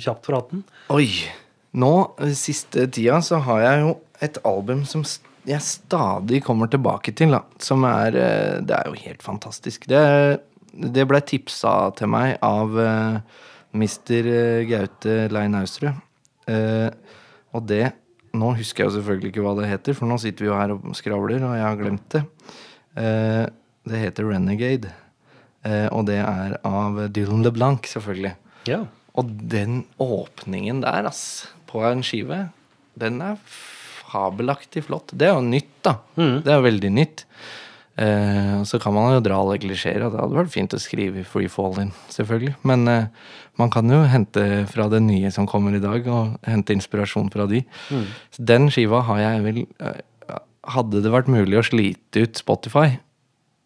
kjapt 0.03 0.29
fra 0.31 0.41
hatten? 0.43 0.65
Oi. 0.95 1.09
Nå, 1.75 1.93
siste 2.39 2.87
tida, 2.95 3.19
så 3.27 3.41
har 3.45 3.65
jeg 3.65 3.79
jo 3.83 3.95
et 4.23 4.37
album 4.47 4.85
som 4.87 5.03
jeg 5.49 5.65
stadig 5.67 6.43
kommer 6.45 6.71
tilbake 6.73 7.13
til, 7.17 7.35
da. 7.37 7.43
Som 7.61 7.85
er 7.89 8.15
Det 8.65 8.77
er 8.77 8.89
jo 8.89 9.01
helt 9.05 9.23
fantastisk. 9.23 9.89
Det, 9.91 10.01
det 10.73 11.05
ble 11.09 11.21
tipsa 11.21 11.91
til 11.99 12.11
meg 12.13 12.39
av 12.45 12.73
uh, 12.79 13.19
Mister 13.75 14.27
eh, 14.31 14.65
Gaute 14.69 15.29
Lein 15.35 15.55
Austrud. 15.59 16.01
Uh, 16.49 16.91
og 17.55 17.69
det 17.69 17.87
Nå 18.35 18.51
husker 18.59 18.83
jeg 18.83 18.91
jo 18.91 18.97
selvfølgelig 18.97 19.31
ikke 19.31 19.43
hva 19.45 19.53
det 19.61 19.69
heter, 19.71 19.95
for 19.95 20.11
nå 20.11 20.17
sitter 20.19 20.43
vi 20.43 20.49
jo 20.49 20.57
her 20.59 20.73
og 20.75 20.97
skravler, 20.99 21.39
og 21.47 21.53
jeg 21.55 21.63
har 21.63 21.77
glemt 21.79 22.09
det. 22.17 22.25
Uh, 22.99 23.45
det 23.87 24.01
heter 24.01 24.27
Renegade. 24.27 24.91
Eh, 25.65 25.87
og 25.93 26.09
det 26.09 26.19
er 26.21 26.59
av 26.67 26.99
Dylan 27.15 27.45
LeBlanc, 27.45 27.87
selvfølgelig. 27.89 28.35
Ja. 28.69 28.83
Og 29.17 29.31
den 29.53 29.85
åpningen 30.03 30.83
der, 30.85 31.09
ass, 31.09 31.47
på 31.71 31.85
en 31.89 32.05
skive, 32.05 32.49
den 33.01 33.23
er 33.25 33.39
fabelaktig 34.15 34.87
flott. 34.87 35.13
Det 35.13 35.29
er 35.29 35.37
jo 35.37 35.45
nytt, 35.45 35.75
da. 35.85 35.99
Det 36.41 36.51
er 36.55 36.63
jo 36.63 36.69
veldig 36.71 36.95
nytt. 36.95 37.27
Eh, 37.97 38.63
så 38.67 38.81
kan 38.83 38.95
man 38.95 39.13
jo 39.15 39.23
dra 39.23 39.37
alle 39.39 39.59
klisjeer, 39.63 40.03
og 40.03 40.15
det 40.15 40.19
hadde 40.19 40.39
vært 40.41 40.55
fint 40.55 40.75
å 40.75 40.81
skrive 40.83 41.23
Free 41.29 41.51
Fall 41.53 41.77
In, 41.83 41.93
selvfølgelig. 42.11 42.57
Men 42.67 42.89
eh, 42.91 43.29
man 43.61 43.71
kan 43.71 43.91
jo 43.91 44.01
hente 44.11 44.65
fra 44.71 44.89
det 44.91 45.03
nye 45.05 45.31
som 45.35 45.47
kommer 45.51 45.77
i 45.77 45.83
dag, 45.83 46.09
og 46.11 46.35
hente 46.49 46.75
inspirasjon 46.75 47.31
fra 47.35 47.47
de. 47.51 47.63
Så 48.35 48.47
den 48.51 48.67
skiva 48.75 49.05
har 49.11 49.23
jeg 49.23 49.47
vel 49.47 49.63
eh, 49.65 50.03
Hadde 50.65 51.03
det 51.05 51.11
vært 51.13 51.27
mulig 51.29 51.59
å 51.61 51.63
slite 51.67 52.23
ut 52.25 52.39
Spotify, 52.41 52.95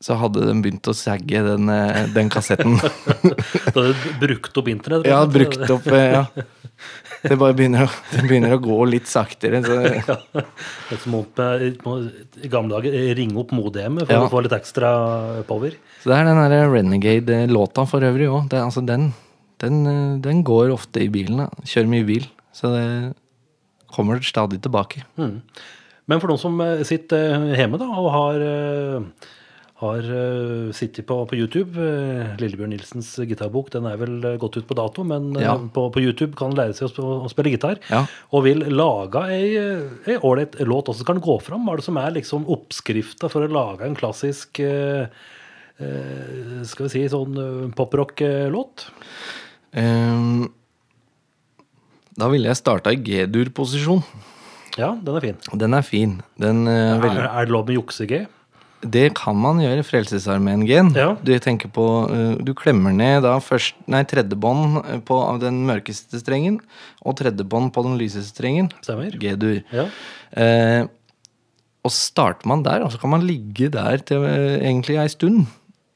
så 0.00 0.14
hadde 0.14 0.44
den 0.46 0.60
begynt 0.62 0.86
å 0.86 0.94
sagge 0.94 1.40
den, 1.42 1.66
eh, 1.72 2.04
den 2.14 2.28
kassetten. 2.30 2.76
Da 3.74 3.82
hadde 3.82 3.94
du 3.96 4.12
brukt 4.22 4.60
opp 4.60 4.68
internett? 4.70 5.08
Ja, 5.10 5.24
brukt 5.26 5.64
opp 5.74 5.88
eh, 5.90 6.12
Ja. 6.14 6.24
Det 7.18 7.34
bare 7.34 7.54
begynner 7.58 7.88
å, 7.88 7.90
det 8.12 8.20
begynner 8.28 8.52
å 8.54 8.60
gå 8.62 8.76
litt 8.86 9.08
saktere. 9.10 9.58
Så, 9.66 9.78
som 11.02 11.16
om 11.18 11.40
eh, 11.42 11.64
må 11.82 11.96
i 12.38 12.50
gamle 12.52 12.76
dager 12.76 12.94
eh, 12.94 13.10
ringe 13.18 13.40
opp 13.42 13.50
modemet 13.56 14.06
for 14.06 14.14
Ja. 14.14 14.20
å 14.28 14.30
få 14.30 14.42
litt 14.46 14.54
ekstra 14.54 14.90
power. 15.48 15.74
så 16.04 16.12
det 16.12 16.18
er 16.20 16.28
den 16.30 16.42
der 16.54 16.70
Renegade-låta 16.70 17.86
for 17.90 18.06
øvrig 18.06 18.28
òg. 18.30 18.54
Altså 18.54 18.84
den, 18.86 19.08
den, 19.58 19.80
den 20.22 20.44
går 20.46 20.70
ofte 20.76 21.02
i 21.02 21.10
bilen. 21.10 21.42
Da. 21.42 21.48
Kjører 21.66 21.90
mye 21.90 22.06
bil. 22.06 22.28
Så 22.54 22.70
det 22.76 22.86
kommer 23.90 24.22
stadig 24.22 24.62
tilbake. 24.62 25.02
Men 25.18 26.22
for 26.22 26.30
noen 26.30 26.40
som 26.40 26.62
sitter 26.86 27.50
hjemme 27.58 27.82
da, 27.82 27.90
og 27.98 28.08
har, 28.14 28.46
har 29.78 30.02
eh, 30.02 30.72
sittet 30.74 31.06
på, 31.06 31.16
på 31.30 31.36
YouTube 31.38 31.78
eh, 31.78 32.32
Lillebjørn 32.40 32.72
Nilsens 32.74 33.12
gitarbok 33.30 33.68
den 33.70 33.86
er 33.86 33.96
vel 34.00 34.16
eh, 34.26 34.36
gått 34.42 34.56
ut 34.58 34.66
på 34.66 34.74
dato, 34.74 35.04
men 35.06 35.28
Ja. 35.38 35.52
på, 35.54 35.84
på 35.94 36.02
YouTube 36.02 36.34
kan 36.38 36.50
lære 36.58 36.74
seg 36.74 36.88
å, 36.88 36.90
sp- 36.90 37.06
å 37.28 37.30
spille 37.30 37.52
gitar. 37.54 37.78
Ja. 37.92 38.00
Og 38.34 38.42
vil 38.48 38.64
lage 38.74 39.22
ei 39.30 39.52
ei 40.10 40.16
ålreit 40.18 40.58
låt. 40.66 40.90
Skal 40.98 41.18
den 41.20 41.22
gå 41.28 41.36
fram? 41.46 41.62
Hva 41.68 41.76
er 41.76 41.82
det 41.82 41.86
som 41.86 42.00
er 42.02 42.16
liksom 42.16 42.48
oppskrifta 42.50 43.30
for 43.30 43.46
å 43.46 43.52
lage 43.54 43.86
en 43.86 43.94
klassisk 43.98 44.58
eh, 44.66 45.06
skal 46.66 46.88
vi 46.88 46.90
si 46.90 47.04
sånn 47.12 47.70
poprock-låt? 47.78 48.88
Um, 49.78 50.48
da 52.18 52.26
ville 52.32 52.50
jeg 52.50 52.58
starta 52.58 52.90
i 52.90 52.98
G-dur-posisjon. 52.98 54.02
Ja, 54.74 54.88
den 54.98 55.20
er 55.20 55.22
fin. 55.22 55.38
Den 55.54 55.76
er 55.78 55.86
fin. 55.86 56.16
Den, 56.42 56.64
uh, 56.66 56.98
Er, 56.98 57.28
er 57.30 57.46
det 57.46 57.54
lov 57.54 57.68
med 57.70 57.78
jukse-G? 57.78 58.24
Det 58.82 59.08
kan 59.18 59.34
man 59.38 59.58
gjøre. 59.62 59.82
Frelsesarmeen-gen. 59.86 60.92
Ja. 60.94 61.08
Du 61.18 61.32
tenker 61.42 61.70
på 61.74 61.84
eh, 62.14 62.36
Du 62.46 62.52
klemmer 62.58 62.94
ned 62.94 63.24
da 63.26 63.34
først 63.42 63.74
Nei, 63.90 64.04
tredje 64.06 64.38
bånd 64.38 64.78
eh, 64.84 65.00
på 65.02 65.18
den 65.42 65.64
mørkeste 65.66 66.20
strengen, 66.22 66.60
og 67.02 67.18
tredje 67.18 67.46
bånd 67.48 67.72
på 67.74 67.82
den 67.86 67.98
lyseste 67.98 68.30
strengen. 68.36 68.70
G-dur. 68.86 69.64
Ja. 69.74 69.88
Eh, 70.30 70.86
og 71.86 71.94
starter 71.94 72.48
man 72.50 72.62
der, 72.66 72.84
og 72.84 72.92
så 72.92 73.00
kan 73.00 73.14
man 73.14 73.26
ligge 73.26 73.70
der 73.72 74.02
til 74.06 74.26
eh, 74.28 74.58
egentlig 74.60 74.98
ei 75.02 75.08
stund. 75.10 75.46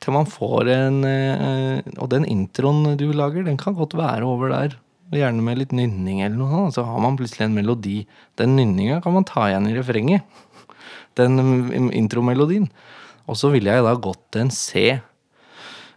Til 0.03 0.17
man 0.17 0.27
får 0.27 0.71
en 0.73 1.03
eh, 1.07 1.91
Og 2.03 2.09
den 2.11 2.27
introen 2.27 2.97
du 2.99 3.13
lager, 3.15 3.45
den 3.47 3.61
kan 3.61 3.77
godt 3.79 3.95
være 3.99 4.27
over 4.27 4.51
der. 4.51 4.79
Gjerne 5.13 5.45
med 5.45 5.61
litt 5.61 5.75
nynning 5.77 6.23
eller 6.25 6.39
noe 6.41 6.51
sånt. 6.51 6.79
Så 6.79 6.87
har 6.89 7.03
man 7.05 7.19
plutselig 7.19 7.45
en 7.47 7.55
melodi. 7.55 7.99
Den 8.41 8.57
nynninga 8.57 9.03
kan 9.05 9.15
man 9.15 9.29
ta 9.29 9.51
igjen 9.51 9.69
i 9.69 9.77
refrenget. 9.77 10.25
Den 11.19 11.91
intromelodien. 11.93 12.69
Og 13.31 13.39
så 13.39 13.51
ville 13.53 13.71
jeg 13.71 13.85
da 13.87 13.95
gått 14.01 14.23
til 14.35 14.47
en 14.47 14.55
C. 14.55 14.85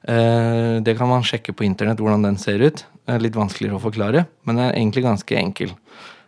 Eh, 0.06 0.76
det 0.86 0.98
kan 0.98 1.10
man 1.10 1.26
sjekke 1.26 1.56
på 1.56 1.66
internett 1.66 2.02
hvordan 2.02 2.28
den 2.28 2.38
ser 2.42 2.62
ut. 2.62 2.84
Det 3.06 3.16
er 3.16 3.24
litt 3.24 3.38
vanskeligere 3.38 3.80
å 3.80 3.86
forklare, 3.86 4.26
men 4.46 4.60
den 4.60 4.68
er 4.68 4.78
egentlig 4.78 5.06
ganske 5.06 5.40
enkel. 5.40 5.74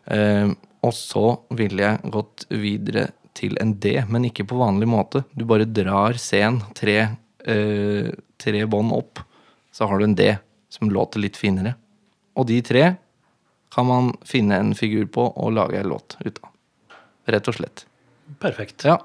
Eh, 0.10 0.50
og 0.86 0.94
så 0.96 1.26
ville 1.58 1.84
jeg 1.84 2.12
gått 2.14 2.48
videre 2.54 3.10
til 3.38 3.58
en 3.62 3.76
D, 3.78 4.00
men 4.10 4.26
ikke 4.30 4.48
på 4.50 4.58
vanlig 4.58 4.90
måte. 4.90 5.24
Du 5.38 5.46
bare 5.50 5.68
drar 5.70 6.18
C-en 6.22 6.62
tre, 6.78 6.98
eh, 7.46 8.10
tre 8.38 8.66
bånd 8.66 8.94
opp, 8.96 9.22
så 9.72 9.88
har 9.90 10.00
du 10.00 10.08
en 10.08 10.16
D 10.18 10.32
som 10.70 10.90
låter 10.90 11.22
litt 11.22 11.38
finere. 11.38 11.76
Og 12.38 12.48
de 12.48 12.62
tre 12.62 12.96
kan 13.74 13.86
man 13.86 14.14
finne 14.26 14.58
en 14.58 14.74
figur 14.74 15.06
på 15.06 15.28
og 15.36 15.54
lage 15.54 15.80
en 15.80 15.90
låt 15.90 16.18
ut 16.26 16.40
av. 16.42 16.50
Rett 17.28 17.48
og 17.48 17.58
slett. 17.60 17.86
Perfekt. 18.42 18.86
Ja. 18.88 18.98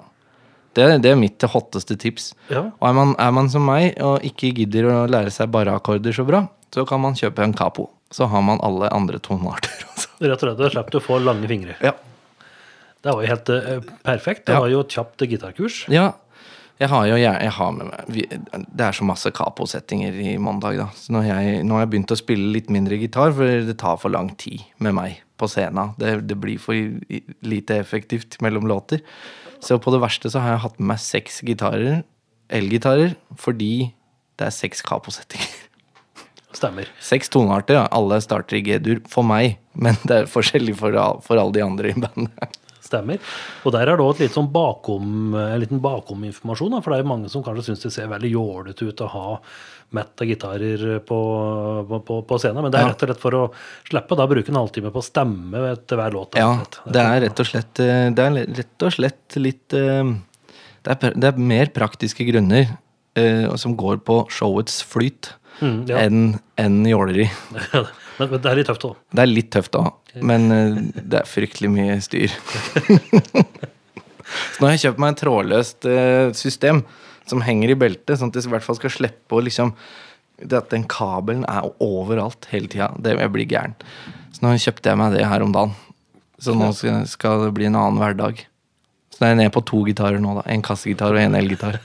Det, 0.73 0.87
det 1.05 1.11
er 1.12 1.18
mitt 1.20 1.43
hotteste 1.53 1.97
tips. 2.01 2.31
Ja. 2.49 2.66
Og 2.81 2.87
er 2.89 2.95
man, 2.97 3.14
er 3.20 3.33
man 3.37 3.51
som 3.53 3.66
meg 3.68 3.99
og 4.01 4.25
ikke 4.25 4.53
gidder 4.57 4.89
å 4.89 5.01
lære 5.11 5.33
seg 5.35 5.51
bare 5.53 5.75
akkorder 5.77 6.14
så 6.16 6.25
bra, 6.29 6.47
så 6.73 6.87
kan 6.89 7.03
man 7.05 7.18
kjøpe 7.18 7.45
en 7.45 7.53
capo. 7.57 7.91
Så 8.12 8.27
har 8.29 8.43
man 8.45 8.61
alle 8.64 8.89
andre 8.93 9.20
tonearter. 9.20 9.85
Rett 10.23 10.33
og 10.39 10.47
slett, 10.47 10.59
da 10.61 10.70
slipper 10.73 10.97
du 10.97 10.99
å 11.01 11.05
få 11.05 11.20
lange 11.25 11.49
fingre. 11.51 11.77
Ja. 11.85 11.93
Det 13.03 13.11
var 13.11 13.25
jo 13.25 13.29
helt 13.33 13.49
uh, 13.51 13.95
perfekt. 14.07 14.47
Det 14.47 14.55
Ja. 14.55 14.61
var 14.62 14.70
jo 14.73 14.81
et 14.85 14.93
kjapt 14.99 15.25
gitarkurs. 15.29 15.85
ja. 15.93 16.12
Jeg 16.81 16.89
har 16.91 17.05
jo 17.07 17.14
jeg, 17.20 17.37
jeg 17.45 17.51
har 17.55 17.73
med 17.77 17.87
meg 17.93 18.64
Det 18.75 18.83
er 18.83 18.95
så 18.97 19.05
masse 19.07 19.31
capo-settinger 19.31 20.16
i 20.18 20.33
mandag, 20.43 20.79
da. 20.81 20.87
Så 20.99 21.12
når 21.14 21.27
jeg, 21.29 21.61
nå 21.68 21.77
har 21.77 21.85
jeg 21.85 21.91
begynt 21.93 22.14
å 22.14 22.16
spille 22.18 22.49
litt 22.57 22.73
mindre 22.75 22.97
gitar, 22.99 23.31
for 23.37 23.47
det 23.68 23.77
tar 23.79 24.01
for 24.03 24.11
lang 24.11 24.33
tid 24.41 24.64
med 24.83 24.97
meg 24.97 25.20
på 25.43 25.51
scenen. 25.51 25.97
Det, 25.99 26.14
det 26.30 26.38
blir 26.38 26.62
for 26.62 26.78
lite 27.43 27.80
effektivt 27.82 28.38
mellom 28.45 28.70
låter. 28.70 29.03
Så 29.62 29.78
på 29.82 29.93
det 29.95 30.03
verste 30.03 30.30
så 30.30 30.43
har 30.43 30.57
jeg 30.57 30.64
hatt 30.64 30.78
med 30.80 30.95
meg 30.95 31.03
seks 31.03 31.43
gitarer, 31.47 32.01
elgitarer, 32.53 33.16
fordi 33.38 33.93
det 34.38 34.49
er 34.49 34.55
seks 34.55 34.82
capo-settinger. 34.86 35.61
Stemmer. 36.53 36.88
Seks 37.01 37.30
tonearter, 37.32 37.78
ja. 37.78 37.86
alle 37.95 38.18
starter 38.20 38.59
i 38.59 38.64
G-dur 38.66 39.01
for 39.09 39.24
meg, 39.26 39.57
men 39.72 39.97
det 40.05 40.18
er 40.18 40.28
forskjellig 40.30 40.74
for, 40.80 40.99
for 41.24 41.40
alle 41.40 41.57
de 41.57 41.64
andre 41.64 41.93
i 41.95 41.97
bandet. 41.97 42.59
Stemmer. 42.82 43.22
Og 43.64 43.72
der 43.72 43.86
er 43.86 43.97
det 43.97 44.05
òg 44.05 44.20
litt 44.20 44.34
sånn 44.34 44.51
bakom, 44.53 45.36
en 45.38 45.61
liten 45.62 45.80
bakominformasjon. 45.80 46.74
For 46.82 46.93
det 46.93 46.99
er 46.99 47.05
jo 47.05 47.12
mange 47.12 47.30
som 47.32 47.45
kanskje 47.47 47.70
syns 47.70 47.86
det 47.86 47.93
ser 47.95 48.11
veldig 48.11 48.32
jålete 48.34 48.90
ut 48.90 49.05
å 49.07 49.12
ha 49.14 49.26
metta 49.97 50.26
gitarer 50.28 50.99
på, 51.07 51.18
på, 51.88 52.18
på, 52.28 52.38
scenen. 52.40 52.62
Men 52.64 52.74
det 52.74 52.80
er 52.80 52.90
rett 52.93 53.05
og 53.05 53.11
slett 53.11 53.22
for 53.22 53.38
å 53.38 53.43
slippe 53.88 54.18
da 54.18 54.28
bruke 54.30 54.53
en 54.53 54.61
halvtime 54.61 54.93
på 54.95 55.03
å 55.03 55.07
stemme 55.07 55.66
etter 55.72 56.01
hver 56.01 56.16
låt. 56.16 56.38
Ja, 56.40 56.55
det 56.86 57.05
er 57.05 57.24
rett 57.26 57.43
og 57.45 57.49
slett 57.49 57.82
eh, 57.82 58.09
Det 58.14 58.24
er 58.28 58.55
rett 58.62 58.86
og 58.88 58.97
slett 58.97 59.38
litt 59.40 59.76
eh, 59.76 60.14
Det 60.82 60.97
er, 60.97 61.14
det 61.14 61.30
er 61.30 61.45
mer 61.53 61.70
praktiske 61.74 62.26
grunner 62.26 62.66
uh, 63.18 63.53
som 63.61 63.76
går 63.78 64.01
på 64.07 64.22
showets 64.32 64.80
flyt 64.88 65.34
Mm, 65.62 65.82
ja. 65.86 65.99
enn 66.03 66.38
en 66.59 66.86
jåleri. 66.86 67.28
men, 68.18 68.30
men 68.30 68.40
det 68.43 68.51
er 68.51 68.59
litt 68.59 68.68
tøft 68.70 68.86
òg. 68.88 68.97
Det 69.14 69.22
er 69.22 69.30
litt 69.30 69.51
tøft 69.55 69.74
da, 69.76 69.84
men 70.24 70.49
uh, 70.51 70.80
det 70.97 71.20
er 71.20 71.28
fryktelig 71.28 71.70
mye 71.70 71.99
styr. 72.03 72.34
Så 74.32 74.62
nå 74.62 74.68
har 74.68 74.74
jeg 74.74 74.84
kjøpt 74.86 75.01
meg 75.03 75.12
et 75.12 75.20
trådløst 75.20 75.86
uh, 75.86 76.26
system 76.36 76.82
som 77.29 77.43
henger 77.45 77.73
i 77.73 77.79
beltet, 77.79 78.18
sånn 78.18 78.33
at 78.33 78.39
jeg 78.39 78.49
i 78.49 78.53
hvert 78.55 78.66
fall 78.66 78.79
skal 78.79 78.95
slippe 78.95 79.37
å 79.37 79.45
liksom 79.45 79.77
det 80.43 80.59
At 80.59 80.73
den 80.73 80.83
kabelen 80.91 81.45
er 81.47 81.68
overalt 81.79 82.49
hele 82.51 82.66
tida. 82.66 82.89
Det 82.99 83.12
jeg 83.14 83.31
blir 83.31 83.47
gæren. 83.47 83.77
Så 84.35 84.43
nå 84.43 84.57
kjøpte 84.59 84.91
jeg 84.91 84.99
meg 84.99 85.12
det 85.14 85.27
her 85.29 85.45
om 85.45 85.53
dagen. 85.55 85.75
Så 86.43 86.55
nå 86.59 86.73
skal, 86.75 87.05
skal 87.07 87.45
det 87.45 87.53
bli 87.55 87.68
en 87.68 87.77
annen 87.79 88.01
hverdag. 88.01 88.41
Så 89.12 89.20
nå 89.20 89.29
er 89.29 89.35
jeg 89.35 89.39
nede 89.39 89.53
på 89.55 89.62
to 89.68 89.85
gitarer 89.87 90.18
nå, 90.18 90.33
da. 90.41 90.43
En 90.51 90.64
kassegitar 90.66 91.14
og 91.14 91.20
en 91.23 91.39
elgitar. 91.39 91.79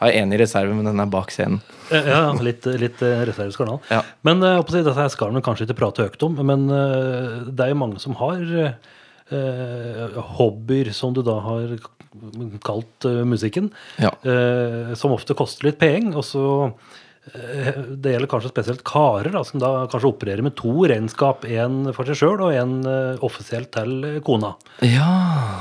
Har 0.00 0.16
en 0.16 0.32
i 0.32 0.40
reserve, 0.40 0.74
men 0.76 0.90
den 0.90 1.00
er 1.00 1.08
bak 1.12 1.32
scenen. 1.32 1.62
Ja, 1.92 2.30
litt, 2.40 2.64
litt 2.80 3.00
eh, 3.04 3.22
reservisk 3.28 3.60
kanal. 3.60 3.80
Ja. 3.92 4.02
Men 4.28 4.44
eh, 4.44 4.60
si, 4.68 4.80
dette 4.84 5.08
skal 5.12 5.32
man 5.32 5.44
kanskje 5.44 5.66
ikke 5.66 5.80
prate 5.80 6.06
høyt 6.08 6.24
om, 6.26 6.36
men 6.50 6.68
eh, 6.72 7.48
det 7.48 7.66
er 7.66 7.72
jo 7.72 7.80
mange 7.80 8.00
som 8.02 8.16
har 8.20 8.44
eh, 8.50 10.20
hobbyer 10.36 10.92
som 10.96 11.16
du 11.16 11.20
da 11.24 11.36
har 11.44 11.76
kalt 12.66 13.04
eh, 13.06 13.22
musikken, 13.28 13.70
Ja. 14.02 14.10
eh, 14.24 14.94
som 14.98 15.12
ofte 15.14 15.34
koster 15.38 15.68
litt 15.70 15.78
penger. 15.78 16.16
Og 16.18 16.24
så 16.26 16.44
eh, 17.34 17.72
Det 18.00 18.14
gjelder 18.14 18.26
kanskje 18.32 18.50
spesielt 18.50 18.82
karer, 18.84 19.30
da, 19.30 19.42
som 19.46 19.60
da 19.62 19.86
kanskje 19.92 20.08
opererer 20.10 20.42
med 20.42 20.56
to 20.58 20.72
regnskap. 20.90 21.44
En 21.44 21.92
for 21.94 22.04
seg 22.08 22.16
sjøl 22.18 22.40
og 22.48 22.54
en 22.56 22.72
eh, 22.88 23.20
offisielt 23.22 23.70
til 23.76 24.20
kona. 24.26 24.54
ja. 24.82 25.10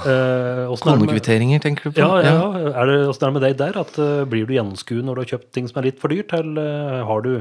Eh, 0.06 0.64
er 0.70 0.78
Konekvitteringer, 0.86 1.60
tenker 1.62 1.90
du 1.90 1.92
på? 1.92 2.00
ja, 2.00 2.22
ja, 2.24 2.34
ja. 2.34 2.72
Er 2.82 2.86
det, 2.88 2.98
hvordan 3.10 3.28
er 3.28 3.34
det 3.34 3.34
med 3.36 3.46
deg 3.48 3.58
der? 3.60 3.80
At, 3.84 4.00
blir 4.32 4.48
du 4.48 4.54
gjennomskuet 4.56 5.04
når 5.06 5.16
du 5.16 5.22
har 5.26 5.32
kjøpt 5.38 5.52
ting 5.54 5.68
som 5.70 5.82
er 5.82 5.90
litt 5.92 6.00
for 6.02 6.08
dyrt? 6.14 6.32
Eller 6.34 7.04
har 7.06 7.22
du 7.26 7.34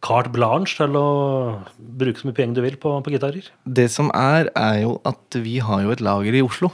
carte 0.00 0.30
blanche 0.32 0.78
til 0.80 0.94
å 0.96 1.60
bruke 1.76 2.16
så 2.22 2.24
mye 2.30 2.36
penger 2.38 2.56
du 2.56 2.62
vil 2.64 2.78
på, 2.80 2.94
på 3.04 3.12
gitarer? 3.12 3.50
Det 3.68 3.90
som 3.92 4.08
er, 4.16 4.48
er 4.56 4.78
jo 4.86 4.94
at 5.04 5.36
vi 5.44 5.58
har 5.60 5.82
jo 5.84 5.92
et 5.92 6.00
lager 6.00 6.32
i 6.34 6.40
Oslo. 6.42 6.70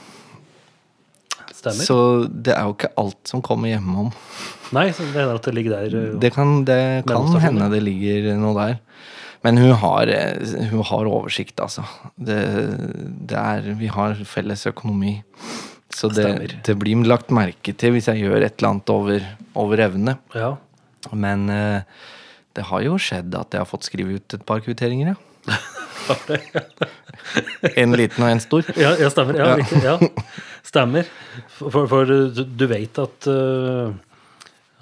Stemmer? 1.56 1.86
Så 1.88 1.96
det 2.28 2.52
er 2.52 2.66
jo 2.68 2.74
ikke 2.76 2.90
alt 3.00 3.30
som 3.30 3.40
kommer 3.44 3.70
hjemom. 3.72 4.10
Nei, 4.76 4.88
så 4.92 5.06
det 5.06 5.14
hender 5.16 5.38
at 5.38 5.46
det 5.46 5.54
ligger 5.56 5.76
der. 5.78 5.94
eh, 5.96 6.18
Det 6.20 6.32
kan, 6.34 6.58
det 6.68 6.80
kan 7.08 7.30
hende 7.40 7.70
det 7.72 7.80
ligger 7.86 8.34
noe 8.40 8.54
der. 8.58 8.76
Men 9.46 9.60
hun 9.62 9.72
har, 9.78 10.10
eh, 10.10 10.66
hun 10.72 10.82
har 10.88 11.06
oversikt, 11.08 11.60
altså. 11.62 11.84
Det, 12.18 12.38
det 13.30 13.38
er 13.38 13.70
Vi 13.78 13.86
har 13.94 14.14
felles 14.26 14.66
økonomi. 14.68 15.22
Så 15.96 16.10
det, 16.12 16.26
det 16.66 16.74
blir 16.80 17.04
lagt 17.08 17.30
merke 17.32 17.72
til 17.78 17.94
hvis 17.94 18.08
jeg 18.10 18.24
gjør 18.26 18.42
et 18.44 18.58
eller 18.58 18.72
annet 18.74 18.90
over, 18.92 19.22
over 19.56 19.80
evne. 19.86 20.16
Ja. 20.34 20.56
Men 21.14 21.48
eh, 21.48 21.80
det 22.58 22.64
har 22.68 22.82
jo 22.84 22.98
skjedd 23.00 23.32
at 23.38 23.54
jeg 23.54 23.62
har 23.62 23.70
fått 23.70 23.86
skrive 23.86 24.18
ut 24.18 24.34
et 24.36 24.44
par 24.48 24.60
kvitteringer, 24.66 25.14
ja. 25.14 25.16
en 27.82 27.96
liten 27.98 28.24
og 28.24 28.32
en 28.32 28.42
stor. 28.42 28.68
Ja, 28.78 28.94
ja 29.00 29.10
stemmer. 29.12 29.38
Ja, 29.40 29.54
riktig, 29.58 29.82
ja. 29.84 29.96
Stemmer. 30.66 31.08
For, 31.58 31.86
for, 31.90 32.10
du, 32.10 32.42
du 32.44 32.66
vet 32.70 32.98
at, 33.02 33.28
uh, 33.30 33.92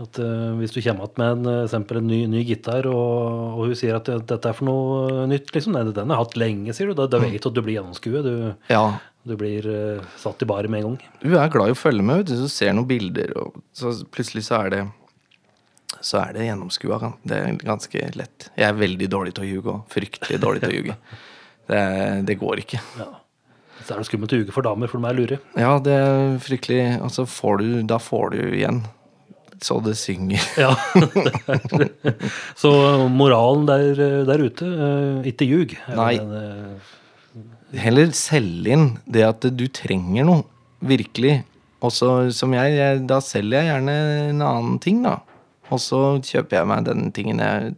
at 0.03 0.21
uh, 0.21 0.53
hvis 0.59 0.75
du 0.75 0.81
kommer 0.81 1.09
igjen 1.09 1.21
med 1.21 1.33
en, 1.33 1.49
eksempel 1.65 2.01
en 2.01 2.09
ny, 2.11 2.21
ny 2.33 2.45
gitar, 2.49 2.89
og, 2.91 3.59
og 3.59 3.71
hun 3.71 3.79
sier 3.79 3.99
at 3.99 4.09
dette 4.09 4.51
er 4.51 4.57
for 4.57 4.69
noe 4.69 5.27
nytt, 5.31 5.53
liksom, 5.57 5.77
nei, 5.77 5.87
den 5.91 6.13
har 6.13 6.21
jeg 6.21 6.29
hatt 6.29 6.39
lenge, 6.41 6.77
sier 6.77 6.93
du, 6.93 6.97
da, 6.99 7.09
da 7.11 7.21
vet 7.23 7.41
du 7.41 7.51
at 7.51 7.59
du 7.59 7.65
blir 7.65 7.79
gjennomskuet. 7.79 8.25
Du, 8.25 8.71
Ja, 8.73 8.87
du 9.25 9.39
blir 9.41 9.65
uh, 9.65 10.05
satt 10.21 10.43
i 10.45 10.49
baret 10.49 10.69
med 10.73 10.83
en 10.83 10.91
gang. 10.91 11.13
Hun 11.23 11.39
er 11.41 11.53
glad 11.53 11.71
i 11.71 11.75
å 11.77 11.79
følge 11.79 12.05
med, 12.05 12.29
Hvis 12.29 12.45
du, 12.45 12.51
ser 12.53 12.75
noen 12.77 12.89
bilder, 12.89 13.33
og 13.41 13.57
så 13.77 13.95
plutselig 14.13 14.45
så 14.51 14.61
er 14.65 14.75
det 14.75 14.83
så 16.05 16.21
er 16.21 16.35
det 16.37 16.49
gjennomskua. 16.49 16.99
Det 17.25 17.37
er 17.37 17.61
ganske 17.65 18.09
lett. 18.19 18.49
Jeg 18.53 18.69
er 18.69 18.77
veldig 18.77 19.09
dårlig 19.13 19.35
til 19.37 19.47
å 19.47 19.49
ljuge 19.49 19.73
òg. 19.73 19.85
Fryktelig 19.93 20.41
dårlig 20.43 20.65
til 20.65 20.73
å 20.73 20.81
ljuge. 20.81 20.99
Det, 21.65 21.79
det 22.29 22.35
går 22.37 22.61
ikke. 22.61 22.77
Ja. 23.01 23.07
Så 23.81 23.95
er 23.95 24.03
det 24.03 24.05
skummelt 24.05 24.35
å 24.37 24.37
ljuge 24.37 24.53
for 24.53 24.67
damer, 24.67 24.91
for 24.93 25.01
de 25.01 25.09
er 25.09 25.17
lure. 25.17 25.39
Ja, 25.57 25.71
det 25.81 25.95
er 25.97 26.35
fryktelig 26.45 26.99
Og 27.01 27.09
så 27.15 27.25
får 27.25 27.63
du 27.63 27.69
Da 27.89 27.97
får 27.97 28.35
du 28.35 28.41
igjen. 28.51 28.83
Så 29.65 29.79
det 29.81 29.95
synger. 29.97 30.45
Ja. 30.61 30.75
det 31.73 31.89
Så 32.61 32.75
moralen 33.09 33.65
der, 33.71 34.05
der 34.29 34.45
ute, 34.45 34.69
uh, 34.69 35.25
ikke 35.25 35.49
ljug. 35.49 35.73
Nei. 35.97 36.13
den, 36.21 36.37
uh, 36.37 37.81
Heller 37.81 38.13
selge 38.13 38.77
inn 38.77 38.89
det 39.09 39.25
at 39.25 39.49
du 39.57 39.65
trenger 39.73 40.29
noe. 40.29 40.45
Virkelig. 40.85 41.39
Og 41.85 41.97
så 41.97 42.11
som 42.37 42.53
jeg, 42.57 42.77
jeg 42.77 43.07
Da 43.09 43.25
selger 43.25 43.63
jeg 43.63 43.73
gjerne 43.73 43.97
en 44.35 44.45
annen 44.45 44.77
ting, 44.85 45.01
da. 45.05 45.23
Og 45.73 45.81
så 45.81 46.03
kjøper 46.25 46.61
jeg 46.61 46.71
meg 46.71 46.85
den 46.89 47.09
tingen 47.15 47.41
jeg 47.43 47.75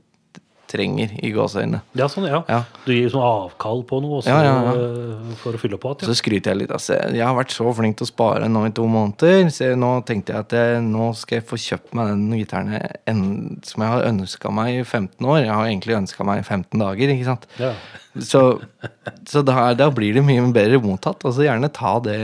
trenger, 0.71 1.13
i 1.23 1.31
gåseøynene. 1.35 1.81
ja, 1.97 2.09
sånn, 2.11 2.27
ja. 2.29 2.41
Ja. 2.51 2.59
Du 2.87 2.93
gir 2.93 3.09
sånn 3.13 3.25
avkall 3.25 3.83
på 3.87 4.01
noe 4.03 4.19
også, 4.21 4.33
Ja, 4.33 4.41
ja, 4.43 4.73
uh, 4.75 5.35
for 5.41 5.57
å 5.57 5.61
fylle 5.61 5.79
på 5.81 5.93
igjen. 5.95 6.09
Så 6.11 6.17
skryter 6.19 6.53
jeg 6.53 6.65
litt 6.65 6.75
Altså. 6.75 6.97
Jeg 7.15 7.23
har 7.23 7.37
vært 7.37 7.55
så 7.55 7.71
flink 7.77 7.99
til 8.01 8.07
å 8.07 8.11
spare 8.11 8.49
nå 8.51 8.65
i 8.67 8.73
to 8.75 8.87
måneder. 8.91 9.47
Så 9.55 9.71
nå 9.79 9.93
tenkte 10.09 10.35
jeg 10.35 10.47
at 10.47 10.57
jeg, 10.59 10.81
nå 10.89 11.13
skal 11.19 11.39
jeg 11.39 11.47
få 11.49 11.61
kjøpt 11.63 11.95
meg 11.97 12.11
den 12.13 12.41
gitaren 12.41 12.75
som 13.67 13.85
jeg 13.85 13.93
har 13.93 14.09
ønska 14.11 14.53
meg 14.55 14.81
i 14.81 14.83
15 14.83 15.23
år. 15.23 15.39
Jeg 15.45 15.55
har 15.55 15.71
egentlig 15.71 15.99
ønska 16.01 16.27
meg 16.27 16.43
i 16.43 16.49
15 16.49 16.83
dager, 16.83 17.15
ikke 17.15 17.31
sant. 17.31 17.49
Ja. 17.63 17.73
Så, 18.17 18.43
så 19.31 19.45
da, 19.47 19.71
da 19.79 19.91
blir 19.95 20.19
det 20.19 20.27
mye 20.27 20.45
bedre 20.57 20.83
mottatt. 20.83 21.23
Og 21.23 21.37
så 21.37 21.47
gjerne 21.47 21.71
ta 21.71 21.97
det, 22.03 22.21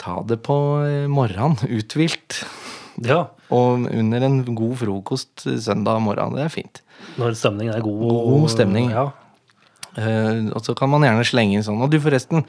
ta 0.00 0.20
det 0.22 0.40
på 0.46 0.56
eh, 0.86 1.10
morgenen, 1.10 1.58
uthvilt. 1.66 2.44
ja. 3.02 3.26
Og 3.50 3.86
under 3.90 4.22
en 4.28 4.40
god 4.54 4.76
frokost 4.78 5.42
søndag 5.64 5.98
morgen. 6.04 6.36
Det 6.36 6.44
er 6.44 6.52
fint. 6.54 6.82
Når 7.18 7.34
stemningen 7.38 7.74
er 7.74 7.82
god. 7.82 8.04
God 8.30 8.50
stemning. 8.52 8.90
Ja. 8.94 9.08
Uh, 9.98 10.50
og 10.54 10.60
så 10.62 10.74
kan 10.78 10.90
man 10.92 11.02
gjerne 11.02 11.24
slenge 11.26 11.56
inn 11.58 11.64
sånn 11.66 11.80
Og 11.82 11.90
du, 11.90 11.96
forresten. 12.02 12.44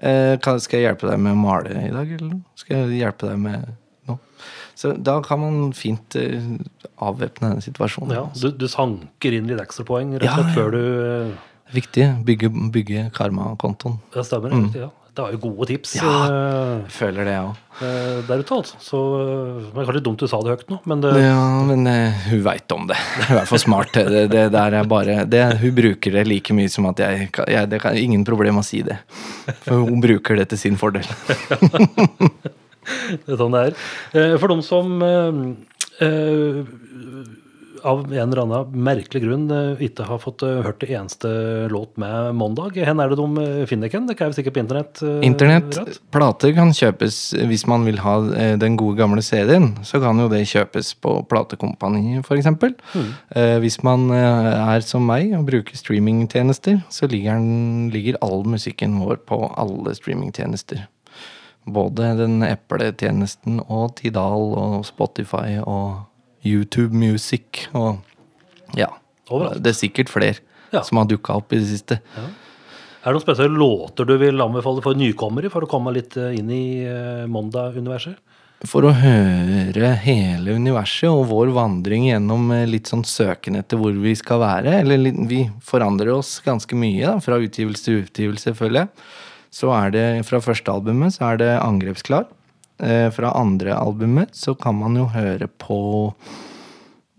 Uh, 0.00 0.38
kan, 0.40 0.56
skal 0.62 0.80
jeg 0.80 0.86
hjelpe 0.88 1.10
deg 1.10 1.18
med 1.20 1.34
å 1.34 1.40
male 1.42 1.74
i 1.84 1.90
dag, 1.92 2.14
eller? 2.16 2.38
Skal 2.56 2.78
jeg 2.86 3.02
hjelpe 3.02 3.28
deg 3.28 3.42
med 3.42 3.66
noe? 4.08 4.16
Så 4.78 4.94
da 4.96 5.18
kan 5.26 5.42
man 5.42 5.58
fint 5.76 6.16
uh, 6.16 6.54
avvæpne 7.04 7.50
denne 7.52 7.64
situasjonen. 7.66 8.14
ja. 8.16 8.24
Du, 8.40 8.48
du 8.56 8.64
sanker 8.72 9.36
inn 9.36 9.50
litt 9.50 9.60
ekstrapoeng 9.60 10.14
rett 10.16 10.24
og 10.24 10.30
Ja, 10.30 10.38
slett 10.38 10.48
ja. 10.48 10.56
før 10.56 10.72
du 10.78 11.36
Viktig. 11.76 12.06
Bygge, 12.24 12.48
bygge 12.72 13.00
karmakontoen. 13.12 13.98
Det 14.14 14.22
stemmer. 14.24 14.54
riktig, 14.56 14.86
Ja. 14.86 14.88
Det 15.18 15.24
var 15.24 15.32
jo 15.34 15.38
gode 15.42 15.66
tips. 15.66 15.96
Ja. 15.98 16.10
uh, 16.30 16.84
Jeg 16.84 16.92
føler 16.94 17.26
det, 17.26 17.32
jeg 17.34 17.42
òg. 17.48 17.56
uh, 17.80 18.18
der 18.28 18.42
ute, 18.44 18.54
altså. 18.54 18.76
Så 18.78 18.98
det 19.18 19.80
er 19.82 19.88
kanskje 19.88 20.02
dumt 20.06 20.20
du 20.22 20.28
sa 20.30 20.38
det 20.46 20.52
høyt 20.54 20.68
nå, 20.70 20.76
men 20.86 21.00
det, 21.02 21.10
Ja, 21.24 21.40
men 21.66 21.82
uh, 21.90 22.20
hun 22.28 22.44
veit 22.46 22.70
om 22.76 22.86
det. 22.86 22.94
Hun 23.26 23.40
er 23.40 23.48
for 23.50 23.58
smart 23.58 23.90
det. 23.98 24.28
Det 24.30 24.44
der 24.54 24.76
er 24.78 24.86
bare 24.86 25.24
det, 25.26 25.42
Hun 25.58 25.74
bruker 25.74 26.14
det 26.20 26.22
like 26.28 26.54
mye 26.54 26.70
som 26.70 26.86
at 26.92 27.02
jeg, 27.02 27.32
jeg 27.50 27.66
Det 27.72 27.80
er 27.82 27.98
ingen 27.98 28.22
problem 28.28 28.62
å 28.62 28.64
si 28.66 28.84
det. 28.86 29.00
For 29.66 29.82
hun 29.88 29.98
bruker 30.04 30.38
det 30.38 30.46
til 30.52 30.62
sin 30.68 30.78
fordel. 30.78 31.02
det 33.26 33.34
er 33.34 33.42
sånn 33.42 33.58
det 33.58 33.64
er. 33.72 34.38
For 34.38 34.46
dem 34.54 34.62
som 34.62 35.02
uh, 35.02 35.42
av 37.86 38.06
en 38.06 38.18
eller 38.24 38.42
annen 38.44 38.84
merkelig 38.88 39.24
grunn 39.24 39.46
uh, 39.52 39.80
ikke 39.84 40.06
har 40.08 40.22
fått 40.22 40.44
uh, 40.46 40.60
hørt 40.66 40.80
det 40.82 40.92
eneste 40.94 41.30
låt 41.72 41.96
med 42.00 42.34
Mandag, 42.38 42.78
hvor 42.78 43.04
er 43.04 43.12
det 43.14 43.20
de 43.20 43.28
uh, 43.44 43.66
finner 43.70 43.92
Ken? 43.92 44.06
Det 44.08 44.18
kan 44.18 44.30
jeg 44.30 44.40
sikkert 44.40 44.58
på 44.58 44.64
internett? 44.64 45.02
Internett. 45.24 46.00
Plater 46.14 46.54
kan 46.56 46.72
kjøpes 46.74 47.18
hvis 47.48 47.66
man 47.68 47.84
vil 47.86 48.00
ha 48.02 48.16
eh, 48.34 48.54
den 48.60 48.76
gode 48.78 48.98
gamle 48.98 49.22
CD-en. 49.24 49.70
Så 49.86 50.00
kan 50.02 50.18
jo 50.20 50.28
det 50.30 50.44
kjøpes 50.48 50.92
på 51.02 51.14
platekompaniet, 51.30 52.24
f.eks. 52.26 52.48
Mm. 52.48 53.10
Eh, 53.36 53.56
hvis 53.62 53.80
man 53.86 54.08
eh, 54.14 54.52
er 54.58 54.84
som 54.86 55.06
meg 55.08 55.32
og 55.38 55.48
bruker 55.48 55.78
streamingtjenester, 55.78 56.82
så 56.92 57.10
ligger, 57.10 57.38
den, 57.38 57.88
ligger 57.94 58.20
all 58.24 58.44
musikken 58.48 58.98
vår 59.02 59.22
på 59.28 59.40
alle 59.58 59.94
streamingtjenester. 59.98 60.86
Både 61.68 62.14
den 62.16 62.40
epletjenesten 62.46 63.60
og 63.66 63.98
Tidal 63.98 64.54
og 64.56 64.86
Spotify 64.88 65.58
og 65.60 66.07
YouTube 66.46 66.94
Music 66.96 67.66
og 67.76 67.98
ja. 68.76 68.90
Overalt. 69.28 69.62
Det 69.62 69.74
er 69.74 69.78
sikkert 69.78 70.12
flere 70.12 70.38
Ja. 70.72 70.82
som 70.82 70.98
har 71.00 71.08
dukka 71.08 71.36
opp 71.36 71.52
i 71.52 71.58
det 71.60 71.68
siste. 71.68 72.00
Er 72.18 73.12
det 73.12 73.14
noen 73.14 73.24
spesielle 73.24 73.56
låter 73.56 74.04
du 74.04 74.16
vil 74.20 74.40
anbefale 74.40 74.82
for 74.84 74.94
nykommere, 74.98 75.50
for 75.52 75.64
å 75.64 75.70
komme 75.70 75.92
litt 75.94 76.16
uh, 76.20 76.32
inn 76.34 76.50
i 76.52 76.84
uh, 76.84 77.26
Mondag-universet? 77.30 78.18
For 78.66 78.82
å 78.82 78.90
høre 78.90 79.92
hele 80.02 80.56
universet 80.58 81.06
og 81.06 81.28
vår 81.30 81.52
vandring 81.54 82.08
gjennom 82.08 82.48
eh, 82.50 82.64
litt 82.66 82.90
sånn 82.90 83.04
søken 83.06 83.54
etter 83.60 83.78
hvor 83.78 83.94
vi 83.94 84.16
skal 84.18 84.40
være. 84.42 84.80
Eller 84.80 84.98
litt, 84.98 85.20
vi 85.30 85.44
forandrer 85.62 86.10
oss 86.16 86.40
ganske 86.42 86.74
mye 86.74 87.04
da, 87.06 87.20
fra 87.22 87.38
utgivelse 87.38 87.84
til 87.86 88.00
utgivelse, 88.02 88.56
føler 88.58 88.80
jeg. 88.82 89.06
Så 89.54 89.70
er 89.70 89.94
det 89.94 90.06
fra 90.26 90.42
første 90.42 90.74
albumet 90.74 91.14
så 91.14 91.30
er 91.30 91.38
det 91.44 91.52
Angrepsklar. 91.62 92.26
Eh, 92.78 93.08
fra 93.10 93.32
andre 93.34 93.74
albumet 93.74 94.36
så 94.38 94.54
kan 94.54 94.76
man 94.78 94.94
jo 94.96 95.08
høre 95.10 95.48
på 95.50 95.78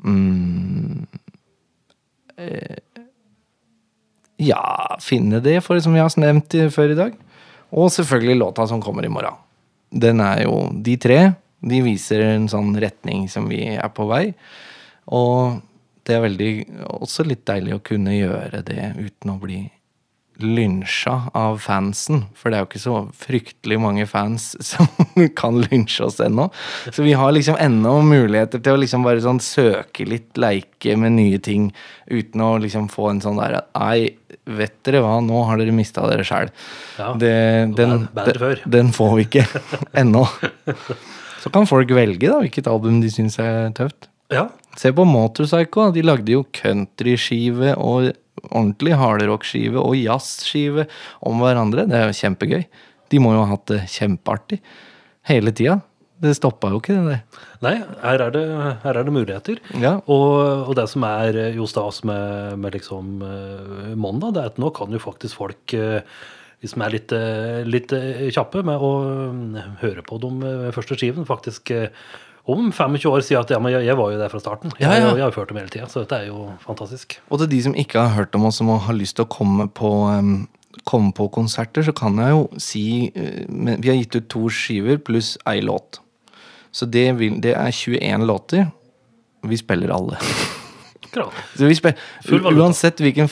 mm, 0.06 1.08
eh, 2.40 2.80
Ja, 4.40 4.96
finne 5.04 5.42
det, 5.44 5.58
for 5.66 5.82
som 5.84 5.98
vi 5.98 6.00
har 6.00 6.16
nevnt 6.16 6.56
før 6.72 6.94
i 6.94 7.00
dag. 7.00 7.20
Og 7.76 7.92
selvfølgelig 7.92 8.40
låta 8.40 8.68
som 8.68 8.82
kommer 8.82 9.06
i 9.06 9.12
morgen. 9.12 9.36
Den 9.92 10.22
er 10.24 10.46
jo 10.46 10.70
De 10.72 10.96
tre 10.98 11.20
de 11.60 11.82
viser 11.84 12.24
en 12.24 12.48
sånn 12.48 12.72
retning 12.80 13.26
som 13.32 13.50
vi 13.52 13.66
er 13.76 13.90
på 13.92 14.06
vei. 14.08 14.32
Og 15.12 15.60
det 16.08 16.16
er 16.16 16.24
veldig 16.24 16.52
også 17.02 17.26
litt 17.28 17.44
deilig 17.48 17.76
å 17.76 17.84
kunne 17.84 18.16
gjøre 18.16 18.64
det 18.66 18.94
uten 18.96 19.34
å 19.34 19.40
bli 19.42 19.66
lynsja 20.44 21.16
av 21.38 21.58
fansen. 21.64 22.24
For 22.38 22.50
det 22.50 22.58
er 22.58 22.64
jo 22.64 22.70
ikke 22.70 22.82
så 22.84 22.96
fryktelig 23.20 23.80
mange 23.82 24.06
fans 24.10 24.52
som 24.70 24.88
kan 25.38 25.60
lynsje 25.66 26.08
oss 26.08 26.20
ennå. 26.24 26.50
Så 26.92 27.06
vi 27.06 27.16
har 27.18 27.34
liksom 27.36 27.60
ennå 27.60 28.00
muligheter 28.08 28.64
til 28.64 28.78
å 28.78 28.82
liksom 28.82 29.06
bare 29.08 29.24
sånn 29.24 29.42
søke 29.44 30.08
litt, 30.10 30.32
leike 30.40 30.96
med 31.00 31.18
nye 31.18 31.42
ting, 31.44 31.70
uten 32.10 32.46
å 32.46 32.56
liksom 32.64 32.90
få 32.92 33.12
en 33.14 33.24
sånn 33.24 33.40
der 33.40 33.60
Nei, 33.80 34.12
vet 34.50 34.76
dere 34.86 35.02
hva, 35.04 35.20
nå 35.24 35.44
har 35.48 35.60
dere 35.62 35.74
mista 35.76 36.04
dere 36.10 36.26
sjæl. 36.28 36.52
Ja, 37.00 37.14
den, 37.20 37.76
den, 37.78 38.08
den 38.66 38.94
får 38.96 39.16
vi 39.18 39.28
ikke 39.28 39.46
ennå. 40.02 40.26
Så 41.40 41.52
kan 41.54 41.70
folk 41.70 41.92
velge 41.96 42.28
da, 42.28 42.40
hvilket 42.44 42.68
album 42.68 43.00
de 43.04 43.12
syns 43.14 43.40
er 43.42 43.70
tøft. 43.78 44.10
Ja. 44.30 44.50
Se 44.78 44.92
på 44.94 45.06
Motorpsycho. 45.08 45.90
De 45.96 46.04
lagde 46.06 46.36
jo 46.36 46.46
countryskive 46.56 47.74
og 47.82 48.12
ordentlig 48.48 48.96
hardrockskive 49.00 49.82
og 49.82 49.98
jazzskive 50.00 50.88
om 51.26 51.44
hverandre. 51.44 51.88
Det 51.90 52.00
er 52.00 52.10
jo 52.10 52.18
kjempegøy. 52.22 52.64
De 53.10 53.22
må 53.22 53.34
jo 53.36 53.44
ha 53.44 53.54
hatt 53.54 53.70
det 53.72 53.84
kjempeartig 53.92 54.60
hele 55.30 55.54
tida. 55.56 55.80
Det 56.20 56.34
stoppa 56.36 56.74
jo 56.74 56.82
ikke, 56.82 56.98
det. 57.06 57.20
Nei, 57.64 57.78
her 58.04 58.26
er 58.26 58.34
det, 58.36 58.42
her 58.84 58.98
er 59.00 59.08
det 59.08 59.14
muligheter. 59.16 59.62
Ja. 59.80 59.94
Og, 60.12 60.66
og 60.68 60.74
det 60.76 60.90
som 60.92 61.06
er 61.08 61.38
eh, 61.40 61.56
jo 61.56 61.68
stas 61.70 62.02
med, 62.08 62.58
med 62.60 62.76
liksom 62.76 63.24
eh, 63.24 63.94
Mondag, 63.96 64.36
det 64.36 64.44
er 64.44 64.52
at 64.52 64.60
nå 64.60 64.74
kan 64.76 64.92
jo 64.92 65.00
faktisk 65.00 65.40
folk 65.40 65.76
eh, 65.78 66.04
de 66.60 66.68
som 66.68 66.84
er 66.84 66.92
litt, 66.92 67.14
litt 67.72 67.94
kjappe 68.36 68.66
med 68.68 68.84
å 68.84 68.92
eh, 69.56 69.70
høre 69.80 70.04
på 70.04 70.20
de 70.20 70.52
første 70.76 71.00
skiven, 71.00 71.28
faktisk 71.28 71.72
om 72.50 72.70
25 72.72 73.10
år 73.12 73.26
sier 73.26 73.42
at 73.42 73.52
ja, 73.54 73.60
men 73.62 73.74
jeg, 73.74 73.88
jeg 73.88 73.98
var 74.00 74.14
jo 74.14 74.20
der 74.20 74.32
fra 74.32 74.42
starten. 74.42 74.74
Jeg, 74.78 74.86
Ja, 74.88 74.96
ja. 74.98 75.12
jeg 75.16 75.26
har 75.26 75.32
jo 75.32 75.42
hørt 75.42 75.52
dem 75.52 75.60
hele 75.62 75.74
tida, 75.74 75.90
så 75.92 76.04
dette 76.04 76.22
er 76.22 76.30
jo 76.30 76.48
fantastisk. 76.64 77.20
Og 77.30 77.42
til 77.44 77.52
de 77.54 77.62
som 77.68 77.78
ikke 77.78 78.02
har 78.02 78.16
hørt 78.18 78.38
om 78.38 78.48
oss 78.50 78.60
som 78.62 78.72
har 78.74 78.98
lyst 78.98 79.18
til 79.20 79.28
å 79.28 79.32
komme 79.32 79.70
på, 79.80 79.92
um, 80.10 80.48
komme 80.90 81.14
på 81.16 81.30
konserter, 81.36 81.86
så 81.86 81.96
kan 81.96 82.20
jeg 82.22 82.36
jo 82.36 82.46
si 82.62 82.86
uh, 83.16 83.76
Vi 83.80 83.92
har 83.92 84.00
gitt 84.00 84.20
ut 84.20 84.30
to 84.32 84.48
skiver 84.54 85.02
pluss 85.02 85.36
ei 85.50 85.62
låt. 85.66 86.02
Så 86.72 86.86
det, 86.86 87.08
vil, 87.18 87.40
det 87.42 87.56
er 87.58 87.74
21 87.74 88.28
låter. 88.30 88.70
Vi 89.48 89.58
spiller 89.58 89.94
alle. 89.96 90.20
Akkurat. 91.10 91.34
Uansett, 92.30 93.00
hvilken 93.02 93.30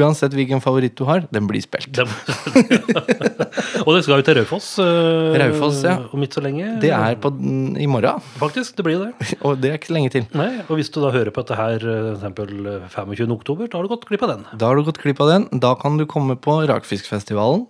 uansett 0.00 0.34
hvilken 0.34 0.60
favoritt 0.62 0.96
du 0.98 1.04
har, 1.06 1.22
den 1.30 1.46
blir 1.46 1.62
spilt. 1.62 1.92
Det- 1.94 2.06
og 3.86 3.92
det 3.94 4.02
skal 4.04 4.18
jo 4.18 4.24
til 4.26 4.38
Raufoss 4.40 4.70
uh, 4.82 5.36
Raufoss, 5.38 5.80
ja. 5.86 5.96
om 6.10 6.24
ikke 6.26 6.40
så 6.40 6.44
lenge. 6.44 6.72
Det 6.82 6.90
er 6.94 7.16
på, 7.22 7.30
i 7.78 7.86
morgen, 7.90 8.20
Faktisk, 8.40 8.74
det 8.78 8.86
blir 8.86 9.04
det. 9.06 9.30
og 9.46 9.60
det 9.62 9.70
er 9.72 9.78
ikke 9.78 9.94
lenge 9.94 10.12
til. 10.16 10.26
Nei, 10.36 10.50
og 10.66 10.74
hvis 10.80 10.90
du 10.92 11.00
da 11.04 11.12
hører 11.14 11.30
på 11.34 11.44
dette 11.44 11.58
her 11.60 11.78
eh, 11.78 12.00
for 12.10 12.18
eksempel 12.18 12.70
eh, 12.74 12.86
25. 12.92 13.34
oktober, 13.38 13.70
da 13.70 13.78
har 13.78 13.86
du 13.86 13.94
gått 13.94 14.08
glipp 14.10 14.26
av 14.26 14.34
den. 14.34 14.46
Da 14.60 14.70
har 14.72 14.80
du 14.80 14.86
gått 14.90 15.00
glipp 15.02 15.22
av 15.22 15.30
den. 15.32 15.46
Da 15.62 15.74
kan 15.80 16.00
du 16.00 16.06
komme 16.10 16.36
på 16.40 16.58
Rakfiskfestivalen. 16.70 17.66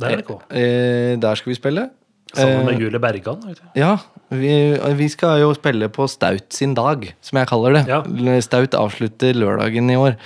Der 0.00 0.16
er 0.16 0.22
det. 0.24 0.38
Eh, 0.56 1.14
der 1.20 1.36
skal 1.36 1.52
vi 1.52 1.58
spille. 1.60 1.90
Sammen 2.34 2.60
Eh, 2.60 2.64
med 2.66 2.80
Julie 2.80 2.98
Bergan. 3.02 3.40
du. 3.40 3.54
Ja, 3.74 3.98
vi, 4.28 4.52
vi 4.94 5.08
skal 5.08 5.40
jo 5.42 5.52
spille 5.54 5.88
på 5.90 6.06
Staut 6.08 6.52
sin 6.54 6.74
dag, 6.74 7.08
som 7.20 7.38
jeg 7.40 7.48
kaller 7.50 7.72
det. 7.78 7.82
Ja. 7.90 8.02
Staut 8.40 8.74
avslutter 8.78 9.34
lørdagen 9.34 9.90
i 9.90 9.96
år. 9.98 10.16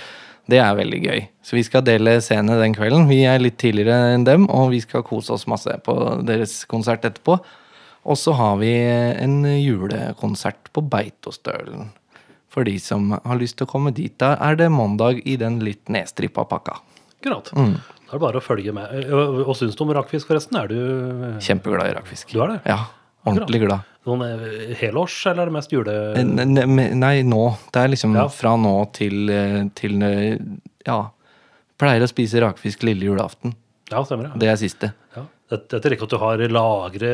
Det 0.47 0.59
er 0.61 0.75
veldig 0.77 0.99
gøy. 1.01 1.21
Så 1.41 1.55
vi 1.57 1.63
skal 1.65 1.81
dele 1.81 2.19
scene 2.21 2.59
den 2.61 2.75
kvelden. 2.77 3.07
Vi 3.09 3.23
er 3.25 3.39
litt 3.41 3.57
tidligere 3.57 4.13
enn 4.13 4.25
dem, 4.27 4.45
og 4.53 4.69
vi 4.75 4.79
skal 4.83 5.01
kose 5.07 5.33
oss 5.33 5.47
masse 5.49 5.73
på 5.85 5.95
deres 6.27 6.59
konsert 6.69 7.01
etterpå. 7.09 7.39
Og 8.05 8.17
så 8.21 8.35
har 8.37 8.59
vi 8.61 8.69
en 8.77 9.39
julekonsert 9.49 10.69
på 10.75 10.83
Beitostølen. 10.85 11.87
For 12.53 12.63
de 12.63 12.77
som 12.79 13.09
har 13.17 13.39
lyst 13.41 13.57
til 13.57 13.65
å 13.65 13.71
komme 13.71 13.91
dit. 13.91 14.13
Da 14.21 14.35
er 14.45 14.55
det 14.55 14.69
mandag 14.71 15.23
i 15.25 15.33
den 15.41 15.57
litt 15.65 15.89
nedstrippa 15.89 16.45
pakka. 16.47 16.77
Akkurat. 17.17 17.49
Mm. 17.57 17.73
Er 18.15 18.19
det 18.19 18.23
bare 18.23 18.39
å 18.39 18.43
følge 18.45 18.71
med. 18.71 18.93
Eh, 18.95 19.11
og- 19.43 19.55
syns 19.59 19.75
du 19.75 19.81
om 19.83 19.89
rakfisk, 19.91 20.29
forresten? 20.29 20.55
Er 20.61 20.69
du 20.71 20.77
eh, 20.79 21.39
Kjempeglad 21.43 21.89
i 21.91 21.95
rakfisk. 21.97 22.31
Du 22.31 22.39
er 22.45 22.53
det? 22.55 22.61
Ja, 22.71 22.85
ordentlig 23.27 23.59
glad. 23.65 23.83
noen 24.07 24.21
eh, 24.23 24.71
helårs, 24.79 25.17
eller 25.27 25.41
er 25.43 25.51
det 25.51 25.55
mest 25.57 25.71
jule... 25.73 25.95
Eh, 26.15 26.23
ne- 26.23 26.45
ne- 26.69 26.93
Nei, 26.95 27.15
nå. 27.27 27.57
Det 27.73 27.81
er 27.83 27.91
liksom 27.91 28.15
Ja. 28.15 28.27
fra 28.31 28.55
nå 28.55 28.75
til, 28.95 29.27
til 29.75 29.99
Ja. 30.87 30.99
Pleier 31.77 32.05
å 32.05 32.07
spise 32.07 32.39
rakfisk 32.39 32.83
lille 32.87 33.03
julaften. 33.09 33.51
Ja, 33.91 33.99
stemmer 34.07 34.31
det. 34.31 34.39
Det 34.39 34.47
er 34.47 34.55
siste. 34.55 34.93
Ja. 35.17 35.25
Dette 35.51 35.81
er 35.85 35.93
ikke 35.97 36.07
at 36.07 36.13
du 36.15 36.17
har 36.17 36.37
lagre 36.47 37.09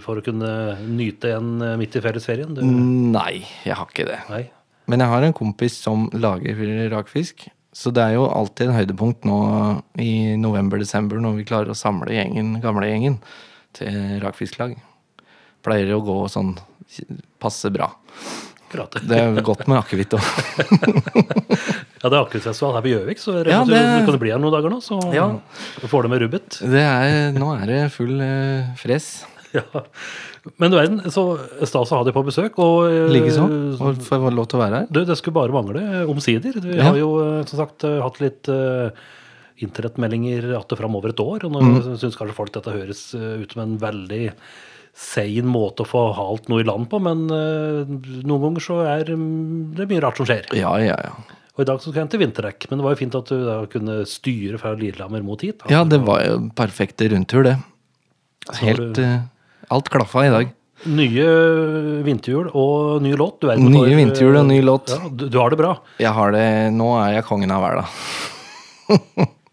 for 0.00 0.20
å 0.20 0.24
kunne 0.24 0.78
nyte 0.86 1.34
en 1.36 1.58
midt 1.80 1.96
i 1.98 2.00
fellesferien? 2.04 2.54
Du, 2.54 2.62
Nei, 2.62 3.42
jeg 3.66 3.74
har 3.74 3.86
ikke 3.90 4.06
det. 4.06 4.20
Nei. 4.30 4.44
Men 4.86 5.00
jeg 5.00 5.08
har 5.08 5.22
en 5.26 5.32
kompis 5.36 5.76
som 5.80 6.06
lager 6.12 6.54
rakfisk. 6.92 7.48
Så 7.74 7.90
det 7.94 8.02
er 8.06 8.12
jo 8.14 8.28
alltid 8.30 8.68
en 8.70 8.76
høydepunkt 8.78 9.24
nå 9.26 9.38
i 9.98 10.36
november-desember 10.38 11.18
når 11.22 11.40
vi 11.40 11.46
klarer 11.48 11.72
å 11.72 11.78
samle 11.78 12.14
gjengen, 12.14 12.52
gamlegjengen 12.62 13.16
til 13.74 14.20
rakfisklag. 14.22 14.76
Pleier 15.64 15.90
å 15.96 16.02
gå 16.06 16.16
sånn 16.30 16.52
passe 17.42 17.70
bra. 17.74 17.88
Prate. 18.70 19.02
Det 19.06 19.18
er 19.18 19.42
godt 19.46 19.66
med 19.70 19.80
akevitt 19.82 20.14
òg. 20.18 20.22
Ja, 22.04 22.10
det 22.12 22.18
er 22.18 22.24
akevittfestival 22.26 22.74
her 22.76 22.82
på 22.84 22.90
Gjøvik, 22.90 23.20
så 23.22 23.32
Ja, 23.48 23.62
det- 23.64 23.78
du 23.80 24.10
kan 24.10 24.18
bli 24.20 24.28
her 24.28 24.36
noen 24.42 24.52
dager 24.52 24.68
nå, 24.68 24.76
så 24.84 24.98
Ja. 25.14 25.24
får 25.88 26.02
du 26.04 26.08
med 26.12 26.20
rubbet. 26.20 26.58
Det 26.60 26.82
er, 26.84 27.32
nå 27.32 27.48
er 27.56 27.64
det 27.70 27.78
full 27.94 28.20
uh, 28.20 28.74
fres. 28.76 29.24
Ja. 29.54 29.62
Men 30.60 30.70
du 30.72 30.76
verden, 30.76 30.98
så 31.14 31.22
stas 31.64 31.92
å 31.94 31.98
ha 32.00 32.04
deg 32.04 32.12
på 32.16 32.24
besøk. 32.26 32.58
Og 32.58 32.88
eh, 32.90 33.08
Likeså. 33.14 33.44
Og 33.78 34.00
får 34.02 34.24
lov 34.34 34.48
til 34.50 34.58
å 34.58 34.62
være 34.64 34.80
her. 34.82 34.88
du, 34.90 35.04
det 35.06 35.16
skulle 35.20 35.36
bare 35.38 35.54
mangle, 35.54 35.82
omsider. 36.10 36.58
Vi 36.60 36.74
Ja. 36.76 36.88
har 36.90 36.98
jo 36.98 37.12
eh, 37.22 37.44
som 37.48 37.60
sagt 37.62 37.84
eh, 37.86 38.00
hatt 38.02 38.18
litt 38.20 38.48
uh, 38.50 38.90
internettmeldinger 39.62 40.52
att 40.58 40.72
og 40.72 40.78
fram 40.78 40.96
over 40.98 41.08
et 41.14 41.20
år. 41.22 41.44
Og 41.46 41.52
nå 41.54 41.60
Mm. 41.62 41.96
syns 41.98 42.16
kanskje 42.18 42.34
folk 42.34 42.52
dette 42.52 42.72
høres 42.74 43.14
ut 43.14 43.52
som 43.52 43.62
en 43.62 43.78
veldig 43.78 44.32
sein 44.94 45.46
måte 45.50 45.82
å 45.82 45.88
få 45.90 46.02
halt 46.14 46.48
noe 46.48 46.60
i 46.62 46.66
land 46.66 46.86
på, 46.90 47.00
men 47.02 47.24
uh, 47.30 47.82
noen 48.22 48.42
ganger 48.44 48.62
så 48.62 48.76
er 48.86 49.08
mm, 49.10 49.74
det 49.74 49.88
mye 49.90 50.02
rart 50.04 50.16
som 50.20 50.26
skjer. 50.28 50.44
Ja, 50.54 50.76
ja, 50.78 50.94
ja. 51.02 51.14
Og 51.56 51.62
i 51.62 51.66
dag 51.66 51.78
så 51.82 51.90
skal 51.90 52.04
jeg 52.04 52.10
til 52.10 52.20
vinterdekk, 52.22 52.66
men 52.70 52.78
det 52.78 52.84
var 52.86 52.94
jo 52.94 53.00
fint 53.00 53.14
at 53.18 53.30
du 53.30 53.44
da 53.46 53.56
kunne 53.70 54.00
styre 54.06 54.58
fra 54.58 54.74
Lillehammer 54.78 55.22
mot 55.22 55.40
hit. 55.42 55.60
Da. 55.62 55.70
Ja, 55.70 55.84
det 55.86 56.00
var 56.06 56.22
jo 56.26 56.36
perfekte 56.54 57.08
rundtur, 57.10 57.42
det. 57.46 57.56
Helt 58.60 58.94
du- 58.98 59.20
Alt 59.72 59.88
klaffa 59.92 60.26
i 60.26 60.32
dag. 60.34 60.52
Nye 60.84 61.28
vinterhjul 62.04 62.50
og 62.52 63.00
ny 63.04 63.14
låt. 63.16 63.38
Du 63.40 63.48
er 63.48 63.60
Nye 63.62 63.78
for, 63.86 63.94
vinterhjul 64.00 64.40
og 64.42 64.48
ny 64.50 64.58
låt. 64.64 64.92
Ja, 64.92 65.08
du, 65.08 65.28
du 65.32 65.38
har 65.40 65.54
det 65.54 65.60
bra. 65.62 65.70
Jeg 66.02 66.12
har 66.12 66.34
det 66.34 66.44
Nå 66.76 66.90
er 67.00 67.14
jeg 67.18 67.28
kongen 67.30 67.54
av 67.54 67.64
verda. 67.64 67.86